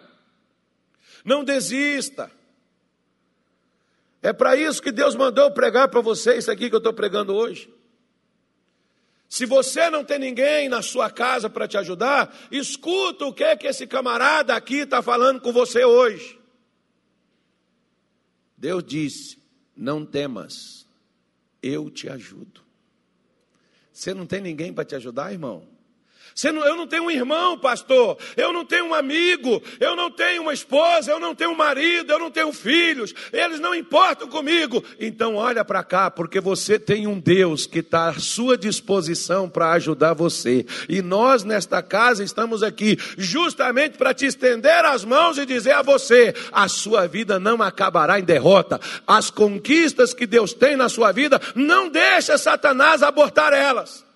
não 1.24 1.42
desista. 1.42 2.30
É 4.22 4.32
para 4.32 4.54
isso 4.56 4.82
que 4.82 4.92
Deus 4.92 5.14
mandou 5.14 5.50
pregar 5.50 5.88
para 5.88 6.00
você 6.00 6.36
isso 6.36 6.50
aqui 6.50 6.68
que 6.68 6.74
eu 6.74 6.78
estou 6.78 6.92
pregando 6.92 7.34
hoje. 7.34 7.72
Se 9.28 9.46
você 9.46 9.88
não 9.88 10.04
tem 10.04 10.18
ninguém 10.18 10.68
na 10.68 10.82
sua 10.82 11.08
casa 11.08 11.48
para 11.48 11.68
te 11.68 11.78
ajudar, 11.78 12.36
escuta 12.50 13.24
o 13.24 13.32
que 13.32 13.44
é 13.44 13.56
que 13.56 13.66
esse 13.66 13.86
camarada 13.86 14.54
aqui 14.54 14.78
está 14.78 15.00
falando 15.00 15.40
com 15.40 15.52
você 15.52 15.84
hoje. 15.84 16.38
Deus 18.56 18.82
disse: 18.82 19.38
Não 19.76 20.04
temas, 20.04 20.84
eu 21.62 21.88
te 21.88 22.08
ajudo. 22.08 22.60
Você 23.92 24.12
não 24.12 24.26
tem 24.26 24.40
ninguém 24.40 24.72
para 24.72 24.84
te 24.84 24.96
ajudar, 24.96 25.32
irmão? 25.32 25.69
Eu 26.48 26.76
não 26.76 26.86
tenho 26.86 27.04
um 27.04 27.10
irmão, 27.10 27.58
pastor, 27.58 28.16
eu 28.36 28.52
não 28.52 28.64
tenho 28.64 28.86
um 28.86 28.94
amigo, 28.94 29.62
eu 29.78 29.94
não 29.94 30.10
tenho 30.10 30.42
uma 30.42 30.54
esposa, 30.54 31.10
eu 31.10 31.20
não 31.20 31.34
tenho 31.34 31.50
um 31.50 31.56
marido, 31.56 32.10
eu 32.12 32.18
não 32.18 32.30
tenho 32.30 32.52
filhos, 32.52 33.14
eles 33.32 33.60
não 33.60 33.74
importam 33.74 34.28
comigo. 34.28 34.82
Então 34.98 35.36
olha 35.36 35.64
para 35.64 35.82
cá, 35.82 36.10
porque 36.10 36.40
você 36.40 36.78
tem 36.78 37.06
um 37.06 37.18
Deus 37.18 37.66
que 37.66 37.80
está 37.80 38.08
à 38.08 38.18
sua 38.18 38.56
disposição 38.56 39.48
para 39.48 39.72
ajudar 39.72 40.14
você. 40.14 40.64
E 40.88 41.02
nós 41.02 41.44
nesta 41.44 41.82
casa 41.82 42.24
estamos 42.24 42.62
aqui 42.62 42.96
justamente 43.18 43.98
para 43.98 44.14
te 44.14 44.26
estender 44.26 44.84
as 44.84 45.04
mãos 45.04 45.38
e 45.38 45.46
dizer 45.46 45.72
a 45.72 45.82
você: 45.82 46.34
a 46.52 46.68
sua 46.68 47.06
vida 47.06 47.38
não 47.38 47.62
acabará 47.62 48.18
em 48.18 48.24
derrota. 48.24 48.80
As 49.06 49.30
conquistas 49.30 50.14
que 50.14 50.26
Deus 50.26 50.52
tem 50.52 50.76
na 50.76 50.88
sua 50.88 51.12
vida, 51.12 51.40
não 51.54 51.88
deixa 51.88 52.38
Satanás 52.38 53.02
abortar 53.02 53.52
elas. 53.52 54.09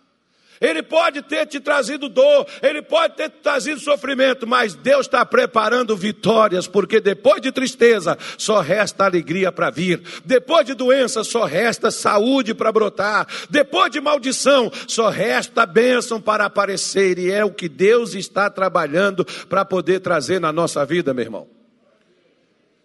Ele 0.61 0.82
pode 0.82 1.22
ter 1.22 1.46
te 1.46 1.61
trazido 1.61 2.09
dor, 2.09 2.46
ele 2.62 2.82
pode 2.82 3.14
ter 3.16 3.30
te 3.30 3.38
trazido 3.42 3.80
sofrimento, 3.80 4.46
mas 4.46 4.74
Deus 4.74 5.07
está 5.07 5.24
preparando 5.24 5.96
vitórias, 5.96 6.66
porque 6.66 7.00
depois 7.00 7.40
de 7.40 7.52
tristeza 7.52 8.16
só 8.38 8.61
resta 8.61 9.05
alegria 9.05 9.50
para 9.50 9.70
vir, 9.70 10.02
depois 10.24 10.66
de 10.66 10.74
doença 10.74 11.24
só 11.24 11.44
resta 11.44 11.90
saúde 11.90 12.55
para 12.55 12.72
brotar, 12.72 13.26
depois 13.50 13.90
de 13.90 14.00
maldição 14.00 14.70
só 14.86 15.09
resta 15.09 15.66
bênção 15.66 16.20
para 16.20 16.44
aparecer, 16.44 17.18
e 17.18 17.30
é 17.30 17.44
o 17.44 17.50
que 17.50 17.68
Deus 17.68 18.14
está 18.14 18.48
trabalhando 18.48 19.24
para 19.48 19.64
poder 19.64 20.00
trazer 20.00 20.40
na 20.40 20.52
nossa 20.52 20.84
vida, 20.84 21.12
meu 21.12 21.24
irmão. 21.24 21.64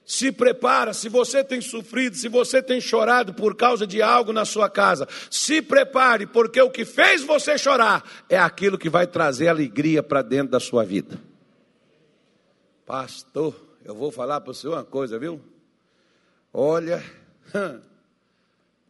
Se 0.10 0.32
prepara, 0.32 0.92
se 0.92 1.08
você 1.08 1.44
tem 1.44 1.62
sofrido, 1.62 2.16
se 2.16 2.28
você 2.28 2.64
tem 2.64 2.82
chorado 2.82 3.32
por 3.32 3.56
causa 3.56 3.86
de 3.86 4.02
algo 4.02 4.34
na 4.34 4.44
sua 4.44 4.68
casa, 4.68 5.08
se 5.30 5.62
prepare, 5.62 6.26
porque 6.26 6.60
o 6.60 6.72
que 6.72 6.84
fez 6.84 7.22
você 7.22 7.60
chorar 7.60 8.04
é 8.28 8.36
aquilo 8.36 8.76
que 8.76 8.90
vai 8.90 9.06
trazer 9.06 9.50
alegria 9.50 10.02
para 10.02 10.24
dentro 10.24 10.50
da 10.50 10.60
sua 10.60 10.84
vida. 10.84 11.22
Pastor, 12.88 13.54
eu 13.86 13.94
vou 13.94 14.12
falar 14.12 14.42
para 14.42 14.52
você 14.52 14.68
uma 14.68 14.84
coisa, 14.84 15.20
viu? 15.20 15.40
Olha, 16.52 17.04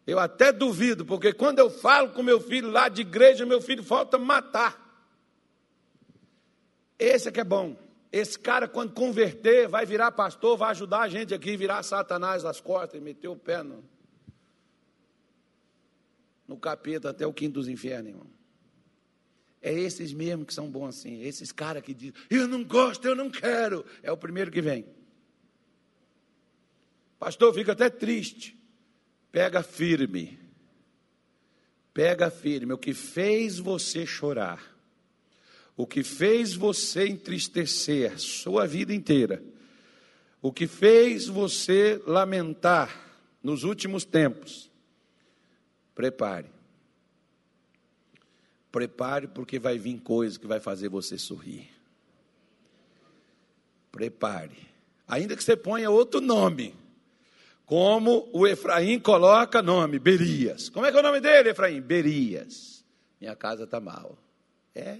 eu 0.07 0.17
até 0.19 0.53
duvido, 0.53 1.05
porque 1.05 1.33
quando 1.33 1.59
eu 1.59 1.69
falo 1.69 2.11
com 2.11 2.23
meu 2.23 2.39
filho 2.39 2.71
lá 2.71 2.87
de 2.87 3.01
igreja, 3.01 3.45
meu 3.45 3.59
filho 3.59 3.83
falta 3.83 4.17
matar. 4.17 5.03
Esse 6.97 7.27
é 7.27 7.31
que 7.33 7.41
é 7.41 7.43
bom. 7.43 7.75
Esse 8.11 8.39
cara, 8.39 8.67
quando 8.67 8.93
converter, 8.93 9.67
vai 9.67 9.85
virar 9.85 10.11
pastor, 10.11 10.57
vai 10.57 10.71
ajudar 10.71 11.01
a 11.01 11.07
gente 11.07 11.33
aqui, 11.33 11.55
virar 11.55 11.83
Satanás 11.83 12.43
nas 12.43 12.59
costas 12.59 12.99
e 12.99 13.03
meter 13.03 13.27
o 13.27 13.35
pé 13.35 13.61
no, 13.61 13.83
no 16.47 16.57
capeta 16.57 17.11
até 17.11 17.27
o 17.27 17.33
quinto 17.33 17.53
dos 17.53 17.67
infernos, 17.67 18.09
irmão. 18.09 18.27
É 19.61 19.71
esses 19.73 20.11
mesmo 20.13 20.45
que 20.45 20.53
são 20.53 20.71
bons 20.71 20.97
assim. 20.97 21.21
Esses 21.21 21.51
caras 21.51 21.83
que 21.83 21.93
dizem, 21.93 22.15
eu 22.29 22.47
não 22.47 22.63
gosto, 22.63 23.05
eu 23.05 23.15
não 23.15 23.29
quero. 23.29 23.85
É 24.01 24.11
o 24.11 24.17
primeiro 24.17 24.49
que 24.49 24.61
vem. 24.61 24.85
Pastor, 27.19 27.53
fica 27.53 27.73
até 27.73 27.89
triste. 27.89 28.57
Pega 29.31 29.61
firme. 29.61 30.39
Pega 31.93 32.31
firme. 32.31 32.73
O 32.73 32.77
que 32.77 32.93
fez 32.93 33.59
você 33.59 34.05
chorar 34.05 34.68
o 35.79 35.87
que 35.87 36.03
fez 36.03 36.53
você 36.53 37.07
entristecer 37.07 38.19
sua 38.19 38.67
vida 38.67 38.93
inteira, 38.93 39.41
o 40.41 40.51
que 40.51 40.67
fez 40.67 41.27
você 41.27 42.03
lamentar 42.05 42.93
nos 43.41 43.63
últimos 43.63 44.03
tempos, 44.03 44.69
prepare. 45.95 46.47
Prepare, 48.69 49.29
porque 49.29 49.57
vai 49.57 49.77
vir 49.77 50.01
coisa 50.01 50.37
que 50.37 50.45
vai 50.45 50.59
fazer 50.59 50.89
você 50.89 51.17
sorrir. 51.17 51.69
Prepare. 53.89 54.57
Ainda 55.07 55.33
que 55.33 55.41
você 55.41 55.55
ponha 55.55 55.89
outro 55.89 56.19
nome, 56.19 56.75
como 57.65 58.27
o 58.33 58.45
Efraim 58.45 58.99
coloca 58.99 59.61
nome, 59.61 59.97
Berias. 59.97 60.67
Como 60.67 60.85
é 60.85 60.91
que 60.91 60.97
é 60.97 60.99
o 60.99 61.03
nome 61.03 61.21
dele, 61.21 61.51
Efraim? 61.51 61.79
Berias. 61.79 62.83
Minha 63.17 63.33
casa 63.33 63.63
está 63.63 63.79
mal. 63.79 64.17
É. 64.75 64.99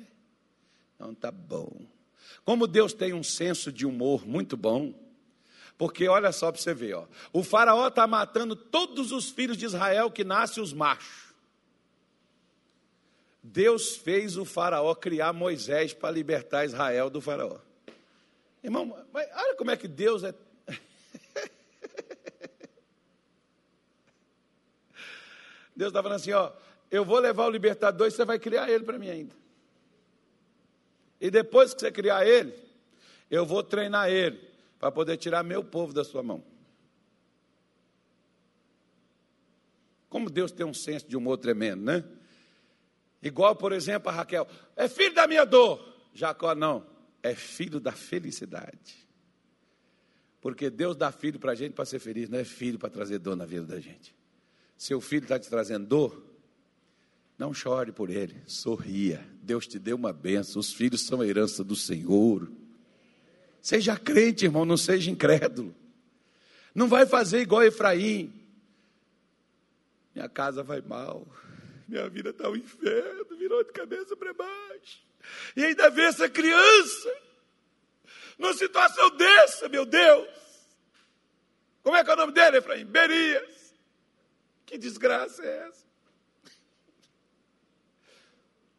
Então 1.00 1.16
tá 1.16 1.32
bom. 1.32 1.72
Como 2.44 2.68
Deus 2.68 2.92
tem 2.92 3.14
um 3.14 3.24
senso 3.24 3.72
de 3.72 3.86
humor 3.86 4.28
muito 4.28 4.58
bom, 4.58 4.94
porque 5.78 6.10
olha 6.10 6.34
só 6.34 6.52
para 6.52 6.60
você 6.62 6.74
ver, 6.74 6.96
ó, 6.96 7.08
o 7.32 7.42
faraó 7.42 7.88
está 7.88 8.06
matando 8.06 8.54
todos 8.54 9.14
os 9.14 9.30
filhos 9.30 9.56
de 9.56 9.64
Israel 9.64 10.12
que 10.12 10.26
nascem 10.26 10.62
os 10.62 10.74
machos. 10.74 11.34
Deus 13.42 13.96
fez 13.96 14.36
o 14.36 14.44
faraó 14.44 14.94
criar 14.94 15.32
Moisés 15.32 15.94
para 15.94 16.12
libertar 16.12 16.66
Israel 16.66 17.10
do 17.10 17.22
faraó. 17.22 17.60
Irmão, 18.62 18.94
olha 19.14 19.56
como 19.56 19.72
é 19.72 19.78
que 19.78 19.88
Deus 19.88 20.22
é. 20.26 20.36
Deus 25.74 25.92
está 25.92 26.04
falando 26.04 26.18
assim, 26.18 26.34
ó, 26.34 26.52
eu 26.92 27.06
vou 27.06 27.20
levar 27.20 27.46
o 27.46 27.50
libertador 27.50 28.08
e 28.08 28.12
você 28.12 28.26
vai 28.26 28.38
criar 28.38 28.70
ele 28.70 28.84
para 28.84 29.00
mim 29.00 29.10
ainda. 29.10 29.40
E 31.20 31.30
depois 31.30 31.74
que 31.74 31.82
você 31.82 31.92
criar 31.92 32.26
ele, 32.26 32.54
eu 33.30 33.46
vou 33.46 33.64
treinar 33.64 34.10
ele 34.10 34.40
para 34.80 34.92
poder 34.92 35.18
tirar 35.18 35.44
meu 35.44 35.64
povo 35.64 35.94
da 35.94 36.04
sua 36.04 36.24
mão. 36.24 36.44
Como 40.10 40.30
Deus 40.30 40.52
tem 40.52 40.66
um 40.66 40.74
senso 40.74 41.08
de 41.08 41.16
humor 41.16 41.38
tremendo, 41.38 41.84
né? 41.84 42.04
Igual, 43.22 43.56
por 43.56 43.72
exemplo, 43.72 44.10
a 44.10 44.14
Raquel, 44.14 44.48
é 44.76 44.88
filho 44.88 45.14
da 45.14 45.28
minha 45.28 45.46
dor. 45.46 45.86
Jacó, 46.14 46.56
não, 46.56 46.86
é 47.22 47.36
filho 47.36 47.80
da 47.80 47.92
felicidade. 47.92 49.08
Porque 50.42 50.70
Deus 50.70 50.96
dá 50.96 51.12
filho 51.12 51.38
para 51.38 51.52
a 51.52 51.56
gente 51.56 51.74
para 51.74 51.86
ser 51.86 52.00
feliz, 52.00 52.30
não 52.30 52.40
é 52.40 52.44
filho 52.44 52.80
para 52.80 52.90
trazer 52.90 53.20
dor 53.20 53.36
na 53.36 53.46
vida 53.46 53.66
da 53.66 53.80
gente. 53.80 54.16
Seu 54.78 55.02
filho 55.02 55.24
está 55.24 55.38
te 55.38 55.50
trazendo 55.50 55.86
dor, 55.86 56.24
não 57.40 57.54
chore 57.54 57.94
por 57.94 58.10
ele, 58.10 58.36
sorria. 58.46 59.26
Deus 59.42 59.66
te 59.66 59.80
deu 59.80 59.96
uma 59.96 60.12
benção. 60.12 60.60
Os 60.60 60.74
filhos 60.74 61.06
são 61.06 61.22
a 61.22 61.26
herança 61.26 61.64
do 61.64 61.74
Senhor. 61.74 62.52
Seja 63.62 63.98
crente, 63.98 64.44
irmão, 64.44 64.66
não 64.66 64.76
seja 64.76 65.10
incrédulo. 65.10 65.74
Não 66.76 66.90
vai 66.90 67.06
fazer 67.06 67.40
igual 67.40 67.64
Efraim. 67.64 68.34
Minha 70.14 70.28
casa 70.28 70.62
vai 70.62 70.82
mal. 70.82 71.26
Minha 71.88 72.10
vida 72.10 72.32
está 72.32 72.50
um 72.50 72.58
inferno, 72.58 73.38
virou 73.38 73.64
de 73.64 73.72
cabeça 73.72 74.18
para 74.18 74.34
baixo. 74.34 75.00
E 75.56 75.64
ainda 75.64 75.90
vê 75.90 76.04
essa 76.04 76.28
criança 76.28 77.10
numa 78.38 78.54
situação 78.54 79.16
dessa, 79.16 79.70
meu 79.70 79.86
Deus. 79.86 80.28
Como 81.82 81.96
é 81.96 82.04
que 82.04 82.10
é 82.10 82.14
o 82.14 82.18
nome 82.18 82.34
dele, 82.34 82.58
Efraim? 82.58 82.86
Berias. 82.86 83.74
Que 84.66 84.78
desgraça 84.78 85.42
é 85.42 85.68
essa? 85.70 85.89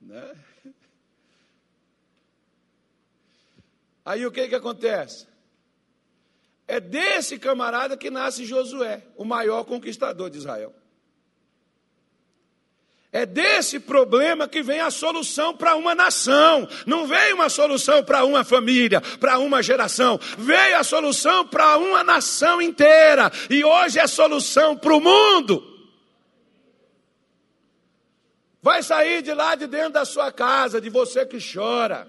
Né? 0.01 0.34
Aí 4.05 4.24
o 4.24 4.32
que, 4.32 4.48
que 4.48 4.55
acontece? 4.55 5.26
É 6.66 6.80
desse 6.80 7.38
camarada 7.38 7.96
que 7.96 8.11
nasce 8.11 8.44
Josué, 8.44 9.05
o 9.16 9.24
maior 9.24 9.64
conquistador 9.64 10.30
de 10.30 10.38
Israel. 10.38 10.74
É 13.12 13.26
desse 13.26 13.80
problema 13.80 14.46
que 14.46 14.62
vem 14.62 14.80
a 14.80 14.90
solução 14.90 15.57
para 15.57 15.74
uma 15.74 15.96
nação. 15.96 16.68
Não 16.86 17.09
veio 17.09 17.34
uma 17.34 17.48
solução 17.48 18.05
para 18.05 18.24
uma 18.24 18.44
família, 18.44 19.01
para 19.18 19.38
uma 19.40 19.61
geração. 19.62 20.18
Veio 20.38 20.78
a 20.78 20.84
solução 20.84 21.44
para 21.44 21.76
uma 21.76 22.05
nação 22.05 22.62
inteira. 22.62 23.30
E 23.51 23.64
hoje 23.64 23.98
é 23.98 24.07
solução 24.07 24.76
para 24.76 24.94
o 24.94 25.01
mundo. 25.01 25.70
Vai 28.63 28.83
sair 28.83 29.23
de 29.23 29.33
lá 29.33 29.55
de 29.55 29.67
dentro 29.67 29.95
da 29.95 30.05
sua 30.05 30.31
casa, 30.31 30.81
de 30.81 30.91
você 30.91 31.25
que 31.25 31.39
chora. 31.41 32.07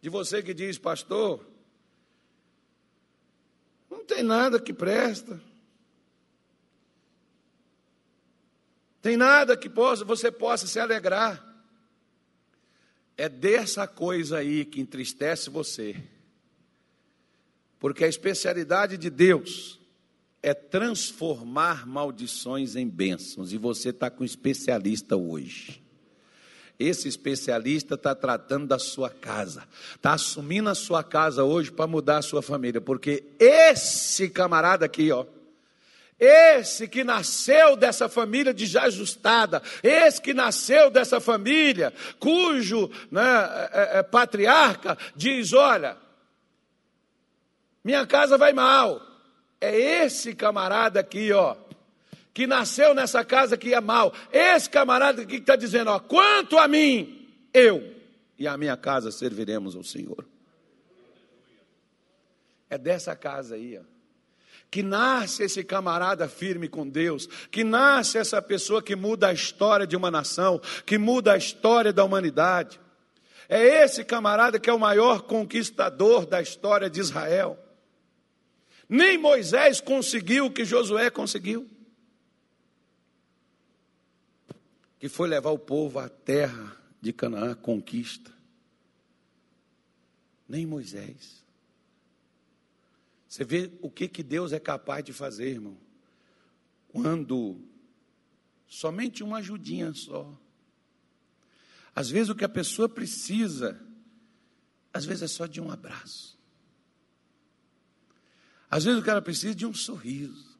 De 0.00 0.08
você 0.08 0.42
que 0.42 0.52
diz, 0.52 0.78
pastor, 0.78 1.46
não 3.88 4.04
tem 4.04 4.22
nada 4.22 4.60
que 4.60 4.72
presta. 4.72 5.40
Tem 9.00 9.16
nada 9.16 9.56
que 9.56 9.68
possa, 9.68 10.04
você 10.04 10.30
possa 10.30 10.66
se 10.66 10.80
alegrar. 10.80 11.44
É 13.16 13.28
dessa 13.28 13.86
coisa 13.86 14.38
aí 14.38 14.64
que 14.64 14.80
entristece 14.80 15.50
você. 15.50 16.02
Porque 17.78 18.04
a 18.04 18.08
especialidade 18.08 18.96
de 18.96 19.10
Deus 19.10 19.81
é 20.42 20.52
transformar 20.52 21.86
maldições 21.86 22.74
em 22.74 22.88
bênçãos. 22.88 23.52
E 23.52 23.58
você 23.58 23.90
está 23.90 24.10
com 24.10 24.22
um 24.22 24.26
especialista 24.26 25.16
hoje. 25.16 25.80
Esse 26.78 27.06
especialista 27.06 27.94
está 27.94 28.14
tratando 28.14 28.66
da 28.66 28.78
sua 28.78 29.08
casa, 29.08 29.62
está 29.94 30.14
assumindo 30.14 30.68
a 30.68 30.74
sua 30.74 31.04
casa 31.04 31.44
hoje 31.44 31.70
para 31.70 31.86
mudar 31.86 32.18
a 32.18 32.22
sua 32.22 32.42
família, 32.42 32.80
porque 32.80 33.22
esse 33.38 34.28
camarada 34.28 34.86
aqui, 34.86 35.12
ó, 35.12 35.24
esse 36.18 36.88
que 36.88 37.04
nasceu 37.04 37.76
dessa 37.76 38.08
família 38.08 38.52
desajustada, 38.52 39.62
esse 39.82 40.20
que 40.20 40.34
nasceu 40.34 40.90
dessa 40.90 41.20
família, 41.20 41.92
cujo 42.18 42.90
né, 43.10 43.22
é, 43.72 43.98
é, 43.98 44.02
patriarca 44.02 44.96
diz: 45.14 45.52
Olha, 45.52 45.96
minha 47.84 48.06
casa 48.06 48.38
vai 48.38 48.52
mal. 48.52 49.11
É 49.62 50.04
esse 50.04 50.34
camarada 50.34 50.98
aqui, 50.98 51.32
ó, 51.32 51.54
que 52.34 52.48
nasceu 52.48 52.94
nessa 52.94 53.24
casa 53.24 53.56
que 53.56 53.68
ia 53.68 53.80
mal. 53.80 54.12
Esse 54.32 54.68
camarada 54.68 55.22
aqui 55.22 55.36
que 55.36 55.42
está 55.42 55.54
dizendo: 55.54 55.88
Ó, 55.92 56.00
quanto 56.00 56.58
a 56.58 56.66
mim, 56.66 57.28
eu 57.54 57.94
e 58.36 58.48
a 58.48 58.56
minha 58.56 58.76
casa 58.76 59.12
serviremos 59.12 59.76
ao 59.76 59.84
Senhor. 59.84 60.26
É 62.68 62.76
dessa 62.76 63.14
casa 63.14 63.54
aí, 63.54 63.78
ó 63.78 63.92
que 64.72 64.82
nasce 64.82 65.42
esse 65.42 65.62
camarada 65.62 66.26
firme 66.26 66.66
com 66.66 66.88
Deus, 66.88 67.28
que 67.50 67.62
nasce 67.62 68.16
essa 68.16 68.40
pessoa 68.40 68.82
que 68.82 68.96
muda 68.96 69.28
a 69.28 69.32
história 69.34 69.86
de 69.86 69.94
uma 69.94 70.10
nação, 70.10 70.58
que 70.86 70.96
muda 70.96 71.34
a 71.34 71.36
história 71.36 71.92
da 71.92 72.02
humanidade. 72.02 72.80
É 73.50 73.84
esse 73.84 74.02
camarada 74.02 74.58
que 74.58 74.70
é 74.70 74.72
o 74.72 74.78
maior 74.78 75.24
conquistador 75.24 76.24
da 76.24 76.40
história 76.40 76.88
de 76.88 77.00
Israel. 77.00 77.58
Nem 78.92 79.16
Moisés 79.16 79.80
conseguiu 79.80 80.44
o 80.44 80.50
que 80.52 80.66
Josué 80.66 81.10
conseguiu. 81.10 81.66
Que 84.98 85.08
foi 85.08 85.30
levar 85.30 85.50
o 85.50 85.58
povo 85.58 85.98
à 85.98 86.10
terra 86.10 86.76
de 87.00 87.10
Canaã, 87.10 87.54
conquista. 87.54 88.30
Nem 90.46 90.66
Moisés. 90.66 91.42
Você 93.26 93.46
vê 93.46 93.72
o 93.80 93.90
que, 93.90 94.06
que 94.06 94.22
Deus 94.22 94.52
é 94.52 94.60
capaz 94.60 95.02
de 95.02 95.14
fazer, 95.14 95.52
irmão. 95.52 95.78
Quando 96.88 97.58
somente 98.68 99.22
uma 99.22 99.38
ajudinha 99.38 99.94
só. 99.94 100.38
Às 101.94 102.10
vezes 102.10 102.28
o 102.28 102.34
que 102.34 102.44
a 102.44 102.48
pessoa 102.48 102.90
precisa, 102.90 103.80
às 104.92 105.06
vezes 105.06 105.22
é 105.22 105.28
só 105.28 105.46
de 105.46 105.62
um 105.62 105.70
abraço. 105.70 106.41
Às 108.72 108.84
vezes 108.84 109.02
o 109.02 109.04
cara 109.04 109.20
precisa 109.20 109.54
de 109.54 109.66
um 109.66 109.74
sorriso. 109.74 110.58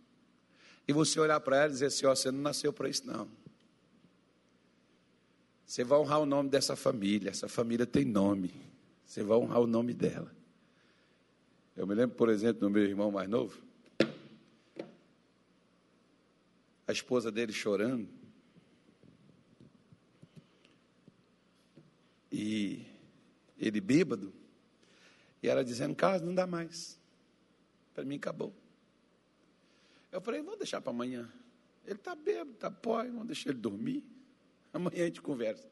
E 0.87 0.93
você 0.93 1.19
olhar 1.19 1.41
para 1.41 1.57
ela 1.57 1.69
e 1.69 1.71
dizer 1.71 1.87
assim: 1.87 2.05
ó, 2.05 2.15
você 2.15 2.31
não 2.31 2.43
nasceu 2.43 2.71
para 2.71 2.87
isso, 2.87 3.07
não. 3.07 3.27
Você 5.67 5.83
vai 5.83 5.99
honrar 5.99 6.21
o 6.21 6.27
nome 6.27 6.51
dessa 6.51 6.77
família. 6.77 7.31
Essa 7.31 7.49
família 7.49 7.87
tem 7.87 8.05
nome. 8.05 8.53
Você 9.07 9.23
vai 9.23 9.39
honrar 9.39 9.63
o 9.63 9.67
nome 9.67 9.95
dela. 9.95 10.31
Eu 11.75 11.87
me 11.87 11.95
lembro, 11.95 12.15
por 12.15 12.29
exemplo, 12.29 12.61
do 12.61 12.69
meu 12.69 12.83
irmão 12.85 13.11
mais 13.11 13.27
novo, 13.31 13.59
a 16.87 16.93
esposa 16.93 17.33
dele 17.33 17.51
chorando, 17.51 18.07
e 22.31 22.85
ele 23.57 23.81
bêbado, 23.81 24.35
e 25.43 25.49
ela 25.49 25.65
dizendo: 25.65 25.95
Carlos, 25.95 26.21
não 26.21 26.35
dá 26.35 26.47
mais, 26.47 27.01
para 27.95 28.05
mim 28.05 28.17
acabou. 28.17 28.55
Eu 30.11 30.21
falei: 30.21 30.43
vamos 30.43 30.59
deixar 30.59 30.81
para 30.81 30.91
amanhã. 30.91 31.31
Ele 31.85 31.95
está 31.95 32.15
bêbado, 32.15 32.53
está 32.53 32.71
pó, 32.71 33.03
vamos 33.03 33.27
deixar 33.27 33.51
ele 33.51 33.59
dormir. 33.59 34.05
Amanhã 34.73 35.03
a 35.03 35.07
gente 35.07 35.21
conversa. 35.21 35.69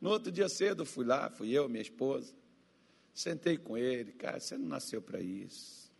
No 0.00 0.10
outro 0.10 0.32
dia 0.32 0.48
cedo, 0.48 0.84
fui 0.84 1.04
lá, 1.04 1.30
fui 1.30 1.50
eu, 1.50 1.68
minha 1.68 1.82
esposa. 1.82 2.34
Sentei 3.14 3.56
com 3.56 3.78
ele, 3.78 4.12
cara, 4.12 4.40
você 4.40 4.56
não 4.58 4.66
nasceu 4.66 5.00
para 5.00 5.20
isso. 5.20 5.90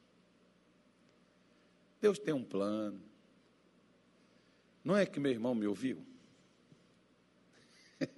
Deus 2.00 2.18
tem 2.18 2.34
um 2.34 2.42
plano. 2.42 3.00
Não 4.84 4.96
é 4.96 5.06
que 5.06 5.20
meu 5.20 5.30
irmão 5.30 5.54
me 5.54 5.66
ouviu? 5.66 6.04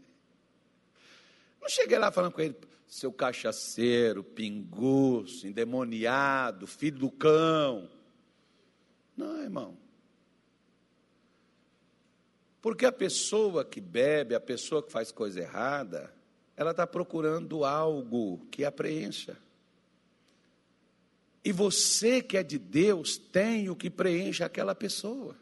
Não 1.61 1.69
cheguei 1.69 1.99
lá 1.99 2.11
falando 2.11 2.33
com 2.33 2.41
ele, 2.41 2.57
seu 2.95 3.13
cachaceiro, 3.13 4.23
pinguço, 4.23 5.49
endemoniado, 5.49 6.65
filho 6.65 6.97
do 6.97 7.11
cão. 7.11 7.91
Não, 9.17 9.43
irmão. 9.43 9.77
Porque 12.63 12.87
a 12.87 12.93
pessoa 12.93 13.65
que 13.65 13.81
bebe, 13.81 14.33
a 14.33 14.39
pessoa 14.39 14.81
que 14.81 14.93
faz 14.93 15.11
coisa 15.11 15.41
errada, 15.41 16.15
ela 16.57 16.71
está 16.71 16.87
procurando 16.87 17.65
algo 17.65 18.47
que 18.49 18.65
a 18.65 18.71
preencha. 18.71 19.37
E 21.45 21.51
você 21.51 22.23
que 22.23 22.37
é 22.37 22.45
de 22.45 22.61
Deus 22.61 23.19
tem 23.19 23.69
o 23.69 23.75
que 23.75 23.91
preenche 23.91 24.45
aquela 24.45 24.73
pessoa. 24.73 25.37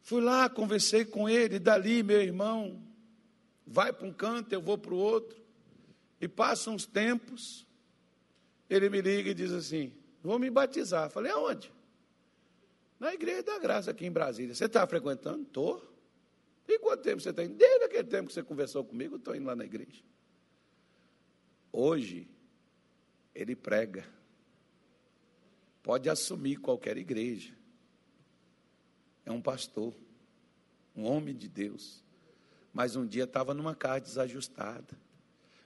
Fui 0.00 0.20
lá, 0.20 0.48
conversei 0.48 1.04
com 1.04 1.28
ele, 1.28 1.58
dali, 1.58 2.04
meu 2.04 2.22
irmão, 2.22 2.80
vai 3.66 3.92
para 3.92 4.06
um 4.06 4.12
canto, 4.12 4.52
eu 4.52 4.60
vou 4.60 4.78
para 4.78 4.94
o 4.94 4.98
outro. 4.98 5.40
E 6.20 6.28
passam 6.28 6.74
uns 6.74 6.86
tempos, 6.86 7.66
ele 8.70 8.88
me 8.88 9.00
liga 9.00 9.30
e 9.30 9.34
diz 9.34 9.52
assim: 9.52 9.92
Vou 10.22 10.38
me 10.38 10.50
batizar. 10.50 11.10
Falei, 11.10 11.32
aonde? 11.32 11.72
Na 12.98 13.12
Igreja 13.12 13.42
da 13.42 13.58
Graça, 13.58 13.90
aqui 13.90 14.06
em 14.06 14.12
Brasília. 14.12 14.54
Você 14.54 14.66
está 14.66 14.86
frequentando? 14.86 15.42
Estou. 15.42 15.92
E 16.68 16.78
quanto 16.78 17.02
tempo 17.02 17.20
você 17.20 17.32
tem? 17.32 17.48
Desde 17.48 17.84
aquele 17.84 18.08
tempo 18.08 18.28
que 18.28 18.34
você 18.34 18.42
conversou 18.42 18.84
comigo, 18.84 19.16
estou 19.16 19.34
indo 19.34 19.46
lá 19.46 19.56
na 19.56 19.64
igreja. 19.64 20.02
Hoje, 21.72 22.28
ele 23.34 23.56
prega. 23.56 24.06
Pode 25.82 26.08
assumir 26.08 26.56
qualquer 26.56 26.96
igreja. 26.96 27.52
É 29.24 29.32
um 29.32 29.42
pastor, 29.42 29.94
um 30.94 31.04
homem 31.04 31.34
de 31.34 31.48
Deus. 31.48 32.01
Mas 32.72 32.96
um 32.96 33.06
dia 33.06 33.24
estava 33.24 33.52
numa 33.52 33.74
casa 33.74 34.00
desajustada, 34.00 34.98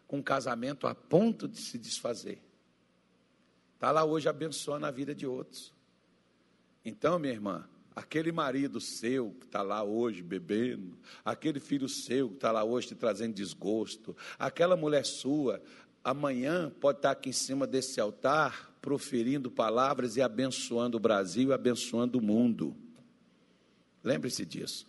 com 0.07 0.18
um 0.18 0.22
casamento 0.22 0.86
a 0.86 0.94
ponto 0.94 1.46
de 1.46 1.61
se 1.61 1.78
desfazer. 1.78 2.42
Está 3.74 3.90
lá 3.90 4.04
hoje 4.04 4.28
abençoando 4.28 4.86
a 4.86 4.90
vida 4.90 5.14
de 5.14 5.26
outros. 5.26 5.72
Então, 6.84 7.18
minha 7.18 7.32
irmã, 7.32 7.68
aquele 7.94 8.32
marido 8.32 8.80
seu 8.80 9.30
que 9.32 9.46
está 9.46 9.62
lá 9.62 9.82
hoje 9.82 10.22
bebendo, 10.22 10.98
aquele 11.24 11.61
filho 11.61 11.88
seu 11.88 12.28
que 12.28 12.34
está 12.36 12.50
lá 12.52 12.64
hoje 12.64 12.88
te 12.88 12.94
trazendo 12.94 13.34
desgosto, 13.34 14.16
aquela 14.38 14.76
mulher 14.76 15.04
sua, 15.04 15.62
amanhã 16.02 16.70
pode 16.80 16.98
estar 16.98 17.09
tá 17.09 17.12
aqui 17.12 17.30
em 17.30 17.32
cima 17.32 17.66
desse 17.66 18.00
altar 18.00 18.72
proferindo 18.80 19.50
palavras 19.50 20.16
e 20.16 20.22
abençoando 20.22 20.96
o 20.96 21.00
Brasil 21.00 21.50
e 21.50 21.52
abençoando 21.52 22.18
o 22.18 22.22
mundo. 22.22 22.76
Lembre-se 24.04 24.44
disso. 24.44 24.86